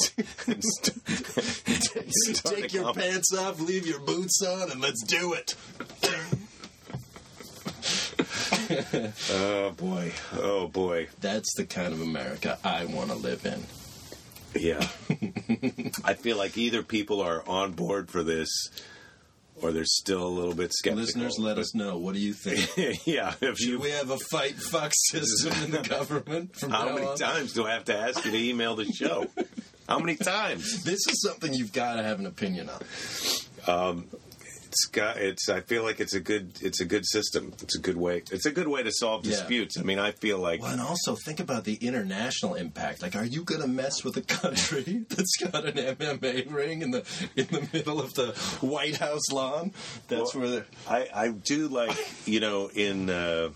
st- 0.61 2.45
Take 2.45 2.73
your 2.73 2.93
pants 2.95 3.35
off, 3.37 3.61
leave 3.61 3.87
your 3.87 4.01
boots 4.01 4.43
on, 4.43 4.60
and 4.71 4.81
let's 4.81 5.03
do 5.05 5.33
it. 5.35 5.55
Oh 9.33 9.73
boy! 9.77 10.13
Oh 10.37 10.69
boy! 10.69 11.09
That's 11.21 11.53
the 11.57 11.65
kind 11.65 11.93
of 11.93 12.01
America 12.01 12.57
I 12.63 12.85
want 12.85 13.11
to 13.11 13.17
live 13.17 13.45
in. 13.45 13.65
Yeah. 14.61 14.87
I 16.05 16.15
feel 16.15 16.37
like 16.37 16.57
either 16.57 16.83
people 16.85 17.21
are 17.21 17.43
on 17.49 17.73
board 17.73 18.11
for 18.11 18.23
this, 18.23 18.49
or 19.61 19.73
they're 19.73 19.85
still 19.85 20.25
a 20.25 20.29
little 20.29 20.55
bit 20.55 20.73
skeptical. 20.73 21.03
Listeners, 21.05 21.39
let 21.39 21.59
us 21.59 21.75
know. 21.75 21.99
What 21.99 22.15
do 22.15 22.21
you 22.21 22.33
think? 22.33 22.69
yeah. 23.07 23.35
If 23.41 23.59
Should 23.59 23.69
you, 23.69 23.79
we 23.81 23.91
have 23.91 24.11
a 24.11 24.19
fight 24.31 24.55
fuck 24.57 24.93
system 25.11 25.53
in 25.65 25.71
the 25.73 25.83
government 25.89 26.55
from 26.57 26.71
how 26.71 26.85
now 26.87 26.95
many 26.95 27.07
on? 27.07 27.17
times 27.17 27.53
do 27.53 27.67
I 27.67 27.73
have 27.73 27.85
to 27.87 27.97
ask 27.97 28.25
you 28.25 28.31
to 28.31 28.39
email 28.39 28.77
the 28.77 28.87
show? 28.87 29.27
How 29.89 29.99
many 29.99 30.15
times? 30.17 30.85
This 30.85 31.01
is 31.09 31.23
something 31.23 31.53
you've 31.53 31.73
got 31.73 31.97
to 31.97 32.03
have 32.05 32.21
an 32.21 32.27
opinion 32.27 32.71
on. 32.71 32.83
Um, 33.67 34.05
It's 34.71 34.85
got. 34.87 35.17
It's. 35.17 35.49
I 35.49 35.63
feel 35.63 35.83
like 35.83 35.99
it's 35.99 36.15
a 36.15 36.21
good. 36.21 36.53
It's 36.63 36.81
a 36.81 36.85
good 36.85 37.05
system. 37.05 37.53
It's 37.61 37.77
a 37.77 37.81
good 37.81 37.97
way. 37.97 38.23
It's 38.31 38.47
a 38.47 38.53
good 38.53 38.69
way 38.69 38.85
to 38.85 38.93
solve 38.93 39.25
Yeah. 39.27 39.33
disputes. 39.33 39.77
I 39.77 39.83
mean, 39.83 39.99
I 39.99 40.13
feel 40.13 40.39
like. 40.39 40.63
Well, 40.63 40.71
and 40.71 40.81
also 40.81 41.17
think 41.17 41.41
about 41.41 41.65
the 41.65 41.75
international 41.75 42.55
impact. 42.55 43.03
Like, 43.03 43.17
are 43.17 43.25
you 43.25 43.43
going 43.43 43.63
to 43.63 43.67
mess 43.67 44.05
with 44.05 44.17
a 44.17 44.23
country 44.41 45.05
that's 45.09 45.37
got 45.39 45.67
an 45.67 45.75
MMA 45.97 46.53
ring 46.53 46.83
in 46.83 46.93
the 46.93 47.05
in 47.35 47.47
the 47.49 47.67
middle 47.73 48.01
of 48.01 48.15
the 48.15 48.29
White 48.61 48.99
House 48.99 49.29
lawn? 49.33 49.73
That's 50.07 50.37
Well, 50.37 50.49
where. 50.53 50.67
I, 50.89 51.09
I 51.13 51.29
do 51.31 51.67
like 51.67 51.97
you 52.27 52.39
know 52.39 52.69
in 52.73 53.11
uh, 53.11 53.51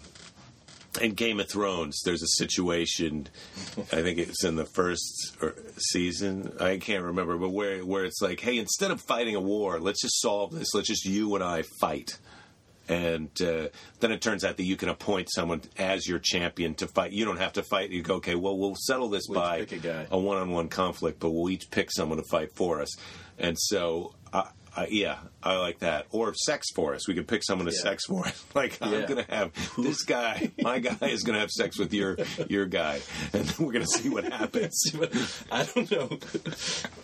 in 1.00 1.14
Game 1.14 1.40
of 1.40 1.48
Thrones. 1.48 2.00
There's 2.04 2.22
a 2.22 2.28
situation. 2.28 3.28
I 3.92 4.02
think 4.02 4.18
it's 4.18 4.44
in 4.44 4.56
the 4.56 4.64
first 4.64 5.36
season. 5.78 6.52
I 6.60 6.78
can't 6.78 7.04
remember, 7.04 7.36
but 7.36 7.50
where 7.50 7.84
where 7.84 8.04
it's 8.04 8.20
like, 8.20 8.40
hey, 8.40 8.58
instead 8.58 8.90
of 8.90 9.00
fighting 9.00 9.34
a 9.34 9.40
war, 9.40 9.80
let's 9.80 10.02
just 10.02 10.20
solve 10.20 10.52
this. 10.52 10.74
Let's 10.74 10.88
just 10.88 11.04
you 11.04 11.34
and 11.34 11.44
I 11.44 11.62
fight. 11.80 12.18
And 12.86 13.30
uh, 13.40 13.68
then 14.00 14.12
it 14.12 14.20
turns 14.20 14.44
out 14.44 14.58
that 14.58 14.64
you 14.64 14.76
can 14.76 14.90
appoint 14.90 15.28
someone 15.32 15.62
as 15.78 16.06
your 16.06 16.18
champion 16.18 16.74
to 16.74 16.86
fight. 16.86 17.12
You 17.12 17.24
don't 17.24 17.38
have 17.38 17.54
to 17.54 17.62
fight. 17.62 17.90
You 17.90 18.02
go, 18.02 18.16
okay, 18.16 18.34
well, 18.34 18.58
we'll 18.58 18.76
settle 18.76 19.08
this 19.08 19.24
We'll 19.26 19.40
by 19.40 19.56
a 19.56 20.06
a 20.10 20.18
one-on-one 20.18 20.68
conflict, 20.68 21.18
but 21.18 21.30
we'll 21.30 21.48
each 21.48 21.70
pick 21.70 21.90
someone 21.90 22.18
to 22.18 22.24
fight 22.24 22.52
for 22.54 22.82
us. 22.82 22.94
And 23.38 23.56
so, 23.58 24.14
I, 24.76 24.88
yeah, 24.90 25.18
I 25.42 25.56
like 25.56 25.78
that. 25.80 26.06
Or 26.10 26.34
sex 26.34 26.66
for 26.74 26.94
us. 26.94 27.06
We 27.06 27.14
could 27.14 27.28
pick 27.28 27.42
someone 27.44 27.66
to 27.66 27.72
Yeah. 27.72 27.80
sex 27.82 28.04
for 28.06 28.26
us. 28.26 28.44
Like 28.54 28.78
I'm 28.80 29.06
gonna 29.06 29.26
have 29.28 29.52
this 29.78 30.02
guy. 30.04 30.52
My 30.60 30.78
guy 30.78 30.96
is 31.08 31.22
gonna 31.24 31.40
have 31.40 31.50
sex 31.50 31.78
with 31.78 31.92
your 31.92 32.16
your 32.48 32.66
guy, 32.66 33.00
and 33.32 33.44
then 33.44 33.66
we're 33.66 33.72
gonna 33.72 33.86
see 33.86 34.08
what 34.08 34.24
happens. 34.24 34.80
I 35.52 35.64
don't 35.64 35.90
know. 35.90 36.18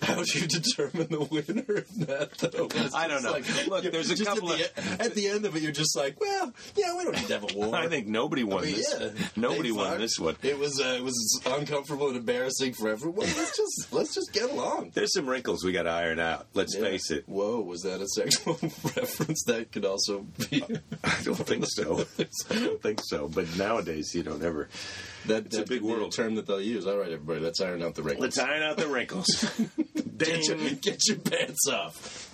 How 0.03 0.23
do 0.23 0.39
you 0.39 0.47
determine 0.47 1.09
the 1.11 1.21
winner 1.31 1.79
in 1.79 2.07
that, 2.07 2.39
though? 2.39 2.67
It's 2.73 2.95
I 2.95 3.09
don't 3.09 3.23
know. 3.23 3.33
Look, 3.69 3.85
there's 3.91 4.11
a 4.11 4.25
couple 4.25 4.53
at 4.53 4.75
the, 4.75 4.81
of- 4.93 5.01
at 5.01 5.15
the 5.15 5.29
end 5.29 5.45
of 5.45 5.57
it, 5.57 5.63
you're 5.63 5.73
just 5.73 5.97
like, 5.97 6.21
well, 6.21 6.53
yeah, 6.77 6.97
we 6.97 7.05
don't 7.05 7.17
need 7.17 7.27
to 7.27 7.33
have 7.41 7.51
a 7.53 7.57
war. 7.57 7.75
I 7.75 7.89
think 7.89 8.07
nobody 8.07 8.45
won 8.45 8.63
I 8.63 8.67
mean, 8.67 8.77
this. 8.77 8.95
yeah, 8.99 9.09
Nobody 9.37 9.73
won 9.73 9.99
this 9.99 10.19
one. 10.19 10.37
It 10.43 10.59
was 10.59 10.81
uh, 10.81 10.97
it 10.99 11.03
was 11.05 11.41
uncomfortable 11.47 12.09
and 12.09 12.17
embarrassing 12.17 12.75
for 12.75 12.89
everyone. 12.89 13.27
Let's 13.27 13.57
just 13.57 13.93
let's 13.93 14.15
just 14.15 14.33
get 14.33 14.51
along. 14.51 14.93
There's 14.95 15.13
some 15.13 15.29
wrinkles 15.29 15.65
we 15.65 15.73
got 15.73 15.83
to 15.85 15.91
iron 15.91 16.21
out. 16.21 16.47
Let's 16.55 16.75
Yeah. 16.77 16.83
face 16.83 17.11
it. 17.11 17.29
Whoa, 17.29 17.60
was 17.67 17.83
that 17.83 18.01
a 18.01 18.07
sexual 18.09 18.55
reference? 18.63 19.45
That 19.45 19.71
could 19.73 19.85
also 19.85 20.27
be. 20.51 20.63
I 21.05 21.19
don't 21.23 21.37
think 21.37 21.65
so. 21.69 22.05
I 22.51 22.55
don't 22.59 22.83
think 22.83 23.01
so. 23.03 23.29
But 23.29 23.57
nowadays, 23.57 24.15
you 24.15 24.23
don't 24.23 24.43
ever. 24.43 24.69
That, 25.27 25.47
It's 25.47 25.57
a 25.59 25.65
big 25.65 25.83
world. 25.83 26.13
term 26.13 26.35
that 26.37 26.47
they'll 26.47 26.61
use. 26.61 26.87
All 26.87 26.97
right, 26.97 27.13
everybody, 27.13 27.41
let's 27.41 27.61
iron 27.61 27.83
out 27.83 27.95
the 27.95 28.03
wrinkles. 28.03 28.23
Let's 28.23 28.39
iron 28.39 28.63
out 28.63 28.77
the 28.77 28.89
wrinkles. 28.89 29.27
get 30.19 30.47
your, 30.49 30.57
get 30.81 31.01
your 31.09 31.19
pants 31.19 31.67
off. 31.69 32.27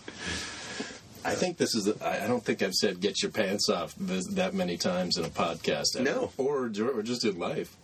I 1.24 1.34
think 1.34 1.56
this 1.56 1.74
is. 1.74 1.84
The, 1.84 2.06
I 2.06 2.26
don't 2.28 2.44
think 2.44 2.62
I've 2.62 2.74
said 2.74 3.00
"get 3.00 3.20
your 3.22 3.32
pants 3.32 3.68
off" 3.68 3.94
this, 3.98 4.24
that 4.34 4.54
many 4.54 4.76
times 4.76 5.16
in 5.18 5.24
a 5.24 5.28
podcast. 5.28 5.96
ever. 5.96 6.04
No. 6.04 6.32
or 6.36 6.66
or 6.66 7.02
just 7.02 7.24
in 7.24 7.38
life. 7.38 7.76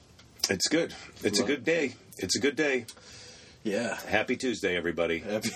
It's 0.48 0.68
good. 0.68 0.94
It's 1.24 1.40
a 1.40 1.44
good 1.44 1.64
day. 1.64 1.94
It's 2.18 2.36
a 2.36 2.40
good 2.40 2.54
day. 2.56 2.86
Yeah. 3.64 3.96
Happy 4.08 4.36
Tuesday, 4.36 4.76
everybody. 4.76 5.18
Happy- 5.20 5.50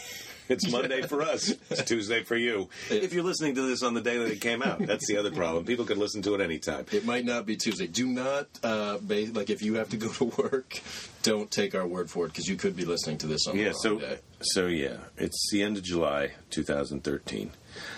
It's 0.49 0.71
Monday 0.71 1.03
for 1.03 1.23
us. 1.23 1.53
It's 1.71 1.83
Tuesday 1.87 2.23
for 2.23 2.37
you. 2.37 2.69
If 2.91 3.13
you're 3.13 3.25
listening 3.25 3.55
to 3.57 3.63
this 3.63 3.83
on 3.83 3.95
the 3.95 4.01
day 4.01 4.19
that 4.19 4.31
it 4.31 4.41
came 4.41 4.63
out, 4.63 4.79
that's 4.87 5.07
the 5.09 5.17
other 5.17 5.31
problem. 5.35 5.65
People 5.65 5.85
could 5.85 5.99
listen 5.99 6.23
to 6.23 6.35
it 6.35 6.41
anytime. 6.41 6.87
It 6.93 7.05
might 7.05 7.25
not 7.25 7.47
be 7.47 7.57
Tuesday. 7.57 7.87
Do 7.87 8.07
not, 8.07 8.47
uh, 8.63 8.99
ba- 9.01 9.27
like, 9.33 9.51
if 9.51 9.63
you 9.63 9.75
have 9.75 9.89
to 9.91 9.97
go 9.97 10.09
to 10.09 10.25
work, 10.25 10.81
don't 11.23 11.51
take 11.51 11.75
our 11.75 11.87
word 11.87 12.11
for 12.11 12.27
it 12.27 12.29
because 12.29 12.49
you 12.49 12.57
could 12.57 12.77
be 12.77 12.85
listening 12.85 13.19
to 13.19 13.27
this 13.27 13.47
on 13.47 13.57
the 13.57 13.63
Yeah. 13.63 13.69
wrong 13.71 13.79
So, 13.83 13.99
day. 13.99 14.19
so 14.41 14.67
yeah, 14.67 14.97
it's 15.17 15.49
the 15.51 15.63
end 15.63 15.77
of 15.77 15.83
July, 15.83 16.33
2013. 16.51 17.51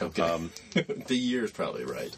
Okay. 0.02 0.22
um, 0.22 0.50
the 1.06 1.16
year's 1.16 1.50
probably 1.52 1.84
right. 1.84 2.16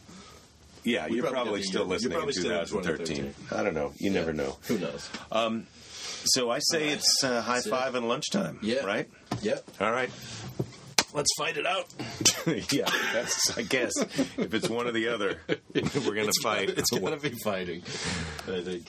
Yeah, 0.82 1.08
We 1.08 1.16
you're 1.16 1.24
probably 1.24 1.42
probably 1.42 1.62
still 1.64 1.80
year. 1.80 1.88
You're 1.88 1.94
listening 1.94 2.12
probably 2.12 2.28
in 2.60 2.66
still 2.66 2.78
in 2.78 2.84
2013. 2.84 3.34
I 3.52 3.62
don't 3.62 3.74
know. 3.74 3.92
You 3.98 4.10
never 4.10 4.32
know. 4.32 4.56
Who 4.68 4.78
knows? 4.78 5.10
So 6.24 6.50
I 6.50 6.58
say 6.58 6.88
it's 6.90 7.24
uh, 7.24 7.40
high 7.42 7.54
That's 7.54 7.66
it. 7.66 7.70
five 7.70 7.94
and 7.94 8.08
lunchtime. 8.08 8.58
Yeah. 8.62 8.84
Right. 8.84 9.08
Yep. 9.42 9.64
All 9.80 9.92
right. 9.92 10.10
Let's 11.12 11.30
fight 11.36 11.56
it 11.56 11.66
out. 11.66 11.86
yeah, 12.72 12.88
that's. 13.12 13.58
I 13.58 13.62
guess 13.62 13.92
if 13.96 14.54
it's 14.54 14.68
one 14.68 14.86
or 14.86 14.92
the 14.92 15.08
other, 15.08 15.38
we're 15.74 16.14
gonna 16.14 16.30
fight. 16.40 16.70
It's 16.70 16.90
gotta 16.90 17.16
be 17.16 17.30
fighting. 17.42 17.82
I 18.46 18.60
think. 18.60 18.86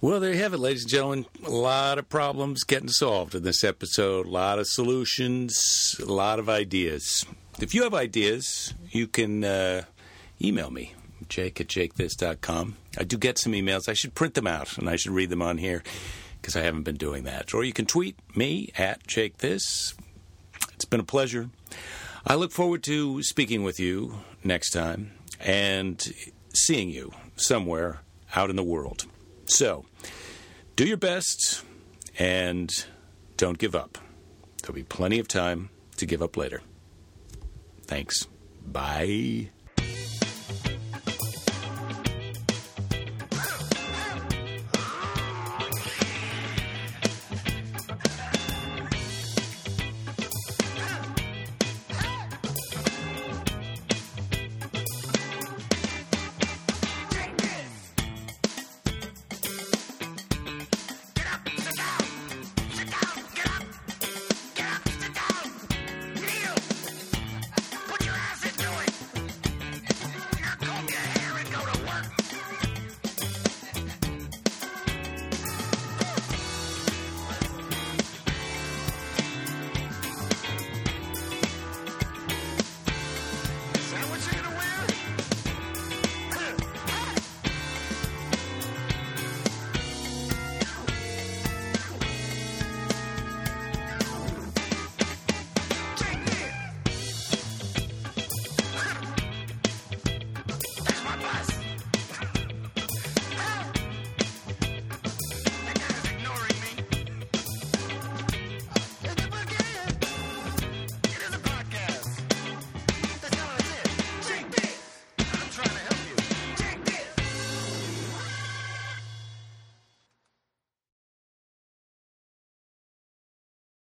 Well, 0.00 0.20
there 0.20 0.34
you 0.34 0.40
have 0.42 0.52
it, 0.52 0.58
ladies 0.58 0.82
and 0.82 0.90
gentlemen. 0.90 1.26
A 1.46 1.50
lot 1.50 1.98
of 1.98 2.10
problems 2.10 2.62
getting 2.64 2.90
solved 2.90 3.34
in 3.34 3.42
this 3.42 3.64
episode, 3.64 4.26
a 4.26 4.30
lot 4.30 4.58
of 4.58 4.66
solutions, 4.66 5.96
a 5.98 6.04
lot 6.04 6.38
of 6.38 6.50
ideas. 6.50 7.24
If 7.60 7.74
you 7.74 7.84
have 7.84 7.94
ideas, 7.94 8.74
you 8.90 9.06
can 9.06 9.44
uh, 9.44 9.84
email 10.42 10.70
me, 10.70 10.94
jake 11.28 11.60
at 11.60 11.68
jakethis.com. 11.68 12.76
I 12.98 13.04
do 13.04 13.16
get 13.16 13.38
some 13.38 13.52
emails. 13.52 13.88
I 13.88 13.92
should 13.92 14.14
print 14.14 14.34
them 14.34 14.46
out 14.46 14.76
and 14.76 14.90
I 14.90 14.96
should 14.96 15.12
read 15.12 15.30
them 15.30 15.42
on 15.42 15.58
here 15.58 15.82
because 16.40 16.56
I 16.56 16.62
haven't 16.62 16.82
been 16.82 16.96
doing 16.96 17.24
that. 17.24 17.54
Or 17.54 17.62
you 17.62 17.72
can 17.72 17.86
tweet 17.86 18.16
me 18.36 18.72
at 18.76 19.06
jakethis. 19.06 19.94
It's 20.72 20.84
been 20.84 21.00
a 21.00 21.04
pleasure. 21.04 21.50
I 22.26 22.34
look 22.34 22.50
forward 22.52 22.82
to 22.84 23.22
speaking 23.22 23.62
with 23.62 23.78
you 23.78 24.20
next 24.42 24.70
time 24.70 25.12
and 25.38 26.12
seeing 26.52 26.90
you 26.90 27.12
somewhere 27.36 28.00
out 28.34 28.50
in 28.50 28.56
the 28.56 28.64
world. 28.64 29.06
So, 29.46 29.84
do 30.74 30.84
your 30.84 30.96
best 30.96 31.62
and 32.18 32.70
don't 33.36 33.58
give 33.58 33.74
up. 33.76 33.98
There'll 34.62 34.74
be 34.74 34.82
plenty 34.82 35.18
of 35.18 35.28
time 35.28 35.70
to 35.96 36.06
give 36.06 36.22
up 36.22 36.36
later. 36.36 36.62
Thanks. 37.86 38.26
Bye. 38.66 39.50